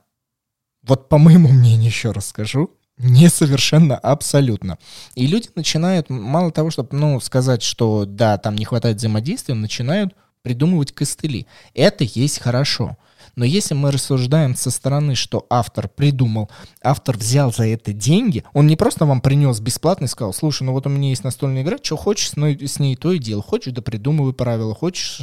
вот 0.90 1.08
по 1.08 1.18
моему 1.18 1.50
мнению, 1.50 1.86
еще 1.86 2.12
раз 2.12 2.30
скажу, 2.30 2.72
несовершенно 2.98 3.96
абсолютно. 3.96 4.78
И 5.16 5.28
люди 5.28 5.48
начинают, 5.56 6.10
мало 6.10 6.52
того, 6.52 6.72
чтобы 6.72 6.98
ну, 6.98 7.20
сказать, 7.20 7.62
что 7.62 8.06
да, 8.06 8.38
там 8.38 8.56
не 8.56 8.66
хватает 8.66 8.98
взаимодействия, 8.98 9.54
начинают 9.54 10.14
придумывать 10.42 10.92
костыли. 10.92 11.48
Это 11.74 12.04
есть 12.04 12.40
хорошо. 12.40 12.98
Но 13.36 13.46
если 13.46 13.74
мы 13.74 13.92
рассуждаем 13.92 14.56
со 14.56 14.72
стороны, 14.72 15.16
что 15.16 15.46
автор 15.50 15.88
придумал, 15.90 16.50
автор 16.84 17.18
взял 17.18 17.54
за 17.54 17.68
это 17.68 17.94
деньги, 17.94 18.44
он 18.54 18.68
не 18.68 18.76
просто 18.76 19.06
вам 19.06 19.22
принес 19.22 19.60
бесплатно 19.60 20.06
и 20.06 20.08
сказал, 20.08 20.34
слушай, 20.34 20.64
ну 20.64 20.74
вот 20.74 20.86
у 20.88 20.90
меня 20.90 21.10
есть 21.10 21.24
настольная 21.24 21.64
игра, 21.64 21.78
что 21.82 21.98
хочешь 21.98 22.32
с 22.32 22.80
ней 22.80 22.96
то 22.96 23.12
и 23.12 23.20
делай. 23.20 23.42
Хочешь, 23.42 23.74
да 23.74 23.82
придумывай 23.82 24.34
правила, 24.34 24.74
хочешь, 24.76 25.22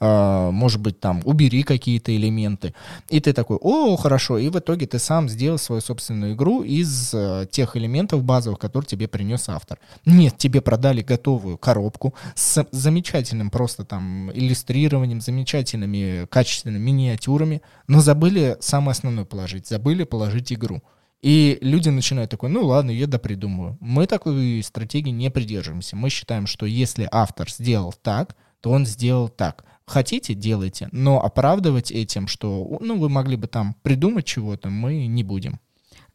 э, 0.00 0.50
может 0.52 0.80
быть, 0.80 1.00
там, 1.00 1.22
убери 1.24 1.62
какие-то 1.62 2.14
элементы. 2.14 2.74
И 3.08 3.20
ты 3.20 3.32
такой, 3.32 3.58
о, 3.60 3.96
хорошо, 3.96 4.38
и 4.38 4.48
в 4.48 4.58
итоге 4.58 4.86
ты 4.86 4.98
сам 4.98 5.28
сделал 5.28 5.58
свою 5.58 5.80
собственную 5.80 6.34
игру 6.34 6.62
из 6.62 7.12
э, 7.14 7.46
тех 7.50 7.76
элементов 7.76 8.22
базовых, 8.22 8.58
которые 8.58 8.86
тебе 8.86 9.08
принес 9.08 9.48
автор. 9.48 9.78
Нет, 10.06 10.38
тебе 10.38 10.60
продали 10.60 11.02
готовую 11.02 11.58
коробку 11.58 12.14
с 12.34 12.66
замечательным 12.70 13.50
просто 13.50 13.84
там 13.84 14.30
иллюстрированием, 14.32 15.20
замечательными 15.20 16.26
качественными 16.26 16.82
миниатюрами, 16.82 17.47
но 17.86 18.00
забыли 18.00 18.56
самое 18.60 18.92
основное 18.92 19.24
положить, 19.24 19.66
забыли 19.66 20.04
положить 20.04 20.52
игру. 20.52 20.82
И 21.20 21.58
люди 21.60 21.88
начинают 21.88 22.30
такой, 22.30 22.48
ну 22.48 22.64
ладно, 22.64 22.90
я 22.90 23.06
допридумаю. 23.06 23.76
Мы 23.80 24.06
такой 24.06 24.62
стратегии 24.62 25.10
не 25.10 25.30
придерживаемся. 25.30 25.96
Мы 25.96 26.10
считаем, 26.10 26.46
что 26.46 26.64
если 26.64 27.08
автор 27.10 27.50
сделал 27.50 27.92
так, 27.92 28.36
то 28.60 28.70
он 28.70 28.86
сделал 28.86 29.28
так. 29.28 29.64
Хотите, 29.86 30.34
делайте, 30.34 30.88
но 30.92 31.22
оправдывать 31.22 31.90
этим, 31.90 32.28
что 32.28 32.78
ну, 32.80 32.98
вы 32.98 33.08
могли 33.08 33.36
бы 33.36 33.46
там 33.46 33.74
придумать 33.82 34.26
чего-то, 34.26 34.68
мы 34.68 35.06
не 35.06 35.24
будем. 35.24 35.60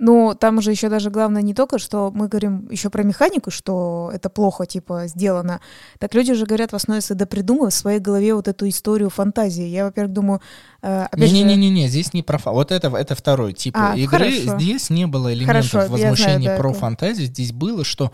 Но 0.03 0.33
там 0.33 0.61
же 0.61 0.71
еще 0.71 0.89
даже 0.89 1.09
главное 1.09 1.41
не 1.41 1.53
только, 1.53 1.79
что 1.79 2.11
мы 2.13 2.27
говорим 2.27 2.67
еще 2.69 2.89
про 2.89 3.03
механику, 3.03 3.51
что 3.51 4.11
это 4.13 4.29
плохо, 4.29 4.65
типа, 4.65 5.07
сделано. 5.07 5.61
Так 5.97 6.13
люди 6.13 6.33
же 6.33 6.45
говорят 6.45 6.73
в 6.73 6.75
основе 6.75 6.99
своей, 6.99 7.25
придумав 7.25 7.71
в 7.71 7.77
своей 7.77 7.99
голове 7.99 8.35
вот 8.35 8.49
эту 8.49 8.67
историю 8.67 9.09
фантазии. 9.09 9.63
Я, 9.63 9.85
во-первых, 9.85 10.11
думаю, 10.11 10.41
э, 10.81 11.07
Не-не-не-не, 11.15 11.87
здесь 11.87 12.13
не 12.13 12.21
про... 12.21 12.37
Вот 12.37 12.73
это, 12.73 12.89
это 12.89 13.15
второй 13.15 13.53
тип 13.53 13.77
а, 13.77 13.95
игры. 13.95 14.41
Хорошо. 14.41 14.59
Здесь 14.59 14.89
не 14.89 15.07
было 15.07 15.33
элементов 15.33 15.71
хорошо, 15.71 15.89
возмущения 15.93 16.39
знаю, 16.41 16.57
да, 16.57 16.61
про 16.61 16.71
это... 16.71 16.79
фантазию. 16.79 17.27
Здесь 17.27 17.53
было, 17.53 17.85
что 17.85 18.11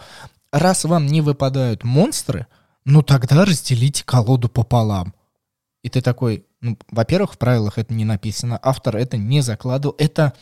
раз 0.51 0.85
вам 0.85 1.07
не 1.07 1.21
выпадают 1.21 1.83
монстры, 1.83 2.45
ну 2.85 3.01
тогда 3.01 3.45
разделите 3.45 4.03
колоду 4.05 4.47
пополам. 4.47 5.15
И 5.81 5.89
ты 5.89 6.01
такой, 6.01 6.45
ну, 6.61 6.77
во-первых, 6.91 7.33
в 7.33 7.39
правилах 7.39 7.79
это 7.79 7.95
не 7.95 8.05
написано, 8.05 8.59
автор 8.61 8.95
это 8.95 9.17
не 9.17 9.41
закладывал, 9.41 9.95
это 9.97 10.33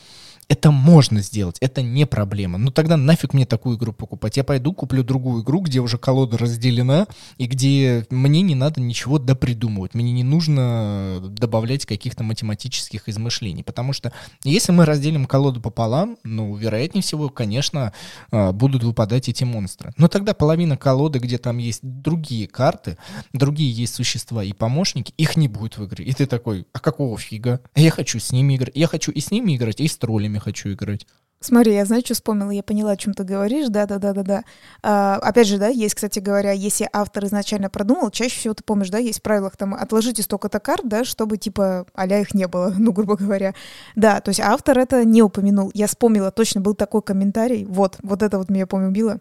это 0.49 0.71
можно 0.71 1.21
сделать, 1.21 1.57
это 1.59 1.81
не 1.81 2.05
проблема. 2.05 2.57
Ну 2.57 2.71
тогда 2.71 2.95
нафиг 2.95 3.33
мне 3.33 3.45
такую 3.45 3.77
игру 3.77 3.91
покупать? 3.91 4.37
Я 4.37 4.43
пойду 4.43 4.73
куплю 4.73 5.03
другую 5.03 5.43
игру, 5.43 5.61
где 5.61 5.79
уже 5.79 5.97
колода 5.97 6.37
разделена, 6.37 7.07
и 7.37 7.47
где 7.47 8.05
мне 8.09 8.41
не 8.41 8.55
надо 8.55 8.79
ничего 8.79 9.19
допридумывать. 9.19 9.93
Мне 9.93 10.11
не 10.13 10.23
нужно 10.23 11.19
добавлять 11.21 11.85
каких-то 11.85 12.23
математических 12.23 13.09
измышлений. 13.09 13.63
Потому 13.63 13.91
что 13.91 14.13
если 14.43 14.71
мы 14.71 14.85
разделим 14.85 15.25
колоду 15.25 15.59
пополам, 15.59 16.17
ну, 16.23 16.55
вероятнее 16.55 17.01
всего, 17.01 17.29
конечно, 17.29 17.91
а, 18.31 18.53
будут 18.53 18.83
выпадать 18.83 19.27
эти 19.27 19.43
монстры. 19.43 19.93
Но 19.97 20.07
тогда 20.07 20.33
половина 20.33 20.77
колоды, 20.77 21.19
где 21.19 21.37
там 21.37 21.57
есть 21.57 21.81
другие 21.83 22.47
карты, 22.47 22.97
другие 23.33 23.71
есть 23.71 23.95
существа 23.95 24.43
и 24.43 24.53
помощники, 24.53 25.13
их 25.17 25.35
не 25.35 25.49
будет 25.49 25.77
в 25.77 25.85
игре. 25.85 26.05
И 26.05 26.13
ты 26.13 26.25
такой, 26.25 26.65
а 26.71 26.79
какого 26.79 27.17
фига? 27.17 27.59
Я 27.75 27.91
хочу 27.91 28.19
с 28.19 28.31
ними 28.31 28.55
играть. 28.55 28.75
Я 28.75 28.87
хочу 28.87 29.11
и 29.11 29.19
с 29.19 29.31
ними 29.31 29.57
играть, 29.57 29.81
и 29.81 29.87
с 29.87 29.97
троллями 29.97 30.36
играми 30.37 30.39
хочу 30.39 30.71
играть. 30.71 31.05
Смотри, 31.39 31.75
я 31.75 31.85
знаю, 31.85 32.01
что 32.03 32.15
вспомнила, 32.15 32.49
я 32.49 32.63
поняла, 32.63 32.91
о 32.91 32.97
чем 32.97 33.13
ты 33.13 33.23
говоришь, 33.23 33.67
да-да-да-да-да. 33.69 34.43
А, 34.81 35.17
опять 35.17 35.47
же, 35.47 35.59
да, 35.59 35.67
есть, 35.67 35.93
кстати 35.93 36.17
говоря, 36.17 36.51
если 36.51 36.89
автор 36.91 37.25
изначально 37.25 37.69
продумал, 37.69 38.09
чаще 38.09 38.35
всего 38.39 38.55
ты 38.55 38.63
помнишь, 38.63 38.89
да, 38.89 38.97
есть 38.97 39.19
в 39.19 39.21
правилах 39.21 39.55
там 39.55 39.75
отложите 39.75 40.23
столько-то 40.23 40.59
карт, 40.59 40.87
да, 40.87 41.05
чтобы 41.05 41.37
типа 41.37 41.85
аля 41.95 42.21
их 42.21 42.33
не 42.33 42.47
было, 42.47 42.73
ну, 42.79 42.91
грубо 42.91 43.15
говоря. 43.15 43.53
Да, 43.95 44.19
то 44.19 44.29
есть 44.29 44.39
автор 44.39 44.79
это 44.79 45.05
не 45.05 45.21
упомянул. 45.21 45.69
Я 45.75 45.85
вспомнила, 45.85 46.31
точно 46.31 46.61
был 46.61 46.73
такой 46.73 47.03
комментарий, 47.03 47.65
вот, 47.65 47.97
вот 48.01 48.23
это 48.23 48.39
вот 48.39 48.49
меня, 48.49 48.65
помню, 48.65 48.87
убило. 48.87 49.19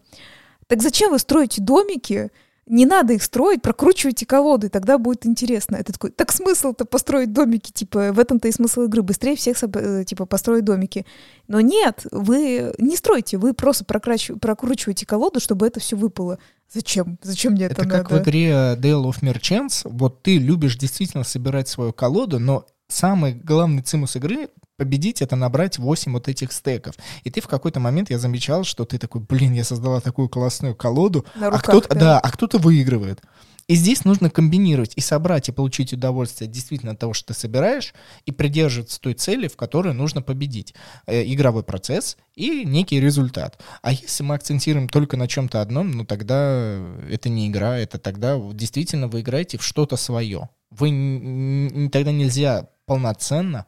Так 0.65 0.81
зачем 0.81 1.11
вы 1.11 1.19
строите 1.19 1.61
домики, 1.61 2.31
не 2.67 2.85
надо 2.85 3.13
их 3.13 3.23
строить, 3.23 3.61
прокручивайте 3.61 4.25
колоды, 4.25 4.69
тогда 4.69 4.97
будет 4.97 5.25
интересно. 5.25 5.77
Это 5.77 5.93
такой, 5.93 6.11
так 6.11 6.31
смысл-то 6.31 6.85
построить 6.85 7.33
домики, 7.33 7.71
типа, 7.71 8.11
в 8.11 8.19
этом-то 8.19 8.47
и 8.47 8.51
смысл 8.51 8.83
игры, 8.83 9.01
быстрее 9.01 9.35
всех, 9.35 9.57
э, 9.61 10.03
типа, 10.05 10.25
построить 10.25 10.65
домики. 10.65 11.05
Но 11.47 11.61
нет, 11.61 12.05
вы 12.11 12.73
не 12.77 12.95
стройте, 12.97 13.37
вы 13.37 13.53
просто 13.53 13.85
прокручиваете 13.85 15.05
колоду, 15.05 15.39
чтобы 15.39 15.65
это 15.65 15.79
все 15.79 15.95
выпало. 15.95 16.39
Зачем? 16.71 17.17
Зачем 17.23 17.53
мне 17.53 17.65
это, 17.65 17.81
это 17.81 17.85
надо? 17.85 18.03
как 18.03 18.11
в 18.11 18.23
игре 18.23 18.49
Dale 18.49 19.03
of 19.03 19.21
Merchants, 19.21 19.81
вот 19.85 20.21
ты 20.21 20.37
любишь 20.37 20.77
действительно 20.77 21.23
собирать 21.23 21.69
свою 21.69 21.93
колоду, 21.93 22.39
но 22.39 22.65
самый 22.89 23.33
главный 23.33 23.81
цимус 23.81 24.15
игры 24.17 24.49
победить 24.77 25.21
это 25.21 25.35
набрать 25.35 25.79
8 25.79 26.13
вот 26.13 26.27
этих 26.29 26.53
стеков. 26.53 26.95
И 27.23 27.31
ты 27.31 27.41
в 27.41 27.47
какой-то 27.47 27.79
момент 27.79 28.09
я 28.09 28.19
замечал, 28.19 28.63
что 28.63 28.85
ты 28.85 28.97
такой, 28.97 29.21
блин, 29.21 29.53
я 29.53 29.63
создала 29.63 29.99
такую 29.99 30.29
классную 30.29 30.75
колоду, 30.75 31.25
а 31.35 31.59
кто-то, 31.59 31.89
да. 31.89 31.99
да, 31.99 32.19
а 32.19 32.31
кто-то 32.31 32.59
выигрывает. 32.59 33.21
И 33.67 33.75
здесь 33.75 34.05
нужно 34.05 34.29
комбинировать 34.29 34.93
и 34.95 35.01
собрать, 35.01 35.49
и 35.49 35.51
получить 35.51 35.91
удовольствие 35.91 36.49
действительно 36.49 36.93
от 36.93 36.99
того, 36.99 37.13
что 37.13 37.33
ты 37.33 37.39
собираешь, 37.39 37.93
и 38.25 38.31
придерживаться 38.31 39.01
той 39.01 39.13
цели, 39.13 39.49
в 39.49 39.57
которой 39.57 39.93
нужно 39.93 40.21
победить. 40.21 40.73
Э, 41.05 41.21
игровой 41.25 41.63
процесс 41.63 42.15
и 42.35 42.63
некий 42.63 43.01
результат. 43.01 43.61
А 43.81 43.91
если 43.91 44.23
мы 44.23 44.35
акцентируем 44.35 44.87
только 44.87 45.17
на 45.17 45.27
чем-то 45.27 45.59
одном, 45.59 45.91
ну 45.91 46.05
тогда 46.05 46.79
это 47.09 47.27
не 47.27 47.49
игра, 47.49 47.77
это 47.77 47.97
тогда 47.97 48.39
действительно 48.53 49.09
вы 49.09 49.19
играете 49.19 49.57
в 49.57 49.63
что-то 49.63 49.97
свое. 49.97 50.47
Вы 50.69 51.89
тогда 51.91 52.13
нельзя 52.13 52.69
полноценно 52.85 53.65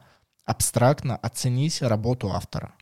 абстрактно 0.50 1.16
оценить 1.16 1.82
работу 1.82 2.30
автора. 2.32 2.74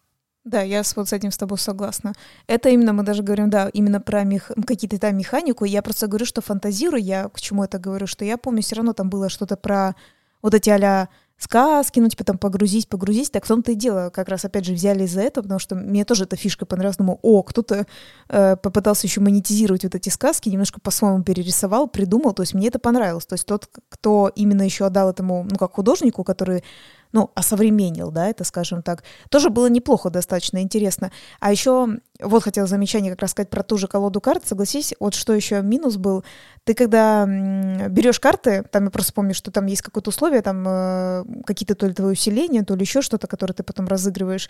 Да, 0.44 0.62
я 0.62 0.82
вот 0.96 1.08
с 1.08 1.12
этим 1.12 1.30
с 1.30 1.36
тобой 1.36 1.58
согласна. 1.58 2.14
Это 2.46 2.70
именно, 2.70 2.94
мы 2.94 3.02
даже 3.02 3.22
говорим, 3.22 3.50
да, 3.50 3.68
именно 3.68 4.00
про 4.00 4.24
мех... 4.24 4.50
какие-то 4.66 4.98
там 4.98 5.16
механику. 5.16 5.66
Я 5.66 5.82
просто 5.82 6.06
говорю, 6.06 6.24
что 6.24 6.40
фантазирую, 6.40 7.02
я 7.02 7.28
к 7.28 7.40
чему 7.40 7.64
это 7.64 7.78
говорю, 7.78 8.06
что 8.06 8.24
я 8.24 8.38
помню, 8.38 8.62
все 8.62 8.76
равно 8.76 8.94
там 8.94 9.10
было 9.10 9.28
что-то 9.28 9.56
про 9.56 9.94
вот 10.40 10.54
эти 10.54 10.70
а 10.70 11.08
сказки, 11.38 12.00
ну, 12.00 12.08
типа 12.08 12.24
там 12.24 12.36
погрузись, 12.36 12.86
погрузись. 12.86 13.30
Так 13.30 13.44
в 13.44 13.48
том-то 13.48 13.72
и 13.72 13.74
дело, 13.74 14.10
как 14.10 14.28
раз 14.28 14.44
опять 14.44 14.64
же 14.64 14.72
взяли 14.74 15.04
из-за 15.04 15.20
этого, 15.20 15.44
потому 15.44 15.60
что 15.60 15.76
мне 15.76 16.04
тоже 16.04 16.24
эта 16.24 16.36
фишка 16.36 16.66
понравилась. 16.66 16.96
Думаю, 16.96 17.18
о, 17.22 17.42
кто-то 17.42 17.86
э, 18.28 18.56
попытался 18.56 19.06
еще 19.06 19.20
монетизировать 19.20 19.84
вот 19.84 19.94
эти 19.94 20.08
сказки, 20.08 20.48
немножко 20.48 20.80
по-своему 20.80 21.22
перерисовал, 21.22 21.88
придумал. 21.88 22.32
То 22.32 22.42
есть 22.42 22.54
мне 22.54 22.68
это 22.68 22.78
понравилось. 22.78 23.26
То 23.26 23.34
есть 23.34 23.46
тот, 23.46 23.68
кто 23.88 24.32
именно 24.34 24.62
еще 24.62 24.86
отдал 24.86 25.10
этому, 25.10 25.46
ну, 25.48 25.56
как 25.56 25.74
художнику, 25.74 26.24
который 26.24 26.64
ну, 27.12 27.30
осовременил, 27.34 28.10
да, 28.10 28.28
это, 28.28 28.44
скажем 28.44 28.82
так, 28.82 29.04
тоже 29.30 29.50
было 29.50 29.68
неплохо, 29.68 30.10
достаточно 30.10 30.62
интересно. 30.62 31.10
А 31.40 31.50
еще, 31.50 31.88
вот 32.20 32.42
хотела 32.42 32.66
замечание 32.66 33.12
как 33.12 33.22
раз 33.22 33.30
сказать 33.30 33.50
про 33.50 33.62
ту 33.62 33.78
же 33.78 33.88
колоду 33.88 34.20
карт, 34.20 34.46
согласись, 34.46 34.94
вот 35.00 35.14
что 35.14 35.32
еще 35.32 35.62
минус 35.62 35.96
был, 35.96 36.24
ты 36.64 36.74
когда 36.74 37.24
берешь 37.26 38.20
карты, 38.20 38.64
там 38.70 38.84
я 38.84 38.90
просто 38.90 39.12
помню, 39.12 39.34
что 39.34 39.50
там 39.50 39.66
есть 39.66 39.82
какое-то 39.82 40.10
условие, 40.10 40.42
там 40.42 40.64
э, 40.66 41.24
какие-то 41.46 41.74
то 41.74 41.86
ли 41.86 41.94
твои 41.94 42.12
усиления, 42.12 42.62
то 42.62 42.74
ли 42.74 42.82
еще 42.82 43.02
что-то, 43.02 43.26
которое 43.26 43.54
ты 43.54 43.62
потом 43.62 43.86
разыгрываешь, 43.88 44.48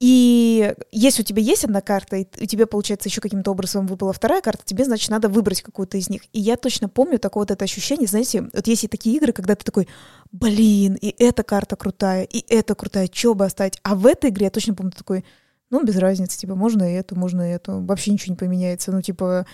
и 0.00 0.74
если 0.90 1.22
у 1.22 1.24
тебя 1.24 1.40
есть 1.40 1.64
одна 1.64 1.80
карта, 1.80 2.16
и 2.16 2.26
у 2.42 2.46
тебя, 2.46 2.66
получается, 2.66 3.08
еще 3.08 3.20
каким-то 3.20 3.52
образом 3.52 3.86
выпала 3.86 4.12
вторая 4.12 4.40
карта, 4.40 4.62
тебе, 4.64 4.84
значит, 4.84 5.08
надо 5.10 5.28
выбрать 5.28 5.62
какую-то 5.62 5.96
из 5.96 6.10
них. 6.10 6.22
И 6.32 6.40
я 6.40 6.56
точно 6.56 6.88
помню 6.88 7.18
такое 7.18 7.42
вот 7.42 7.50
это 7.50 7.64
ощущение, 7.64 8.08
знаете, 8.08 8.48
вот 8.52 8.66
есть 8.66 8.84
и 8.84 8.88
такие 8.88 9.16
игры, 9.16 9.32
когда 9.32 9.54
ты 9.54 9.64
такой, 9.64 9.88
блин, 10.32 10.94
и 11.00 11.14
эта 11.18 11.42
карта 11.42 11.76
крутая, 11.76 12.24
и 12.24 12.44
эта 12.52 12.74
крутая, 12.74 13.08
что 13.12 13.34
бы 13.34 13.44
оставить? 13.44 13.78
А 13.82 13.94
в 13.94 14.06
этой 14.06 14.30
игре 14.30 14.46
я 14.46 14.50
точно 14.50 14.74
помню 14.74 14.92
такой, 14.92 15.24
ну, 15.70 15.82
без 15.84 15.96
разницы, 15.96 16.38
типа, 16.38 16.54
можно 16.54 16.82
и 16.92 16.94
эту, 16.94 17.16
можно 17.16 17.48
и 17.48 17.54
эту, 17.54 17.80
вообще 17.80 18.10
ничего 18.10 18.32
не 18.32 18.36
поменяется, 18.36 18.92
ну, 18.92 19.00
типа, 19.00 19.46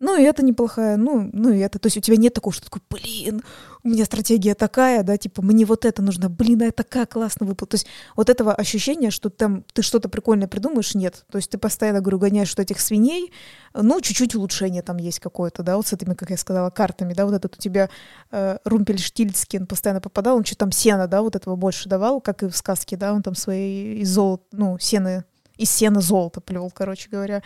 ну, 0.00 0.16
и 0.16 0.22
это 0.22 0.44
неплохая, 0.44 0.96
ну, 0.96 1.28
ну, 1.32 1.50
и 1.50 1.58
это. 1.58 1.80
То 1.80 1.86
есть 1.86 1.96
у 1.96 2.00
тебя 2.00 2.16
нет 2.16 2.32
такого, 2.32 2.54
что 2.54 2.64
такой, 2.64 2.82
блин, 2.88 3.42
у 3.82 3.88
меня 3.88 4.04
стратегия 4.04 4.54
такая, 4.54 5.02
да, 5.02 5.16
типа, 5.16 5.42
мне 5.42 5.64
вот 5.64 5.84
это 5.84 6.02
нужно, 6.02 6.28
блин, 6.28 6.62
а 6.62 6.66
это 6.66 6.84
как 6.84 7.12
классно 7.12 7.46
выпало. 7.46 7.66
То 7.66 7.74
есть 7.74 7.86
вот 8.14 8.30
этого 8.30 8.54
ощущения, 8.54 9.10
что 9.10 9.28
там 9.28 9.64
ты 9.72 9.82
что-то 9.82 10.08
прикольное 10.08 10.46
придумаешь, 10.46 10.94
нет. 10.94 11.24
То 11.32 11.38
есть 11.38 11.50
ты 11.50 11.58
постоянно, 11.58 12.00
говорю, 12.00 12.18
гоняешь 12.18 12.48
что 12.48 12.62
этих 12.62 12.80
свиней, 12.80 13.32
ну, 13.74 14.00
чуть-чуть 14.00 14.36
улучшение 14.36 14.82
там 14.82 14.98
есть 14.98 15.18
какое-то, 15.18 15.64
да, 15.64 15.76
вот 15.76 15.88
с 15.88 15.92
этими, 15.92 16.14
как 16.14 16.30
я 16.30 16.36
сказала, 16.36 16.70
картами, 16.70 17.12
да, 17.12 17.26
вот 17.26 17.34
этот 17.34 17.56
у 17.56 17.58
тебя 17.60 17.90
э, 18.30 18.58
Румпельштильцкин 18.64 19.66
постоянно 19.66 20.00
попадал, 20.00 20.36
он 20.36 20.44
что 20.44 20.56
там 20.56 20.70
сена, 20.70 21.08
да, 21.08 21.22
вот 21.22 21.34
этого 21.34 21.56
больше 21.56 21.88
давал, 21.88 22.20
как 22.20 22.44
и 22.44 22.48
в 22.48 22.56
сказке, 22.56 22.96
да, 22.96 23.12
он 23.12 23.22
там 23.22 23.34
свои 23.34 24.00
из 24.00 24.10
золота, 24.10 24.44
ну, 24.52 24.78
сены, 24.78 25.24
из 25.56 25.70
сена 25.70 26.00
золото 26.00 26.40
плел, 26.40 26.70
короче 26.72 27.08
говоря 27.10 27.42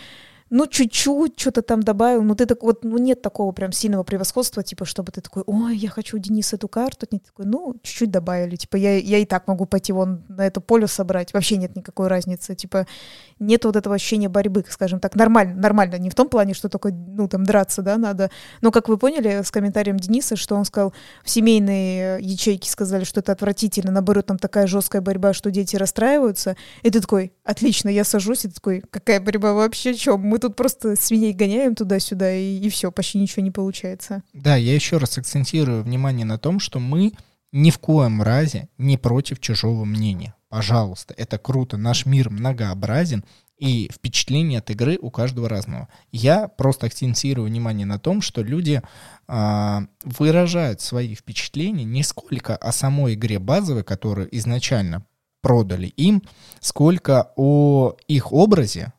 ну, 0.55 0.67
чуть-чуть 0.67 1.41
что-то 1.41 1.63
там 1.63 1.83
добавил, 1.83 2.23
но 2.23 2.35
ты 2.35 2.45
так 2.45 2.63
вот, 2.63 2.85
ну, 2.85 2.99
нет 2.99 3.23
такого 3.23 3.53
прям 3.53 3.73
сильного 3.73 4.03
превосходства, 4.03 4.63
типа, 4.63 4.85
чтобы 4.85 5.11
ты 5.11 5.23
такой, 5.23 5.45
ой, 5.47 5.75
я 5.75 5.89
хочу 5.89 6.19
у 6.19 6.21
Дениса 6.21 6.57
эту 6.57 6.69
карту, 6.69 7.07
нет 7.11 7.25
такой, 7.25 7.47
ну, 7.47 7.75
чуть-чуть 7.83 8.11
добавили, 8.11 8.57
типа, 8.57 8.77
я, 8.77 8.99
я 8.99 9.17
и 9.17 9.25
так 9.25 9.49
могу 9.49 9.65
пойти 9.65 9.95
вон 9.95 10.25
на 10.29 10.47
это 10.47 10.61
поле 10.61 10.87
собрать, 10.89 11.33
вообще 11.33 11.57
нет 11.57 11.75
никакой 11.75 12.09
разницы, 12.09 12.55
типа, 12.55 12.87
нет 13.39 13.65
вот 13.65 13.77
этого 13.77 13.95
ощущения 13.95 14.29
борьбы, 14.29 14.63
скажем 14.69 15.01
так, 15.01 15.15
нормально, 15.15 15.55
нормально, 15.55 15.97
не 15.97 16.11
в 16.11 16.15
том 16.15 16.29
плане, 16.29 16.53
что 16.53 16.69
только, 16.69 16.91
ну, 16.93 17.29
там, 17.29 17.45
драться, 17.45 17.81
да, 17.81 17.97
надо, 17.97 18.31
но, 18.61 18.71
как 18.71 18.91
вы 18.91 18.99
поняли 18.99 19.41
с 19.43 19.51
комментарием 19.51 19.97
Дениса, 19.97 20.37
что 20.37 20.55
он 20.55 20.67
сказал, 20.67 20.93
в 21.25 21.31
семейные 21.31 22.19
ячейки 22.21 22.69
сказали, 22.69 23.05
что 23.05 23.21
это 23.21 23.33
отвратительно, 23.33 23.91
наоборот, 23.91 24.27
там 24.27 24.37
такая 24.37 24.67
жесткая 24.67 25.01
борьба, 25.01 25.33
что 25.33 25.51
дети 25.51 25.77
расстраиваются, 25.77 26.57
и 26.83 26.91
ты 26.91 27.01
такой, 27.01 27.33
отлично, 27.43 27.89
я 27.89 28.05
сажусь, 28.05 28.45
и 28.45 28.49
ты 28.49 28.55
такой, 28.55 28.83
какая 28.91 29.19
борьба 29.19 29.55
вообще, 29.55 29.95
что, 29.95 30.19
мы 30.19 30.42
тут 30.43 30.57
просто 30.57 30.97
свиней 30.97 31.33
гоняем 31.33 31.75
туда-сюда, 31.75 32.35
и, 32.35 32.59
и 32.59 32.69
все, 32.69 32.91
почти 32.91 33.19
ничего 33.19 33.43
не 33.43 33.51
получается. 33.51 34.23
Да, 34.33 34.57
я 34.57 34.75
еще 34.75 34.99
раз 34.99 35.17
акцентирую 35.17 35.83
внимание 35.83 36.27
на 36.27 36.39
том, 36.39 36.59
что 36.59 36.81
мы 36.81 37.13
ни 37.53 37.71
в 37.71 37.79
коем 37.79 38.23
разе 38.23 38.69
не 38.77 38.97
против 38.97 39.41
чужого 39.41 39.85
мнения. 39.85 40.35
Пожалуйста, 40.49 41.15
это 41.17 41.39
круто, 41.39 41.77
наш 41.77 42.07
мир 42.07 42.29
многообразен, 42.31 43.25
и 43.59 43.89
впечатление 43.95 44.59
от 44.59 44.71
игры 44.71 44.99
у 45.01 45.11
каждого 45.11 45.49
разного. 45.49 45.89
Я 46.11 46.49
просто 46.49 46.87
акцентирую 46.87 47.47
внимание 47.47 47.87
на 47.87 48.01
том, 48.01 48.21
что 48.21 48.43
люди 48.43 48.83
э, 49.29 49.79
выражают 50.03 50.81
свои 50.81 51.15
впечатления 51.15 51.85
не 51.85 52.03
сколько 52.03 52.57
о 52.57 52.73
самой 52.73 53.15
игре 53.15 53.39
базовой, 53.39 53.85
которую 53.85 54.37
изначально 54.37 55.07
продали 55.43 55.87
им, 55.87 56.25
сколько 56.59 57.33
о 57.37 57.95
их 58.09 58.33
образе, 58.33 58.93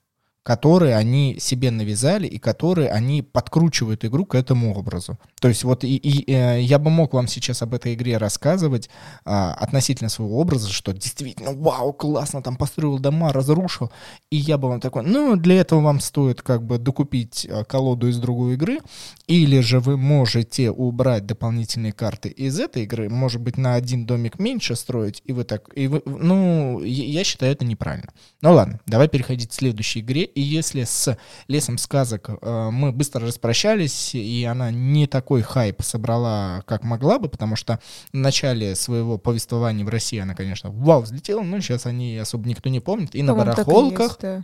которые 0.43 0.97
они 0.97 1.37
себе 1.39 1.71
навязали 1.71 2.27
и 2.27 2.37
которые 2.37 2.89
они 2.89 3.21
подкручивают 3.21 4.03
игру 4.03 4.25
к 4.25 4.35
этому 4.35 4.77
образу. 4.77 5.17
То 5.39 5.47
есть 5.47 5.63
вот 5.63 5.85
и, 5.85 5.95
и, 5.95 6.31
э, 6.31 6.61
я 6.61 6.79
бы 6.79 6.89
мог 6.89 7.13
вам 7.13 7.27
сейчас 7.27 7.61
об 7.61 7.73
этой 7.73 7.93
игре 7.93 8.17
рассказывать 8.17 8.89
а, 9.23 9.53
относительно 9.53 10.09
своего 10.09 10.39
образа, 10.39 10.69
что 10.69 10.93
действительно, 10.93 11.53
вау, 11.53 11.93
классно, 11.93 12.43
там 12.43 12.57
построил 12.57 12.99
дома, 12.99 13.31
разрушил, 13.31 13.91
и 14.29 14.35
я 14.35 14.57
бы 14.57 14.67
вам 14.67 14.81
такой, 14.81 15.03
ну, 15.03 15.37
для 15.37 15.61
этого 15.61 15.79
вам 15.79 16.01
стоит 16.01 16.41
как 16.41 16.63
бы 16.63 16.77
докупить 16.77 17.47
а, 17.49 17.63
колоду 17.63 18.09
из 18.09 18.17
другой 18.17 18.55
игры, 18.55 18.79
или 19.27 19.61
же 19.61 19.79
вы 19.79 19.95
можете 19.95 20.71
убрать 20.71 21.25
дополнительные 21.25 21.93
карты 21.93 22.27
из 22.27 22.59
этой 22.59 22.83
игры, 22.83 23.09
может 23.09 23.39
быть, 23.39 23.57
на 23.57 23.75
один 23.75 24.05
домик 24.05 24.39
меньше 24.39 24.75
строить, 24.75 25.21
и 25.23 25.31
вы 25.31 25.45
так, 25.45 25.69
и 25.73 25.87
вы, 25.87 26.01
ну, 26.05 26.81
я 26.83 27.23
считаю 27.23 27.53
это 27.53 27.63
неправильно. 27.63 28.11
Ну 28.41 28.51
ладно, 28.53 28.81
давай 28.85 29.07
переходить 29.07 29.51
к 29.51 29.53
следующей 29.53 30.01
игре, 30.01 30.27
и 30.33 30.41
если 30.41 30.83
с 30.83 31.17
«Лесом 31.47 31.77
сказок» 31.77 32.29
э, 32.29 32.69
мы 32.71 32.91
быстро 32.91 33.27
распрощались, 33.27 34.15
и 34.15 34.43
она 34.43 34.71
не 34.71 35.07
такой 35.07 35.41
хайп 35.41 35.81
собрала, 35.81 36.63
как 36.65 36.83
могла 36.83 37.19
бы, 37.19 37.29
потому 37.29 37.55
что 37.55 37.79
в 38.11 38.17
начале 38.17 38.75
своего 38.75 39.17
повествования 39.17 39.85
в 39.85 39.89
России 39.89 40.19
она, 40.19 40.35
конечно, 40.35 40.69
вау, 40.71 41.01
взлетела, 41.01 41.41
но 41.41 41.59
сейчас 41.59 41.85
они 41.85 42.17
особо 42.17 42.47
никто 42.47 42.69
не 42.69 42.79
помнит. 42.79 43.15
И 43.15 43.23
на 43.23 43.35
барахолках, 43.35 44.07
есть, 44.11 44.21
да. 44.21 44.43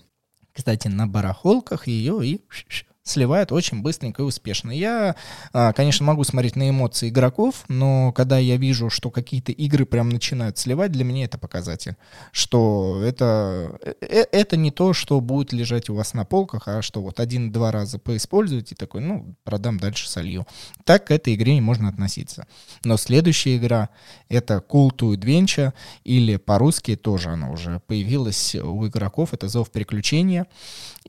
кстати, 0.54 0.88
на 0.88 1.08
барахолках 1.08 1.88
ее 1.88 2.26
и 2.26 2.42
сливает 3.10 3.52
очень 3.52 3.82
быстренько 3.82 4.22
и 4.22 4.26
успешно. 4.26 4.72
Я, 4.72 5.16
а, 5.54 5.74
конечно, 5.74 6.06
могу 6.06 6.24
смотреть 6.24 6.56
на 6.56 6.70
эмоции 6.70 7.10
игроков, 7.10 7.66
но 7.68 8.12
когда 8.14 8.38
я 8.38 8.58
вижу, 8.58 8.90
что 8.90 9.12
какие-то 9.12 9.52
игры 9.52 9.86
прям 9.86 10.10
начинают 10.10 10.58
сливать, 10.58 10.92
для 10.92 11.04
меня 11.04 11.26
это 11.26 11.38
показатель, 11.38 11.96
что 12.32 13.02
это, 13.04 13.78
э, 13.82 13.94
э, 14.02 14.26
это 14.32 14.58
не 14.58 14.72
то, 14.72 14.94
что 14.94 15.20
будет 15.22 15.54
лежать 15.54 15.90
у 15.90 15.96
вас 15.96 16.14
на 16.14 16.26
полках, 16.26 16.68
а 16.68 16.82
что 16.82 17.02
вот 17.02 17.20
один-два 17.20 17.72
раза 17.72 18.00
поиспользуете, 18.00 18.76
такой, 18.76 19.02
ну, 19.02 19.36
продам 19.44 19.80
дальше 19.80 20.10
солью. 20.10 20.46
Так 20.84 21.08
к 21.08 21.12
этой 21.12 21.36
игре 21.36 21.56
не 21.56 21.62
можно 21.62 21.90
относиться. 21.90 22.48
Но 22.84 22.98
следующая 22.98 23.58
игра— 23.58 23.90
это 24.30 24.64
Cool 24.68 24.92
to 24.96 25.14
Adventure, 25.14 25.74
или 26.04 26.38
по-русски 26.38 26.96
тоже 26.96 27.30
она 27.30 27.50
уже 27.50 27.82
появилась 27.88 28.56
у 28.56 28.88
игроков, 28.88 29.34
это 29.34 29.48
Зов 29.48 29.72
Приключения, 29.72 30.46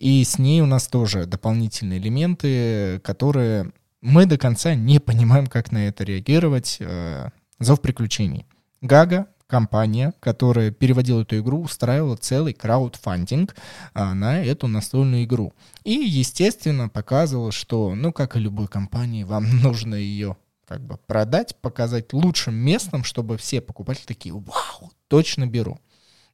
и 0.00 0.24
с 0.24 0.38
ней 0.38 0.62
у 0.62 0.66
нас 0.66 0.88
тоже 0.88 1.26
дополнительные 1.26 2.00
элементы, 2.00 3.00
которые 3.00 3.70
мы 4.00 4.24
до 4.24 4.38
конца 4.38 4.74
не 4.74 4.98
понимаем, 4.98 5.46
как 5.46 5.72
на 5.72 5.88
это 5.88 6.04
реагировать. 6.04 6.78
Э, 6.80 7.28
Зов 7.58 7.82
приключений. 7.82 8.46
Гага, 8.80 9.26
компания, 9.46 10.14
которая 10.20 10.70
переводила 10.70 11.20
эту 11.20 11.38
игру, 11.40 11.60
устраивала 11.60 12.16
целый 12.16 12.54
краудфандинг 12.54 13.54
а, 13.92 14.14
на 14.14 14.42
эту 14.42 14.68
настольную 14.68 15.24
игру. 15.24 15.52
И, 15.84 15.92
естественно, 15.92 16.88
показывала, 16.88 17.52
что, 17.52 17.94
ну, 17.94 18.12
как 18.12 18.36
и 18.36 18.40
любой 18.40 18.68
компании, 18.68 19.24
вам 19.24 19.60
нужно 19.62 19.96
ее 19.96 20.38
как 20.66 20.80
бы 20.80 20.96
продать, 21.06 21.56
показать 21.60 22.14
лучшим 22.14 22.54
местом, 22.54 23.04
чтобы 23.04 23.36
все 23.36 23.60
покупатели 23.60 24.06
такие, 24.06 24.32
вау, 24.32 24.90
точно 25.08 25.46
беру 25.46 25.78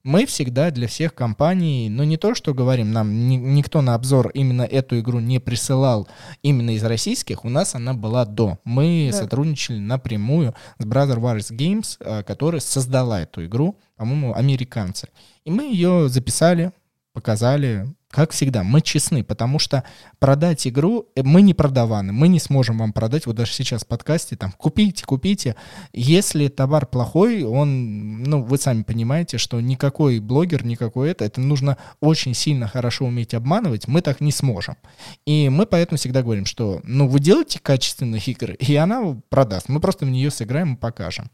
мы 0.07 0.25
всегда 0.25 0.71
для 0.71 0.87
всех 0.87 1.15
компаний, 1.15 1.89
ну 1.91 2.05
не 2.05 2.17
то, 2.17 2.37
что 2.37 2.55
говорим, 2.55 2.93
нам 2.93 3.29
ни, 3.29 3.35
никто 3.35 3.83
на 3.83 3.95
обзор 3.95 4.29
именно 4.35 4.63
эту 4.63 5.01
игру 5.01 5.19
не 5.19 5.41
присылал 5.41 6.07
именно 6.43 6.71
из 6.77 6.85
российских, 6.85 7.45
у 7.45 7.49
нас 7.49 7.75
она 7.75 7.93
была 7.93 8.25
до. 8.25 8.59
Мы 8.63 9.09
да. 9.11 9.19
сотрудничали 9.19 9.79
напрямую 9.79 10.55
с 10.79 10.85
Brother 10.85 11.19
Wars 11.19 11.51
Games, 11.51 11.97
э, 11.99 12.23
которая 12.23 12.61
создала 12.61 13.23
эту 13.23 13.45
игру, 13.47 13.81
по-моему, 13.97 14.33
американцы. 14.33 15.09
И 15.45 15.51
мы 15.51 15.65
ее 15.65 16.09
записали, 16.09 16.71
показали, 17.17 17.87
как 18.11 18.33
всегда, 18.33 18.63
мы 18.63 18.83
честны, 18.83 19.25
потому 19.25 19.59
что 19.59 19.85
продать 20.19 20.67
игру 20.67 21.09
э, 21.17 21.23
мы 21.23 21.41
не 21.41 21.55
продаваны, 21.55 22.13
мы 22.13 22.29
не 22.29 22.39
сможем 22.39 22.77
вам 22.77 22.93
продать, 22.93 23.25
вот 23.25 23.37
даже 23.37 23.53
сейчас 23.53 23.85
в 23.85 23.87
подкасте, 23.87 24.37
там, 24.37 24.53
купите, 24.53 25.03
купите. 25.07 25.57
Если 25.95 26.49
товар 26.49 26.85
плохой, 26.85 27.43
он, 27.43 28.23
ну, 28.23 28.43
вы 28.43 28.59
сами 28.59 28.83
понимаете, 28.83 29.39
что 29.39 29.59
никакой 29.63 30.21
блогер, 30.21 30.63
никакой 30.63 31.11
это, 31.11 31.25
это 31.25 31.41
нужно 31.41 31.79
очень 32.01 32.35
сильно 32.35 32.69
хорошо 32.69 33.07
уметь 33.07 33.33
обманывать, 33.33 33.89
мы 33.89 34.03
так 34.03 34.21
не 34.21 34.31
сможем. 34.31 34.77
И 35.25 35.49
мы 35.49 35.65
поэтому 35.65 35.97
всегда 35.97 36.23
говорим, 36.23 36.45
что, 36.45 36.83
ну, 36.85 37.09
вы 37.09 37.19
делаете 37.19 37.61
качественные 37.63 38.21
игры, 38.27 38.57
и 38.57 38.77
она 38.77 39.17
продаст, 39.31 39.71
мы 39.71 39.81
просто 39.81 40.05
в 40.05 40.11
нее 40.11 40.31
сыграем 40.31 40.75
и 40.75 40.77
покажем. 40.77 41.31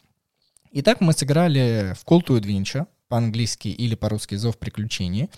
Итак, 0.71 1.01
мы 1.01 1.13
сыграли 1.13 1.95
в 2.01 2.07
Call 2.09 2.25
to 2.25 2.41
Adventure, 2.41 2.87
по-английски 3.13 3.69
или 3.69 3.95
по-русски 3.95 4.37
«Зов 4.37 4.57
приключений». 4.57 5.29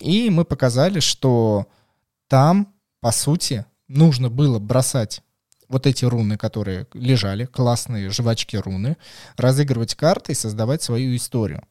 И 0.00 0.30
мы 0.30 0.46
показали, 0.46 1.00
что 1.00 1.66
там, 2.26 2.72
по 3.02 3.12
сути, 3.12 3.66
нужно 3.86 4.30
было 4.30 4.58
бросать 4.58 5.20
вот 5.68 5.86
эти 5.86 6.06
руны, 6.06 6.38
которые 6.38 6.86
лежали, 6.94 7.44
классные 7.44 8.08
жвачки 8.08 8.56
руны, 8.56 8.96
разыгрывать 9.36 9.94
карты 9.94 10.32
и 10.32 10.34
создавать 10.34 10.82
свою 10.82 11.14
историю. 11.14 11.64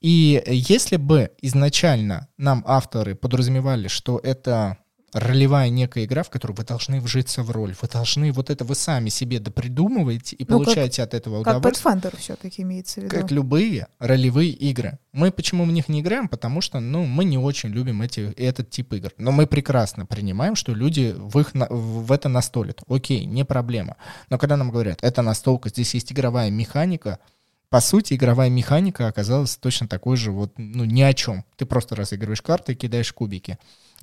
И 0.00 0.40
если 0.46 0.96
бы 0.96 1.32
изначально 1.42 2.28
нам 2.38 2.62
авторы 2.64 3.16
подразумевали, 3.16 3.88
что 3.88 4.20
это 4.22 4.78
ролевая 5.12 5.68
некая 5.70 6.04
игра, 6.04 6.22
в 6.22 6.30
которую 6.30 6.56
вы 6.56 6.64
должны 6.64 7.00
вжиться 7.00 7.42
в 7.42 7.50
роль. 7.50 7.74
Вы 7.80 7.88
должны 7.88 8.32
вот 8.32 8.50
это 8.50 8.64
вы 8.64 8.74
сами 8.74 9.08
себе 9.08 9.40
допридумываете 9.40 10.36
и 10.36 10.44
ну, 10.48 10.58
получаете 10.58 11.02
как, 11.02 11.08
от 11.08 11.14
этого 11.14 11.40
удовольствие. 11.40 11.94
Как 11.94 12.04
Pathfinder 12.04 12.16
все-таки 12.16 12.62
имеется 12.62 13.00
в 13.00 13.04
виду. 13.04 13.16
Как 13.16 13.30
любые 13.30 13.88
ролевые 13.98 14.50
игры. 14.50 14.98
Мы 15.12 15.32
почему 15.32 15.64
в 15.64 15.72
них 15.72 15.88
не 15.88 16.00
играем? 16.00 16.28
Потому 16.28 16.60
что, 16.60 16.80
ну, 16.80 17.04
мы 17.04 17.24
не 17.24 17.38
очень 17.38 17.70
любим 17.70 18.02
эти, 18.02 18.32
этот 18.36 18.70
тип 18.70 18.92
игр. 18.92 19.10
Но 19.18 19.32
мы 19.32 19.46
прекрасно 19.46 20.06
принимаем, 20.06 20.54
что 20.54 20.72
люди 20.72 21.14
в, 21.16 21.38
их, 21.40 21.50
в 21.52 22.12
это 22.12 22.28
настолят. 22.28 22.82
Окей, 22.88 23.24
не 23.24 23.44
проблема. 23.44 23.96
Но 24.28 24.38
когда 24.38 24.56
нам 24.56 24.70
говорят, 24.70 24.98
это 25.02 25.22
настолка, 25.22 25.68
здесь 25.68 25.94
есть 25.94 26.12
игровая 26.12 26.50
механика, 26.50 27.18
по 27.70 27.80
сути, 27.80 28.14
игровая 28.14 28.50
механика 28.50 29.06
оказалась 29.06 29.56
точно 29.56 29.86
такой 29.86 30.16
же, 30.16 30.32
вот, 30.32 30.52
ну, 30.56 30.84
ни 30.84 31.02
о 31.02 31.14
чем. 31.14 31.44
Ты 31.56 31.66
просто 31.66 31.94
разыгрываешь 31.94 32.42
карты 32.42 32.72
и 32.72 32.74
кидаешь 32.74 33.12
кубики. 33.12 33.58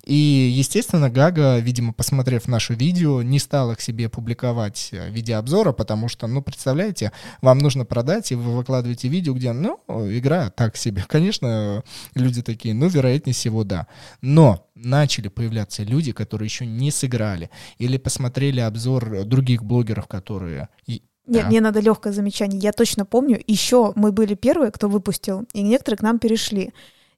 И, 0.08 0.14
естественно, 0.14 1.10
Гага, 1.10 1.58
видимо, 1.58 1.92
посмотрев 1.92 2.48
наше 2.48 2.72
видео, 2.72 3.20
не 3.20 3.38
стала 3.38 3.74
к 3.74 3.82
себе 3.82 4.08
публиковать 4.08 4.88
э, 4.92 5.10
видеообзора, 5.10 5.72
потому 5.72 6.08
что, 6.08 6.26
ну, 6.26 6.40
представляете, 6.40 7.12
вам 7.42 7.58
нужно 7.58 7.84
продать, 7.84 8.32
и 8.32 8.34
вы 8.34 8.56
выкладываете 8.56 9.08
видео, 9.08 9.34
где, 9.34 9.52
ну, 9.52 9.78
игра 9.86 10.48
так 10.48 10.78
себе. 10.78 11.04
Конечно, 11.08 11.84
люди 12.14 12.40
такие, 12.40 12.74
ну, 12.74 12.88
вероятнее 12.88 13.34
всего, 13.34 13.64
да. 13.64 13.86
Но 14.22 14.66
начали 14.74 15.28
появляться 15.28 15.82
люди, 15.82 16.12
которые 16.12 16.46
еще 16.46 16.64
не 16.64 16.90
сыграли, 16.90 17.50
или 17.76 17.98
посмотрели 17.98 18.60
обзор 18.60 19.26
других 19.26 19.62
блогеров, 19.62 20.06
которые 20.06 20.70
нет, 20.86 21.42
да. 21.42 21.48
мне 21.48 21.60
надо 21.60 21.80
легкое 21.80 22.14
замечание. 22.14 22.58
Я 22.58 22.72
точно 22.72 23.04
помню, 23.04 23.38
еще 23.46 23.92
мы 23.94 24.12
были 24.12 24.34
первые, 24.34 24.72
кто 24.72 24.88
выпустил, 24.88 25.44
и 25.52 25.60
некоторые 25.60 25.98
к 25.98 26.02
нам 26.02 26.18
перешли. 26.18 26.72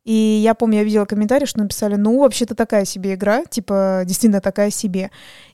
И 0.05 0.13
я 0.13 0.55
помню, 0.55 0.79
я 0.79 0.85
видела 0.85 1.05
комментарии, 1.05 1.45
что 1.45 1.61
написали, 1.61 1.97
ну, 1.97 2.21
вообще-то 2.21 2.55
такая 2.55 2.85
себе 2.85 3.15
игра, 3.15 3.45
типа, 3.45 4.03
действительно 4.07 4.41
такая 4.41 4.71
себе. 4.71 5.11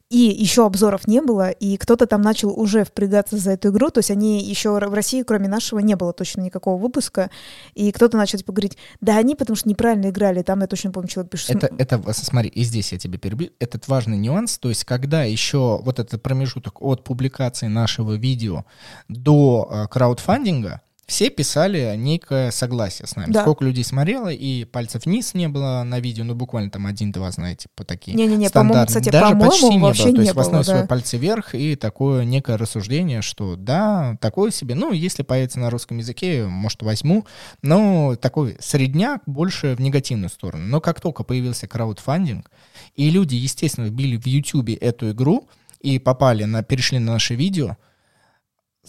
И 0.09 0.19
еще 0.19 0.65
обзоров 0.65 1.09
не 1.09 1.21
было, 1.21 1.51
и 1.51 1.77
кто-то 1.77 2.07
там 2.07 2.23
начал 2.23 2.51
уже 2.51 2.85
впрягаться 2.85 3.39
за 3.39 3.53
эту 3.53 3.71
игру, 3.71 3.91
то 3.91 3.99
есть 3.99 4.13
они 4.13 4.41
еще 4.41 4.71
в 4.71 4.95
России, 4.95 5.25
кроме 5.25 5.49
нашего, 5.49 5.81
не 5.81 5.97
было 5.97 6.13
точно 6.13 6.43
никакого 6.43 6.81
выпуска, 6.81 7.29
и 7.75 7.91
кто-то 7.91 8.17
начал 8.17 8.39
типа 8.39 8.53
говорить, 8.53 8.79
да 9.01 9.17
они 9.17 9.35
потому 9.35 9.57
что 9.57 9.69
неправильно 9.69 10.11
играли, 10.11 10.43
там 10.43 10.61
я 10.61 10.69
точно 10.69 10.93
помню, 10.93 11.09
человек 11.09 11.33
пишет. 11.33 11.51
Это, 11.51 11.75
это, 11.77 12.13
смотри, 12.13 12.51
и 12.51 12.63
здесь 12.63 12.93
я 12.93 12.99
тебе 12.99 13.19
перебью, 13.19 13.51
этот 13.59 13.89
важный 13.89 14.17
нюанс, 14.17 14.59
то 14.59 14.69
есть 14.69 14.85
когда 14.85 15.25
еще 15.25 15.81
вот 15.83 15.99
этот 15.99 16.23
промежуток 16.23 16.81
от 16.81 17.03
публикации 17.03 17.67
нашего 17.67 18.13
видео 18.13 18.65
до 19.09 19.69
э, 19.69 19.87
краудфандинга, 19.89 20.83
все 21.07 21.31
писали 21.31 21.95
некое 21.97 22.51
согласие 22.51 23.07
с 23.07 23.15
нами. 23.15 23.33
Да. 23.33 23.43
Сколько 23.43 23.65
людей 23.65 23.85
смотрело, 23.85 24.29
и 24.29 24.65
пальцев 24.65 25.07
вниз 25.07 25.35
не 25.35 25.49
было 25.49 25.85
на 25.85 26.01
видео, 26.01 26.25
ну 26.25 26.35
буквально 26.35 26.71
там 26.71 26.87
один-два, 26.87 27.31
знаете, 27.31 27.69
по 27.77 27.85
такие 27.85 28.17
Не-не-не, 28.17 28.51
по-моему, 28.51 28.87
кстати, 28.87 29.11
Даже 29.11 29.35
по 29.35 29.47
почти 29.47 29.69
не 29.69 29.79
было. 29.79 29.95
То 29.95 30.21
есть 30.21 30.35
в 30.35 30.41
основе 30.41 30.65
да. 30.65 30.87
пальцы 30.87 31.17
вверх 31.17 31.55
и 31.55 31.77
такое 31.77 32.25
некое 32.25 32.57
рассуждение, 32.57 33.23
что 33.23 33.55
да, 33.55 34.17
такое 34.21 34.51
себе. 34.51 34.75
Ну, 34.75 34.93
если 34.93 35.23
появится 35.23 35.61
на 35.61 35.71
русском 35.71 35.99
языке, 35.99 36.47
может, 36.47 36.83
возьму. 36.83 37.25
Но 37.63 38.17
такой 38.17 38.57
средняк 38.61 39.23
больше 39.27 39.77
в 39.77 39.81
негативную 39.81 40.29
сторону. 40.29 40.65
Но 40.67 40.81
как 40.81 41.01
только 41.01 41.23
появился 41.23 41.69
краудфандинг, 41.69 42.51
и 42.97 43.11
люди, 43.11 43.37
естественно, 43.37 43.87
вбили 43.87 44.17
в 44.17 44.27
YouTube 44.27 44.71
эту 44.81 45.13
игру, 45.13 45.49
и 45.81 46.01
попали 46.01 46.45
на, 46.45 46.65
перешли 46.65 46.99
на 46.99 47.13
наше 47.13 47.35
видео, 47.35 47.77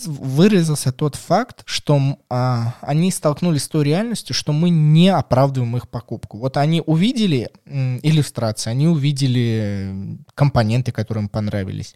выразился 0.06 0.91
тот 0.91 1.16
факт, 1.16 1.64
что 1.66 2.18
а, 2.30 2.76
они 2.82 3.12
столкнулись 3.12 3.64
с 3.64 3.68
той 3.68 3.86
реальностью, 3.86 4.36
что 4.36 4.54
мы 4.54 4.70
не 4.70 5.10
оправдываем 5.10 5.76
их 5.78 5.89
покупку. 5.89 6.38
Вот 6.38 6.58
они 6.58 6.84
увидели 6.86 7.50
м, 7.66 8.00
иллюстрации, 8.04 8.70
они 8.70 8.88
увидели 8.88 10.18
компоненты, 10.36 10.91
которые 10.91 11.24
им 11.24 11.30
понравились. 11.30 11.95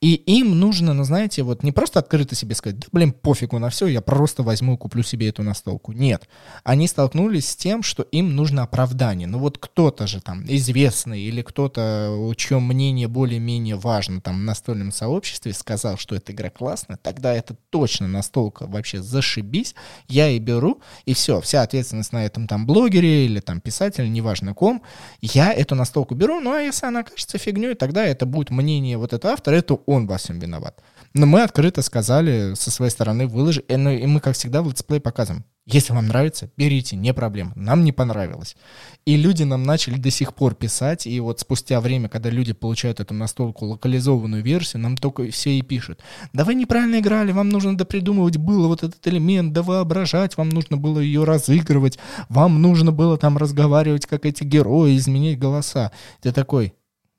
И 0.00 0.14
им 0.14 0.58
нужно, 0.58 0.94
ну 0.94 1.04
знаете, 1.04 1.42
вот 1.42 1.62
не 1.62 1.72
просто 1.72 1.98
открыто 1.98 2.34
себе 2.34 2.54
сказать, 2.54 2.78
да 2.78 2.86
блин, 2.92 3.12
пофигу 3.12 3.58
на 3.58 3.70
все, 3.70 3.86
я 3.86 4.00
просто 4.00 4.42
возьму 4.42 4.74
и 4.74 4.78
куплю 4.78 5.02
себе 5.02 5.28
эту 5.28 5.42
настолку. 5.42 5.92
Нет. 5.92 6.28
Они 6.64 6.86
столкнулись 6.86 7.50
с 7.50 7.56
тем, 7.56 7.82
что 7.82 8.02
им 8.04 8.36
нужно 8.36 8.62
оправдание. 8.62 9.26
Ну 9.26 9.38
вот 9.38 9.58
кто-то 9.58 10.06
же 10.06 10.20
там 10.20 10.44
известный 10.46 11.20
или 11.20 11.42
кто-то, 11.42 12.32
чье 12.36 12.60
мнение 12.60 13.08
более-менее 13.08 13.76
важно 13.76 14.20
там 14.20 14.36
в 14.36 14.44
настольном 14.44 14.92
сообществе, 14.92 15.52
сказал, 15.52 15.96
что 15.96 16.14
эта 16.14 16.32
игра 16.32 16.50
классная, 16.50 16.96
тогда 16.96 17.39
это 17.40 17.56
точно 17.70 18.08
настолько 18.08 18.66
вообще 18.66 19.02
зашибись, 19.02 19.74
я 20.08 20.28
и 20.28 20.38
беру, 20.38 20.80
и 21.04 21.12
все, 21.14 21.40
вся 21.40 21.62
ответственность 21.62 22.12
на 22.12 22.24
этом 22.24 22.46
там 22.46 22.66
блогере 22.66 23.26
или 23.26 23.40
там 23.40 23.60
писателе, 23.60 24.08
неважно 24.08 24.54
ком, 24.54 24.82
я 25.20 25.52
эту 25.52 25.74
настолку 25.74 26.14
беру, 26.14 26.40
ну 26.40 26.52
а 26.52 26.60
если 26.60 26.86
она 26.86 27.02
кажется 27.02 27.38
фигней, 27.38 27.74
тогда 27.74 28.04
это 28.04 28.24
будет 28.24 28.50
мнение 28.50 28.96
вот 28.96 29.12
этого 29.12 29.34
автора, 29.34 29.56
это 29.56 29.74
он 29.86 30.06
во 30.06 30.16
всем 30.16 30.38
виноват. 30.38 30.80
Но 31.12 31.26
мы 31.26 31.42
открыто 31.42 31.82
сказали 31.82 32.54
со 32.54 32.70
своей 32.70 32.90
стороны, 32.90 33.26
выложи, 33.26 33.62
и, 33.62 33.76
ну, 33.76 33.90
и 33.90 34.06
мы, 34.06 34.20
как 34.20 34.34
всегда, 34.34 34.62
в 34.62 34.68
летсплей 34.68 35.00
показываем. 35.00 35.44
Если 35.72 35.92
вам 35.92 36.08
нравится, 36.08 36.50
берите, 36.56 36.96
не 36.96 37.14
проблема. 37.14 37.52
Нам 37.54 37.84
не 37.84 37.92
понравилось. 37.92 38.56
И 39.04 39.16
люди 39.16 39.44
нам 39.44 39.62
начали 39.62 39.98
до 39.98 40.10
сих 40.10 40.34
пор 40.34 40.54
писать, 40.54 41.06
и 41.06 41.20
вот 41.20 41.38
спустя 41.38 41.80
время, 41.80 42.08
когда 42.08 42.28
люди 42.28 42.52
получают 42.52 42.98
эту 42.98 43.14
настолку 43.14 43.66
локализованную 43.66 44.42
версию, 44.42 44.82
нам 44.82 44.96
только 44.96 45.30
все 45.30 45.50
и 45.50 45.62
пишут. 45.62 46.00
Да 46.32 46.44
вы 46.44 46.54
неправильно 46.54 46.98
играли, 46.98 47.30
вам 47.30 47.50
нужно 47.50 47.76
допридумывать 47.76 48.36
было 48.36 48.66
вот 48.66 48.82
этот 48.82 49.06
элемент, 49.06 49.52
да 49.52 49.62
воображать, 49.62 50.36
вам 50.36 50.48
нужно 50.48 50.76
было 50.76 50.98
ее 50.98 51.22
разыгрывать, 51.22 52.00
вам 52.28 52.60
нужно 52.60 52.90
было 52.90 53.16
там 53.16 53.36
разговаривать, 53.38 54.06
как 54.06 54.26
эти 54.26 54.42
герои, 54.42 54.96
изменять 54.96 55.38
голоса. 55.38 55.92
Ты 56.20 56.32
такой, 56.32 56.74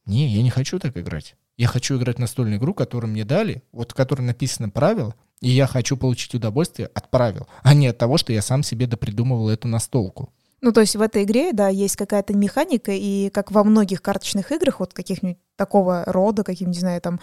не, 0.06 0.28
я 0.28 0.44
не 0.44 0.50
хочу 0.50 0.78
так 0.78 0.98
играть. 0.98 1.36
Я 1.56 1.68
хочу 1.68 1.98
играть 1.98 2.20
настольную 2.20 2.60
игру, 2.60 2.74
которую 2.74 3.12
мне 3.12 3.24
дали, 3.24 3.64
вот 3.72 3.92
в 3.92 3.96
которой 3.96 4.24
написано 4.24 4.70
правила, 4.70 5.16
и 5.42 5.50
я 5.50 5.68
хочу 5.68 5.98
получить 5.98 6.34
удовольствие 6.36 6.90
от 6.94 7.10
правил, 7.10 7.48
а 7.64 7.74
не 7.74 7.88
от 7.88 7.98
того, 7.98 8.18
что 8.18 8.32
я 8.32 8.42
сам 8.42 8.64
себе 8.64 8.88
допридумывал 8.88 9.50
эту 9.50 9.68
настолку. 9.68 10.32
Ну, 10.62 10.72
то 10.72 10.82
есть 10.82 10.96
в 10.96 11.02
этой 11.02 11.24
игре, 11.24 11.54
да, 11.54 11.70
есть 11.70 11.96
какая-то 11.96 12.36
механика, 12.36 12.92
и 12.92 13.32
как 13.32 13.52
во 13.52 13.64
многих 13.64 14.04
карточных 14.04 14.52
играх, 14.52 14.80
вот 14.80 14.94
каких-нибудь 14.94 15.40
такого 15.56 16.04
рода, 16.06 16.44
каким, 16.44 16.70
не 16.70 16.78
знаю, 16.78 17.02
там, 17.02 17.20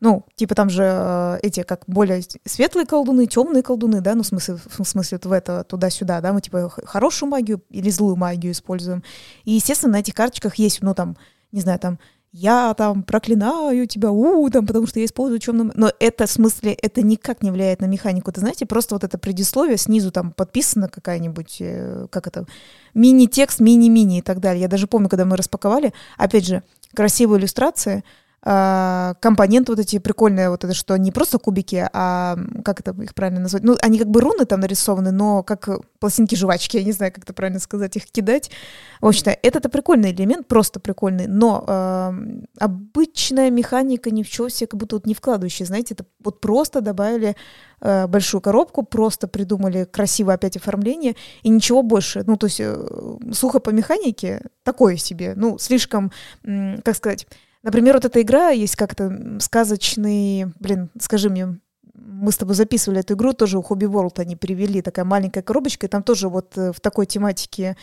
ну, 0.00 0.24
типа 0.34 0.56
там 0.56 0.68
же 0.70 0.82
э, 0.84 1.38
эти 1.42 1.62
как 1.62 1.84
более 1.86 2.22
светлые 2.44 2.86
колдуны, 2.86 3.26
темные 3.26 3.62
колдуны, 3.62 4.00
да, 4.00 4.16
ну, 4.16 4.24
в 4.24 4.26
смысле, 4.26 4.56
в 4.56 4.84
смысле 4.84 5.18
вот 5.18 5.26
в 5.26 5.32
это 5.32 5.62
туда-сюда, 5.62 6.20
да, 6.20 6.32
мы 6.32 6.40
типа 6.40 6.68
хорошую 6.84 7.28
магию 7.28 7.62
или 7.70 7.90
злую 7.90 8.16
магию 8.16 8.50
используем. 8.50 9.04
И, 9.44 9.52
естественно, 9.52 9.92
на 9.92 10.00
этих 10.00 10.14
карточках 10.14 10.56
есть, 10.56 10.82
ну, 10.82 10.92
там, 10.92 11.16
не 11.52 11.60
знаю, 11.60 11.78
там, 11.78 12.00
я 12.32 12.74
там 12.74 13.02
проклинаю 13.02 13.86
тебя, 13.86 14.10
у, 14.10 14.48
там, 14.50 14.66
потому 14.66 14.86
что 14.86 15.00
я 15.00 15.06
использую 15.06 15.40
темную... 15.40 15.72
Но 15.74 15.90
это, 15.98 16.26
в 16.26 16.30
смысле, 16.30 16.72
это 16.72 17.02
никак 17.02 17.42
не 17.42 17.50
влияет 17.50 17.80
на 17.80 17.86
механику. 17.86 18.30
Ты 18.30 18.40
знаете, 18.40 18.66
просто 18.66 18.94
вот 18.94 19.02
это 19.02 19.18
предисловие 19.18 19.76
снизу 19.76 20.12
там 20.12 20.32
подписано 20.32 20.88
какая-нибудь, 20.88 21.56
э, 21.60 22.06
как 22.10 22.28
это, 22.28 22.46
мини-текст, 22.94 23.58
мини-мини 23.58 24.18
и 24.18 24.22
так 24.22 24.38
далее. 24.38 24.62
Я 24.62 24.68
даже 24.68 24.86
помню, 24.86 25.08
когда 25.08 25.24
мы 25.24 25.36
распаковали, 25.36 25.92
опять 26.16 26.46
же, 26.46 26.62
красивая 26.94 27.40
иллюстрация, 27.40 28.04
компоненты 28.42 29.72
вот 29.72 29.78
эти 29.78 29.98
прикольные, 29.98 30.48
вот 30.48 30.64
это 30.64 30.72
что 30.72 30.96
не 30.96 31.12
просто 31.12 31.38
кубики, 31.38 31.86
а 31.92 32.38
как 32.64 32.80
это 32.80 32.92
их 33.02 33.14
правильно 33.14 33.40
назвать? 33.40 33.62
Ну, 33.62 33.76
они 33.82 33.98
как 33.98 34.08
бы 34.08 34.20
руны 34.20 34.46
там 34.46 34.60
нарисованы, 34.60 35.10
но 35.10 35.42
как 35.42 35.68
пластинки 35.98 36.34
жвачки, 36.34 36.78
я 36.78 36.84
не 36.84 36.92
знаю, 36.92 37.12
как 37.12 37.24
это 37.24 37.34
правильно 37.34 37.60
сказать, 37.60 37.96
их 37.96 38.06
кидать. 38.06 38.50
В 39.00 39.06
общем-то, 39.06 39.36
это-то 39.42 39.68
прикольный 39.68 40.12
элемент, 40.12 40.48
просто 40.48 40.80
прикольный, 40.80 41.26
но 41.26 41.64
э, 41.66 42.12
обычная 42.58 43.50
механика 43.50 44.10
ни 44.10 44.22
в 44.22 44.30
чего 44.30 44.48
себе 44.48 44.68
как 44.68 44.80
будто 44.80 44.96
вот 44.96 45.06
не 45.06 45.14
вкладывающая, 45.14 45.66
знаете, 45.66 45.94
это 45.94 46.06
вот 46.24 46.40
просто 46.40 46.80
добавили 46.80 47.36
э, 47.80 48.06
большую 48.06 48.40
коробку, 48.40 48.82
просто 48.82 49.28
придумали 49.28 49.84
красивое 49.84 50.36
опять 50.36 50.56
оформление 50.56 51.14
и 51.42 51.50
ничего 51.50 51.82
больше. 51.82 52.24
Ну, 52.26 52.36
то 52.36 52.46
есть 52.46 52.60
э, 52.60 53.18
сухо 53.32 53.60
по 53.60 53.70
механике 53.70 54.42
такое 54.62 54.96
себе, 54.96 55.34
ну, 55.36 55.58
слишком, 55.58 56.10
э, 56.44 56.80
как 56.82 56.96
сказать, 56.96 57.26
Например, 57.62 57.94
вот 57.94 58.04
эта 58.04 58.22
игра 58.22 58.50
есть 58.50 58.76
как-то 58.76 59.38
сказочный, 59.40 60.46
блин, 60.58 60.90
скажи 60.98 61.28
мне, 61.28 61.58
мы 62.20 62.32
с 62.32 62.36
тобой 62.36 62.54
записывали 62.54 63.00
эту 63.00 63.14
игру, 63.14 63.32
тоже 63.32 63.58
у 63.58 63.62
Hobby 63.62 63.90
World 63.90 64.20
они 64.20 64.36
привели, 64.36 64.82
такая 64.82 65.04
маленькая 65.04 65.42
коробочка, 65.42 65.86
и 65.86 65.88
там 65.88 66.02
тоже 66.02 66.28
вот 66.28 66.56
э, 66.56 66.72
в 66.72 66.80
такой 66.80 67.06
тематике 67.06 67.76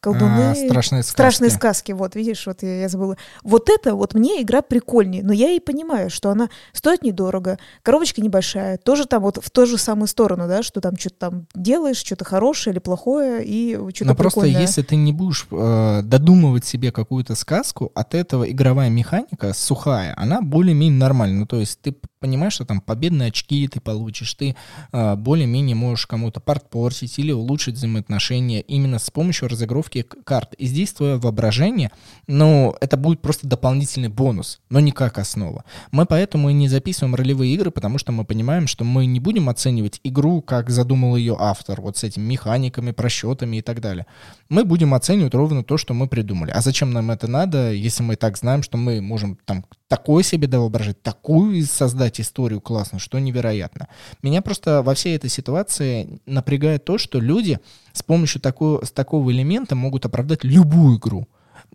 колдуны... 0.00 0.52
А, 0.52 0.54
страшные 0.54 1.02
сказки. 1.02 1.14
Страшные 1.14 1.50
сказки, 1.50 1.92
вот, 1.92 2.14
видишь, 2.14 2.46
вот 2.46 2.62
я, 2.62 2.80
я 2.80 2.88
забыла. 2.88 3.16
Вот 3.42 3.68
это 3.68 3.94
вот 3.94 4.14
мне 4.14 4.42
игра 4.42 4.62
прикольнее, 4.62 5.22
но 5.22 5.32
я 5.32 5.50
и 5.50 5.60
понимаю, 5.60 6.10
что 6.10 6.30
она 6.30 6.48
стоит 6.72 7.02
недорого, 7.02 7.58
коробочка 7.82 8.20
небольшая, 8.20 8.78
тоже 8.78 9.06
там 9.06 9.22
вот 9.22 9.38
в 9.42 9.50
ту 9.50 9.66
же 9.66 9.78
самую 9.78 10.08
сторону, 10.08 10.48
да, 10.48 10.62
что 10.62 10.80
там 10.80 10.96
что-то 10.96 11.16
там 11.18 11.46
делаешь, 11.54 11.98
что-то 11.98 12.24
хорошее 12.24 12.74
или 12.74 12.80
плохое, 12.80 13.44
и 13.44 13.74
что-то 13.74 14.04
Но 14.04 14.14
просто 14.14 14.46
если 14.46 14.82
ты 14.82 14.96
не 14.96 15.12
будешь 15.12 15.46
э, 15.50 16.00
додумывать 16.02 16.64
себе 16.64 16.92
какую-то 16.92 17.34
сказку, 17.34 17.90
от 17.94 18.14
этого 18.14 18.50
игровая 18.50 18.90
механика 18.90 19.52
сухая, 19.54 20.14
она 20.16 20.40
более-менее 20.40 20.98
нормальная. 20.98 21.40
Ну, 21.40 21.46
то 21.46 21.58
есть 21.60 21.80
ты 21.80 21.94
понимаешь, 22.20 22.54
что 22.54 22.64
там 22.64 22.80
победные 22.80 23.28
очки 23.28 23.66
ты 23.68 23.80
получишь, 23.80 24.34
ты 24.34 24.56
э, 24.92 25.16
более-менее 25.16 25.76
можешь 25.76 26.06
кому-то 26.06 26.40
порт 26.40 26.68
портить 26.70 27.18
или 27.18 27.32
улучшить 27.32 27.74
взаимоотношения 27.74 28.60
именно 28.60 28.98
с 28.98 29.10
помощью 29.10 29.48
разыгровки 29.48 30.02
карт. 30.02 30.54
И 30.54 30.66
здесь 30.66 30.92
твое 30.92 31.16
воображение, 31.16 31.90
ну, 32.26 32.74
это 32.80 32.96
будет 32.96 33.20
просто 33.20 33.46
дополнительный 33.46 34.08
бонус, 34.08 34.60
но 34.70 34.80
не 34.80 34.92
как 34.92 35.18
основа. 35.18 35.64
Мы 35.90 36.06
поэтому 36.06 36.50
и 36.50 36.52
не 36.52 36.68
записываем 36.68 37.14
ролевые 37.14 37.54
игры, 37.54 37.70
потому 37.70 37.98
что 37.98 38.12
мы 38.12 38.24
понимаем, 38.24 38.66
что 38.66 38.84
мы 38.84 39.06
не 39.06 39.20
будем 39.20 39.48
оценивать 39.48 40.00
игру, 40.04 40.42
как 40.42 40.70
задумал 40.70 41.16
ее 41.16 41.36
автор, 41.38 41.80
вот 41.80 41.96
с 41.96 42.04
этими 42.04 42.24
механиками, 42.24 42.92
просчетами 42.92 43.58
и 43.58 43.62
так 43.62 43.80
далее. 43.80 44.06
Мы 44.48 44.64
будем 44.64 44.94
оценивать 44.94 45.34
ровно 45.34 45.62
то, 45.64 45.76
что 45.76 45.94
мы 45.94 46.08
придумали. 46.08 46.50
А 46.50 46.60
зачем 46.60 46.92
нам 46.92 47.10
это 47.10 47.28
надо, 47.28 47.72
если 47.72 48.02
мы 48.02 48.16
так 48.16 48.36
знаем, 48.36 48.62
что 48.62 48.76
мы 48.76 49.00
можем 49.00 49.38
там 49.44 49.64
такое 49.88 50.22
себе 50.22 50.48
воображать, 50.48 51.02
такую 51.02 51.64
создать 51.64 52.20
историю 52.20 52.60
классную, 52.60 53.00
что 53.00 53.18
невероятно. 53.18 53.88
Меня 54.22 54.42
просто 54.42 54.82
во 54.82 54.94
всей 54.94 55.16
этой 55.16 55.30
ситуации 55.30 56.20
напрягает 56.26 56.84
то, 56.84 56.98
что 56.98 57.20
люди 57.20 57.60
с 57.92 58.02
помощью 58.02 58.40
такого, 58.40 58.84
с 58.84 58.90
такого 58.90 59.30
элемента 59.30 59.74
могут 59.74 60.04
оправдать 60.06 60.44
любую 60.44 60.98
игру. 60.98 61.28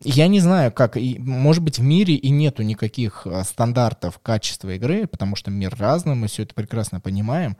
Я 0.03 0.27
не 0.27 0.39
знаю, 0.39 0.71
как, 0.71 0.97
и, 0.97 1.17
может 1.19 1.63
быть, 1.63 1.79
в 1.79 1.83
мире 1.83 2.15
и 2.15 2.29
нету 2.29 2.63
никаких 2.63 3.25
а, 3.25 3.43
стандартов 3.43 4.19
качества 4.19 4.73
игры, 4.75 5.07
потому 5.07 5.35
что 5.35 5.51
мир 5.51 5.75
разный, 5.77 6.15
мы 6.15 6.27
все 6.27 6.43
это 6.43 6.53
прекрасно 6.53 6.99
понимаем 6.99 7.57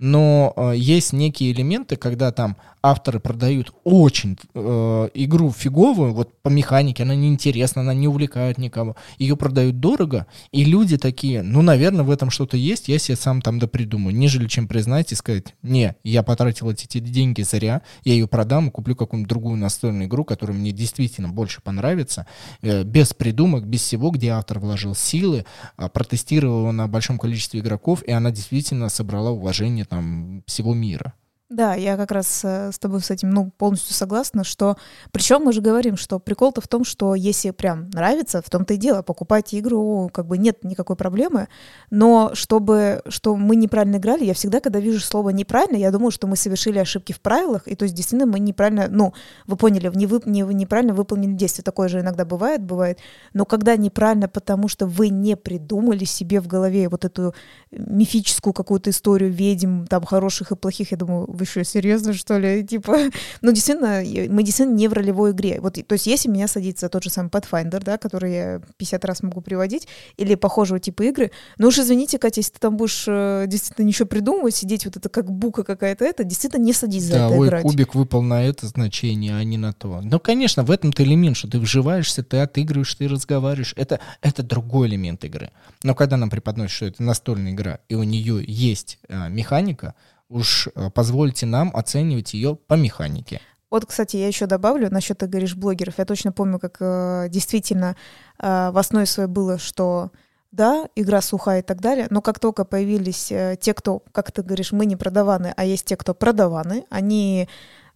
но 0.00 0.54
э, 0.56 0.72
есть 0.76 1.12
некие 1.12 1.52
элементы, 1.52 1.96
когда 1.96 2.32
там 2.32 2.56
авторы 2.82 3.20
продают 3.20 3.72
очень 3.84 4.38
э, 4.54 5.08
игру 5.12 5.52
фиговую, 5.52 6.14
вот 6.14 6.32
по 6.42 6.48
механике 6.48 7.02
она 7.02 7.14
неинтересна, 7.14 7.82
она 7.82 7.92
не 7.92 8.08
увлекает 8.08 8.56
никого, 8.56 8.96
ее 9.18 9.36
продают 9.36 9.80
дорого, 9.80 10.26
и 10.52 10.64
люди 10.64 10.96
такие, 10.96 11.42
ну, 11.42 11.60
наверное, 11.60 12.04
в 12.04 12.10
этом 12.10 12.30
что-то 12.30 12.56
есть, 12.56 12.88
я 12.88 12.98
себе 12.98 13.16
сам 13.16 13.42
там 13.42 13.58
допридумаю, 13.58 14.16
нежели 14.16 14.48
чем 14.48 14.66
признать 14.66 15.12
и 15.12 15.14
сказать, 15.14 15.54
не, 15.62 15.94
я 16.02 16.22
потратил 16.22 16.70
эти 16.70 16.98
деньги 16.98 17.42
зря, 17.42 17.82
я 18.04 18.14
ее 18.14 18.26
продам 18.26 18.68
и 18.68 18.70
куплю 18.70 18.96
какую-нибудь 18.96 19.28
другую 19.28 19.58
настольную 19.58 20.08
игру, 20.08 20.24
которая 20.24 20.56
мне 20.56 20.72
действительно 20.72 21.28
больше 21.28 21.60
понравится, 21.60 22.26
э, 22.62 22.84
без 22.84 23.12
придумок, 23.12 23.66
без 23.66 23.82
всего, 23.82 24.10
где 24.10 24.30
автор 24.30 24.58
вложил 24.58 24.94
силы, 24.94 25.44
э, 25.76 25.88
протестировал 25.90 26.72
на 26.72 26.88
большом 26.88 27.18
количестве 27.18 27.60
игроков, 27.60 28.02
и 28.02 28.12
она 28.12 28.30
действительно 28.30 28.88
собрала 28.88 29.30
уважение 29.30 29.84
там 29.90 30.42
всего 30.46 30.72
мира. 30.72 31.14
Да, 31.50 31.74
я 31.74 31.96
как 31.96 32.12
раз 32.12 32.42
э, 32.44 32.70
с 32.70 32.78
тобой 32.78 33.00
с 33.00 33.10
этим 33.10 33.30
ну, 33.30 33.50
полностью 33.58 33.92
согласна, 33.92 34.44
что... 34.44 34.76
Причем 35.10 35.42
мы 35.42 35.52
же 35.52 35.60
говорим, 35.60 35.96
что 35.96 36.20
прикол-то 36.20 36.60
в 36.60 36.68
том, 36.68 36.84
что 36.84 37.16
если 37.16 37.50
прям 37.50 37.90
нравится, 37.90 38.40
в 38.40 38.48
том-то 38.48 38.74
и 38.74 38.76
дело, 38.76 39.02
покупайте 39.02 39.58
игру, 39.58 40.08
как 40.14 40.28
бы 40.28 40.38
нет 40.38 40.62
никакой 40.62 40.94
проблемы, 40.94 41.48
но 41.90 42.30
чтобы, 42.34 43.02
что 43.08 43.34
мы 43.34 43.56
неправильно 43.56 43.96
играли, 43.96 44.24
я 44.24 44.34
всегда, 44.34 44.60
когда 44.60 44.78
вижу 44.78 45.00
слово 45.00 45.30
«неправильно», 45.30 45.76
я 45.76 45.90
думаю, 45.90 46.12
что 46.12 46.28
мы 46.28 46.36
совершили 46.36 46.78
ошибки 46.78 47.12
в 47.12 47.20
правилах, 47.20 47.66
и 47.66 47.74
то 47.74 47.82
есть 47.82 47.96
действительно 47.96 48.30
мы 48.30 48.38
неправильно, 48.38 48.86
ну, 48.88 49.12
вы 49.48 49.56
поняли, 49.56 49.90
не 49.92 50.06
вы, 50.06 50.20
не, 50.26 50.42
неправильно 50.42 50.94
выполнили 50.94 51.32
действие, 51.32 51.64
такое 51.64 51.88
же 51.88 51.98
иногда 51.98 52.24
бывает, 52.24 52.62
бывает, 52.62 53.00
но 53.32 53.44
когда 53.44 53.74
неправильно, 53.74 54.28
потому 54.28 54.68
что 54.68 54.86
вы 54.86 55.08
не 55.08 55.36
придумали 55.36 56.04
себе 56.04 56.40
в 56.40 56.46
голове 56.46 56.88
вот 56.88 57.04
эту 57.04 57.34
мифическую 57.72 58.54
какую-то 58.54 58.90
историю 58.90 59.32
ведьм, 59.32 59.86
там, 59.86 60.04
хороших 60.04 60.52
и 60.52 60.56
плохих, 60.56 60.92
я 60.92 60.96
думаю, 60.96 61.39
вы 61.40 61.46
что, 61.46 61.64
серьезно, 61.64 62.12
что 62.12 62.38
ли? 62.38 62.64
Типа, 62.64 62.96
ну, 63.40 63.52
действительно, 63.52 64.02
мы 64.32 64.42
действительно 64.42 64.76
не 64.76 64.88
в 64.88 64.92
ролевой 64.92 65.32
игре. 65.32 65.60
Вот, 65.60 65.74
то 65.74 65.92
есть, 65.92 66.06
если 66.06 66.28
меня 66.28 66.46
садится 66.46 66.88
тот 66.88 67.02
же 67.02 67.10
самый 67.10 67.28
Pathfinder, 67.28 67.82
да, 67.82 67.98
который 67.98 68.32
я 68.32 68.60
50 68.76 69.04
раз 69.04 69.22
могу 69.22 69.40
приводить, 69.40 69.88
или 70.16 70.34
похожего 70.34 70.78
типа 70.78 71.02
игры, 71.04 71.30
ну 71.58 71.68
уж 71.68 71.78
извините, 71.78 72.18
Катя, 72.18 72.40
если 72.40 72.52
ты 72.52 72.58
там 72.60 72.76
будешь 72.76 73.04
э, 73.08 73.44
действительно 73.46 73.86
ничего 73.86 74.06
придумывать, 74.06 74.54
сидеть 74.54 74.84
вот 74.84 74.96
это 74.96 75.08
как 75.08 75.30
бука 75.30 75.64
какая-то, 75.64 76.04
это 76.04 76.24
действительно 76.24 76.62
не 76.62 76.72
садись 76.72 77.04
за 77.04 77.12
да, 77.12 77.26
это 77.26 77.36
ой, 77.36 77.48
играть. 77.48 77.62
кубик 77.62 77.94
выпал 77.94 78.22
на 78.22 78.44
это 78.44 78.66
значение, 78.66 79.36
а 79.36 79.44
не 79.44 79.58
на 79.58 79.72
то. 79.72 80.00
Ну, 80.02 80.20
конечно, 80.20 80.62
в 80.62 80.70
этом-то 80.70 81.02
элемент, 81.02 81.36
что 81.36 81.48
ты 81.48 81.58
вживаешься, 81.58 82.22
ты 82.22 82.38
отыгрываешь, 82.38 82.94
ты 82.94 83.08
разговариваешь. 83.08 83.74
Это, 83.76 84.00
это 84.20 84.42
другой 84.42 84.88
элемент 84.88 85.24
игры. 85.24 85.50
Но 85.82 85.94
когда 85.94 86.16
нам 86.16 86.30
преподносят, 86.30 86.76
что 86.76 86.86
это 86.86 87.02
настольная 87.02 87.52
игра, 87.52 87.78
и 87.88 87.94
у 87.94 88.02
нее 88.02 88.44
есть 88.46 88.98
э, 89.08 89.28
механика, 89.28 89.94
уж 90.30 90.68
э, 90.74 90.90
позвольте 90.90 91.44
нам 91.44 91.70
оценивать 91.74 92.32
ее 92.32 92.56
по 92.56 92.74
механике. 92.74 93.40
Вот, 93.70 93.86
кстати, 93.86 94.16
я 94.16 94.26
еще 94.26 94.46
добавлю 94.46 94.90
насчет, 94.90 95.18
ты 95.18 95.26
говоришь, 95.26 95.54
блогеров. 95.54 95.98
Я 95.98 96.04
точно 96.04 96.32
помню, 96.32 96.58
как 96.58 96.78
э, 96.80 97.26
действительно 97.28 97.96
э, 98.38 98.70
в 98.70 98.78
основе 98.78 99.06
своей 99.06 99.28
было, 99.28 99.58
что 99.58 100.10
да, 100.50 100.88
игра 100.96 101.20
сухая 101.20 101.60
и 101.60 101.62
так 101.62 101.80
далее, 101.80 102.08
но 102.10 102.20
как 102.22 102.40
только 102.40 102.64
появились 102.64 103.30
э, 103.30 103.56
те, 103.60 103.72
кто, 103.72 104.02
как 104.10 104.32
ты 104.32 104.42
говоришь, 104.42 104.72
мы 104.72 104.86
не 104.86 104.96
продаваны, 104.96 105.52
а 105.56 105.64
есть 105.64 105.84
те, 105.84 105.96
кто 105.96 106.14
продаваны, 106.14 106.84
они 106.90 107.48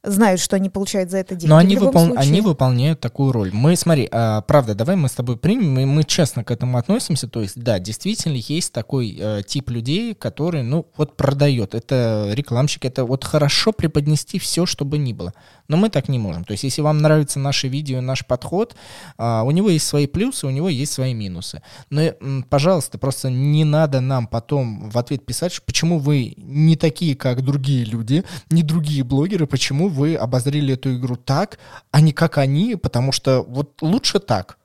знают, 0.04 0.40
что 0.40 0.56
они 0.56 0.68
получают 0.68 1.10
за 1.10 1.18
это 1.18 1.34
деньги. 1.34 1.50
Но 1.50 1.56
они, 1.56 1.76
выпол... 1.76 2.12
они 2.16 2.40
выполняют 2.40 3.00
такую 3.00 3.32
роль. 3.32 3.50
Мы, 3.52 3.76
смотри, 3.76 4.08
а, 4.10 4.42
правда, 4.42 4.74
давай 4.74 4.96
мы 4.96 5.08
с 5.08 5.12
тобой 5.12 5.36
примем, 5.36 5.72
мы, 5.74 5.86
мы 5.86 6.04
честно 6.04 6.44
к 6.44 6.50
этому 6.50 6.78
относимся. 6.78 7.28
То 7.28 7.40
есть, 7.40 7.60
да, 7.60 7.78
действительно 7.78 8.36
есть 8.36 8.72
такой 8.72 9.16
э, 9.18 9.42
тип 9.46 9.70
людей, 9.70 10.14
который, 10.14 10.62
ну, 10.62 10.86
вот 10.96 11.16
продает. 11.16 11.74
Это 11.74 12.30
рекламщик, 12.32 12.84
это 12.84 13.04
вот 13.04 13.24
хорошо 13.24 13.72
преподнести 13.72 14.38
все, 14.38 14.66
что 14.66 14.84
бы 14.84 14.98
ни 14.98 15.12
было. 15.12 15.32
Но 15.68 15.76
мы 15.76 15.88
так 15.88 16.08
не 16.08 16.18
можем. 16.18 16.44
То 16.44 16.52
есть, 16.52 16.64
если 16.64 16.82
вам 16.82 16.98
нравится 16.98 17.38
наше 17.38 17.68
видео, 17.68 18.00
наш 18.00 18.26
подход, 18.26 18.76
э, 19.18 19.40
у 19.42 19.50
него 19.50 19.70
есть 19.70 19.86
свои 19.86 20.06
плюсы, 20.06 20.46
у 20.46 20.50
него 20.50 20.68
есть 20.68 20.92
свои 20.92 21.14
минусы. 21.14 21.62
Но, 21.90 22.12
пожалуйста, 22.50 22.98
просто 22.98 23.30
не 23.30 23.64
надо 23.64 24.00
нам 24.00 24.26
потом 24.26 24.90
в 24.90 24.98
ответ 24.98 25.24
писать, 25.24 25.60
почему 25.64 25.98
вы 25.98 26.34
не 26.36 26.76
такие, 26.76 27.16
как 27.16 27.42
другие 27.42 27.84
люди, 27.84 28.24
не 28.50 28.62
другие 28.62 29.04
блогеры, 29.04 29.46
почему 29.46 29.88
вы 29.88 30.16
обозрели 30.16 30.74
эту 30.74 30.96
игру 30.96 31.16
так, 31.16 31.58
а 31.90 32.00
не 32.00 32.12
как 32.12 32.38
они, 32.38 32.76
потому 32.76 33.12
что 33.12 33.42
вот 33.42 33.80
лучше 33.80 34.18
так. 34.18 34.58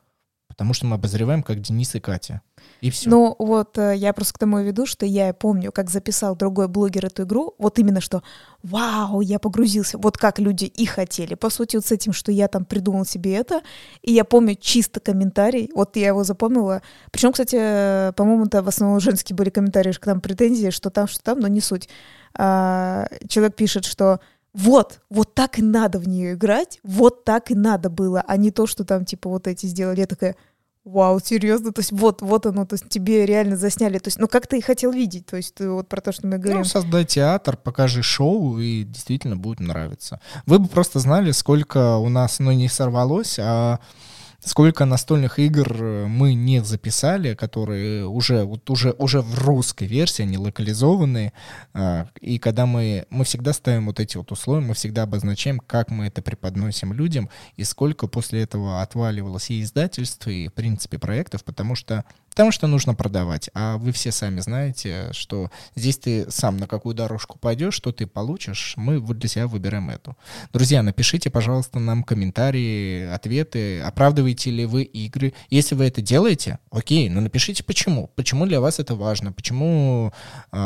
Потому 0.48 0.74
что 0.74 0.86
мы 0.88 0.96
обозреваем, 0.96 1.44
как 1.44 1.62
Денис 1.62 1.96
и 1.96 2.02
Катя. 2.02 2.42
И 2.82 2.90
все. 2.90 3.10
Ну 3.10 3.36
вот 3.40 3.78
э, 3.78 3.96
я 3.96 4.14
просто 4.14 4.34
к 4.34 4.38
тому 4.38 4.60
веду, 4.60 4.86
что 4.86 5.06
я 5.06 5.34
помню, 5.34 5.72
как 5.72 5.90
записал 5.90 6.36
другой 6.36 6.68
блогер 6.68 7.06
эту 7.06 7.24
игру, 7.24 7.56
вот 7.58 7.80
именно 7.80 8.02
что 8.02 8.24
вау, 8.64 9.22
я 9.22 9.40
погрузился, 9.40 9.98
вот 9.98 10.18
как 10.18 10.40
люди 10.40 10.66
и 10.66 10.86
хотели. 10.86 11.36
По 11.36 11.50
сути, 11.50 11.76
вот 11.76 11.86
с 11.86 11.92
этим, 11.92 12.14
что 12.14 12.32
я 12.32 12.48
там 12.48 12.66
придумал 12.66 13.06
себе 13.06 13.36
это, 13.36 13.62
и 14.02 14.12
я 14.14 14.24
помню 14.24 14.56
чисто 14.60 15.00
комментарий, 15.00 15.70
вот 15.74 15.96
я 15.96 16.08
его 16.08 16.24
запомнила. 16.24 16.82
Причем, 17.12 17.32
кстати, 17.32 17.58
э, 17.60 18.14
по-моему, 18.16 18.46
это 18.46 18.62
в 18.62 18.68
основном 18.68 19.00
женские 19.00 19.36
были 19.36 19.50
комментарии, 19.50 19.92
что 19.92 20.06
там 20.06 20.22
претензии, 20.22 20.70
что 20.70 20.90
там, 20.90 21.08
что 21.08 21.22
там, 21.24 21.40
но 21.40 21.48
не 21.48 21.62
суть. 21.62 21.90
А, 22.38 23.08
человек 23.28 23.56
пишет, 23.56 23.86
что 23.86 24.20
вот, 24.54 25.02
вот 25.10 25.36
так 25.36 25.60
и 25.60 25.62
надо 25.62 26.00
в 26.00 26.08
нее 26.08 26.34
играть, 26.34 26.80
вот 26.84 27.24
так 27.24 27.52
и 27.52 27.56
надо 27.56 27.90
было, 27.90 28.24
а 28.28 28.36
не 28.36 28.52
то, 28.52 28.66
что 28.66 28.84
там, 28.84 29.06
типа, 29.06 29.30
вот 29.30 29.48
эти 29.48 29.68
сделали. 29.68 30.00
Я 30.00 30.08
такая, 30.08 30.36
вау, 30.90 31.20
серьезно, 31.24 31.72
то 31.72 31.82
есть 31.82 31.92
вот, 31.92 32.22
вот 32.22 32.46
оно, 32.46 32.66
то 32.66 32.74
есть 32.74 32.90
тебе 32.90 33.26
реально 33.26 33.56
засняли, 33.56 34.00
то 34.00 34.08
есть, 34.08 34.20
ну, 34.20 34.28
как 34.28 34.48
ты 34.48 34.58
и 34.58 34.62
хотел 34.62 34.92
видеть, 34.92 35.26
то 35.26 35.38
есть 35.38 35.60
вот 35.60 35.88
про 35.88 36.02
то, 36.02 36.12
что 36.12 36.28
мы 36.28 36.38
говорим. 36.38 36.60
Ну, 36.60 36.66
создай 36.66 37.06
театр, 37.06 37.58
покажи 37.58 38.02
шоу, 38.02 38.60
и 38.60 38.84
действительно 38.84 39.38
будет 39.38 39.60
нравиться. 39.60 40.20
Вы 40.46 40.60
бы 40.60 40.68
просто 40.68 41.00
знали, 41.00 41.32
сколько 41.32 41.98
у 41.98 42.10
нас, 42.10 42.40
ну, 42.40 42.52
не 42.52 42.68
сорвалось, 42.68 43.38
а 43.40 43.80
сколько 44.42 44.86
настольных 44.86 45.40
игр 45.40 45.68
э, 45.80 46.06
мы 46.08 46.34
не 46.34 46.64
записали, 46.64 47.36
которые 47.36 48.08
уже, 48.08 48.44
вот 48.44 48.70
уже, 48.70 48.92
уже 48.98 49.22
в 49.22 49.40
русской 49.40 49.88
версии, 49.88 50.24
они 50.24 50.38
локализованные, 50.38 51.34
а, 51.74 52.08
и 52.22 52.40
когда 52.40 52.66
мы, 52.66 53.06
мы 53.10 53.26
всегда 53.26 53.54
ставим 53.54 53.88
вот 53.88 54.00
эти 54.00 54.18
вот 54.18 54.32
условия, 54.32 54.66
мы 54.66 54.74
всегда 54.74 55.04
обозначаем, 55.04 55.60
как 55.60 55.90
мы 55.92 56.08
это 56.08 56.22
преподносим 56.22 56.94
людям, 56.94 57.30
и 57.58 57.64
сколько 57.64 58.08
после 58.08 58.42
этого 58.42 58.82
отваливалось 58.82 59.50
и 59.50 59.62
издательств, 59.62 60.28
и, 60.28 60.48
в 60.48 60.54
принципе, 60.54 60.98
проектов, 60.98 61.44
потому 61.44 61.76
что 61.76 62.06
потому 62.40 62.54
что 62.54 62.68
нужно 62.68 62.96
продавать. 62.96 63.50
А 63.54 63.76
вы 63.78 63.92
все 63.92 64.14
сами 64.14 64.40
знаете, 64.40 65.10
что 65.12 65.52
здесь 65.76 65.98
ты 65.98 66.32
сам 66.32 66.56
на 66.56 66.68
какую 66.68 66.96
дорожку 66.96 67.38
пойдешь, 67.38 67.74
что 67.74 67.92
ты 67.92 68.08
получишь, 68.08 68.76
мы 68.78 69.00
вот 69.00 69.18
для 69.18 69.28
себя 69.28 69.46
выбираем 69.46 69.90
эту. 69.90 70.16
Друзья, 70.54 70.82
напишите, 70.82 71.30
пожалуйста, 71.30 71.80
нам 71.80 72.02
комментарии, 72.02 73.08
ответы, 73.08 73.82
оправдываете 73.82 74.52
ли 74.52 74.66
вы 74.66 74.84
игры. 74.84 75.34
Если 75.50 75.76
вы 75.76 75.84
это 75.84 76.02
делаете, 76.02 76.60
окей, 76.72 77.10
но 77.10 77.20
напишите 77.20 77.62
почему. 77.62 78.10
Почему 78.16 78.46
для 78.46 78.62
вас 78.62 78.80
это 78.80 78.96
важно, 78.96 79.34
почему 79.34 80.14
э, 80.54 80.58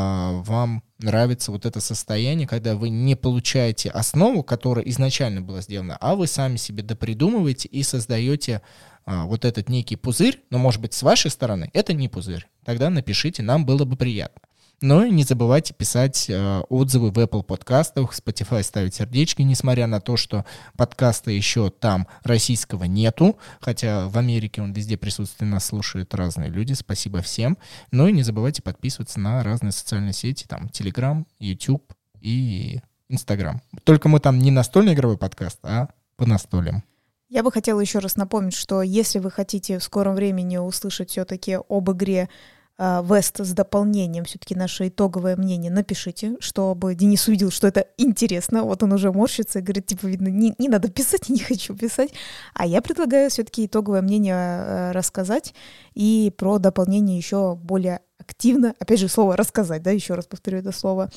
вам 0.44 0.84
нравится 0.98 1.50
вот 1.50 1.66
это 1.66 1.80
состояние, 1.80 2.46
когда 2.46 2.76
вы 2.76 2.88
не 2.88 3.16
получаете 3.16 3.90
основу, 3.90 4.44
которая 4.44 4.84
изначально 4.86 5.40
была 5.40 5.60
сделана, 5.60 5.96
а 6.00 6.14
вы 6.14 6.28
сами 6.28 6.56
себе 6.56 6.84
допридумываете 6.84 7.68
и 7.68 7.82
создаете 7.82 8.62
а, 9.06 9.24
вот 9.24 9.44
этот 9.44 9.68
некий 9.68 9.96
пузырь, 9.96 10.42
но, 10.50 10.58
может 10.58 10.80
быть, 10.80 10.94
с 10.94 11.02
вашей 11.02 11.30
стороны 11.30 11.70
это 11.72 11.92
не 11.92 12.08
пузырь. 12.08 12.48
Тогда 12.64 12.90
напишите, 12.90 13.42
нам 13.42 13.66
было 13.66 13.84
бы 13.84 13.96
приятно. 13.96 14.40
Но 14.80 15.06
не 15.06 15.24
забывайте 15.24 15.72
писать 15.72 16.26
э, 16.28 16.60
отзывы 16.68 17.10
в 17.10 17.18
Apple 17.18 17.42
подкастах, 17.42 18.12
Spotify 18.12 18.62
ставить 18.62 18.94
сердечки, 18.94 19.40
несмотря 19.42 19.86
на 19.86 20.00
то, 20.00 20.16
что 20.16 20.44
подкаста 20.76 21.30
еще 21.30 21.70
там 21.70 22.06
российского 22.22 22.84
нету, 22.84 23.38
хотя 23.60 24.08
в 24.08 24.18
Америке 24.18 24.60
он 24.60 24.72
везде 24.72 24.98
присутствует, 24.98 25.50
нас 25.50 25.64
слушают 25.64 26.14
разные 26.14 26.50
люди, 26.50 26.74
спасибо 26.74 27.22
всем. 27.22 27.56
Но 27.92 28.08
и 28.08 28.12
не 28.12 28.22
забывайте 28.22 28.62
подписываться 28.62 29.20
на 29.20 29.42
разные 29.42 29.72
социальные 29.72 30.12
сети, 30.12 30.44
там 30.46 30.66
Telegram, 30.66 31.24
YouTube 31.38 31.94
и 32.20 32.80
Instagram. 33.08 33.62
Только 33.84 34.08
мы 34.08 34.20
там 34.20 34.38
не 34.38 34.50
настольный 34.50 34.94
игровой 34.94 35.16
подкаст, 35.16 35.60
а 35.62 35.88
по 36.16 36.26
настольям. 36.26 36.84
Я 37.34 37.42
бы 37.42 37.50
хотела 37.50 37.80
еще 37.80 37.98
раз 37.98 38.14
напомнить, 38.14 38.54
что 38.54 38.80
если 38.80 39.18
вы 39.18 39.28
хотите 39.28 39.80
в 39.80 39.82
скором 39.82 40.14
времени 40.14 40.56
услышать 40.56 41.10
все-таки 41.10 41.58
об 41.68 41.90
игре 41.90 42.28
а, 42.78 43.02
Вест 43.04 43.40
с 43.40 43.52
дополнением, 43.52 44.22
все-таки 44.22 44.54
наше 44.54 44.86
итоговое 44.86 45.34
мнение 45.34 45.72
напишите, 45.72 46.36
чтобы 46.38 46.94
Денис 46.94 47.26
увидел, 47.26 47.50
что 47.50 47.66
это 47.66 47.88
интересно. 47.98 48.62
Вот 48.62 48.84
он 48.84 48.92
уже 48.92 49.10
морщится 49.10 49.58
и 49.58 49.62
говорит, 49.62 49.86
типа, 49.86 50.06
видно, 50.06 50.28
не, 50.28 50.54
не 50.58 50.68
надо 50.68 50.88
писать, 50.88 51.28
не 51.28 51.40
хочу 51.40 51.74
писать. 51.76 52.12
А 52.54 52.66
я 52.66 52.80
предлагаю 52.80 53.28
все-таки 53.30 53.66
итоговое 53.66 54.02
мнение 54.02 54.36
а, 54.36 54.92
рассказать 54.92 55.54
и 55.94 56.32
про 56.38 56.60
дополнение 56.60 57.16
еще 57.16 57.56
более 57.56 57.98
активно, 58.16 58.76
опять 58.78 59.00
же, 59.00 59.08
слово 59.08 59.36
рассказать, 59.36 59.82
да, 59.82 59.90
еще 59.90 60.14
раз 60.14 60.26
повторю 60.26 60.58
это 60.58 60.70
слово, 60.70 61.10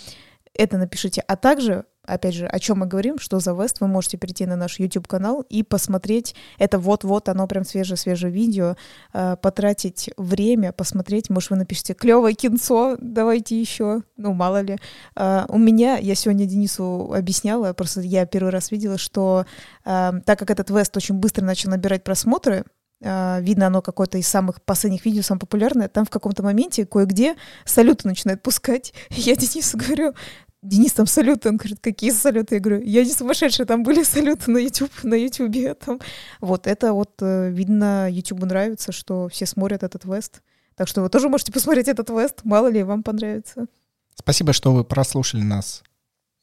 это 0.56 0.80
напишите. 0.80 1.24
А 1.28 1.36
также 1.36 1.86
опять 2.08 2.34
же, 2.34 2.48
о 2.48 2.60
чем 2.60 2.80
мы 2.80 2.88
говорим, 2.88 3.20
что 3.20 3.40
за 3.40 3.54
Вест, 3.54 3.82
вы 3.82 3.88
можете 3.88 4.18
перейти 4.18 4.46
на 4.46 4.56
наш 4.56 4.80
YouTube-канал 4.80 5.46
и 5.50 5.62
посмотреть. 5.62 6.36
Это 6.58 6.80
вот-вот, 6.80 7.30
оно 7.30 7.48
прям 7.48 7.66
свежее-свежее 7.66 8.32
видео. 8.32 8.76
Э, 9.14 9.36
потратить 9.42 10.10
время, 10.18 10.72
посмотреть. 10.72 11.30
Может, 11.30 11.52
вы 11.52 11.58
напишите 11.58 11.94
клевое 11.94 12.34
кинцо, 12.34 12.98
давайте 13.00 13.60
еще. 13.60 14.02
Ну, 14.16 14.34
мало 14.34 14.62
ли. 14.62 14.78
Э, 15.16 15.46
у 15.50 15.58
меня, 15.58 15.98
я 15.98 16.16
сегодня 16.16 16.46
Денису 16.46 17.14
объясняла, 17.14 17.74
просто 17.74 18.02
я 18.02 18.26
первый 18.26 18.50
раз 18.50 18.72
видела, 18.72 18.98
что 18.98 19.46
э, 19.86 20.12
так 20.26 20.40
как 20.40 20.50
этот 20.50 20.70
Вест 20.70 20.96
очень 20.96 21.16
быстро 21.16 21.44
начал 21.44 21.70
набирать 21.70 22.04
просмотры, 22.04 22.64
видно, 23.00 23.68
оно 23.68 23.84
какое-то 23.84 24.18
из 24.18 24.28
самых 24.28 24.60
последних 24.64 25.06
видео, 25.06 25.22
самое 25.22 25.42
популярное, 25.42 25.88
там 25.88 26.04
в 26.04 26.10
каком-то 26.10 26.42
моменте 26.42 26.84
кое-где 26.84 27.36
салюты 27.64 28.08
начинают 28.08 28.42
пускать. 28.42 28.92
Я 29.12 29.36
Денису 29.36 29.78
говорю, 29.78 30.16
Денис, 30.64 30.94
там 30.94 31.06
салюты. 31.06 31.50
Он 31.50 31.58
говорит, 31.58 31.80
какие 31.82 32.12
салюты? 32.12 32.56
Я 32.56 32.62
говорю, 32.62 32.84
я 32.84 33.04
не 33.04 33.12
сумасшедшая, 33.12 33.68
там 33.68 33.84
были 33.84 34.04
салюты 34.04 34.52
на 34.52 34.58
YouTube, 34.58 35.04
на 35.04 35.14
YouTube. 35.16 35.78
Там. 35.80 36.00
Вот 36.42 36.68
это 36.68 36.94
вот, 36.94 37.14
э, 37.22 37.50
видно, 37.52 38.10
YouTube 38.10 38.44
нравится, 38.44 38.92
что 38.92 39.28
все 39.30 39.46
смотрят 39.46 39.84
этот 39.84 40.06
Вест. 40.06 40.42
Так 40.76 40.88
что 40.88 41.02
вы 41.02 41.10
тоже 41.10 41.30
можете 41.30 41.52
посмотреть 41.52 41.88
этот 41.88 42.10
Вест, 42.10 42.42
мало 42.44 42.68
ли 42.68 42.84
вам 42.84 43.04
понравится. 43.04 43.68
Спасибо, 44.16 44.54
что 44.54 44.74
вы 44.74 44.84
прослушали 44.84 45.42
нас 45.42 45.84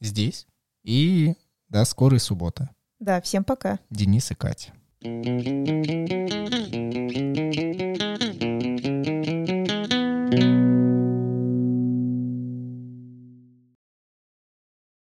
здесь. 0.01 0.47
И 0.85 1.35
до 1.69 1.85
скорой 1.85 2.21
субботы. 2.21 2.69
Да, 3.01 3.21
всем 3.21 3.43
пока. 3.45 3.81
Денис 3.91 4.31
и 4.31 4.35
Катя. 4.35 4.73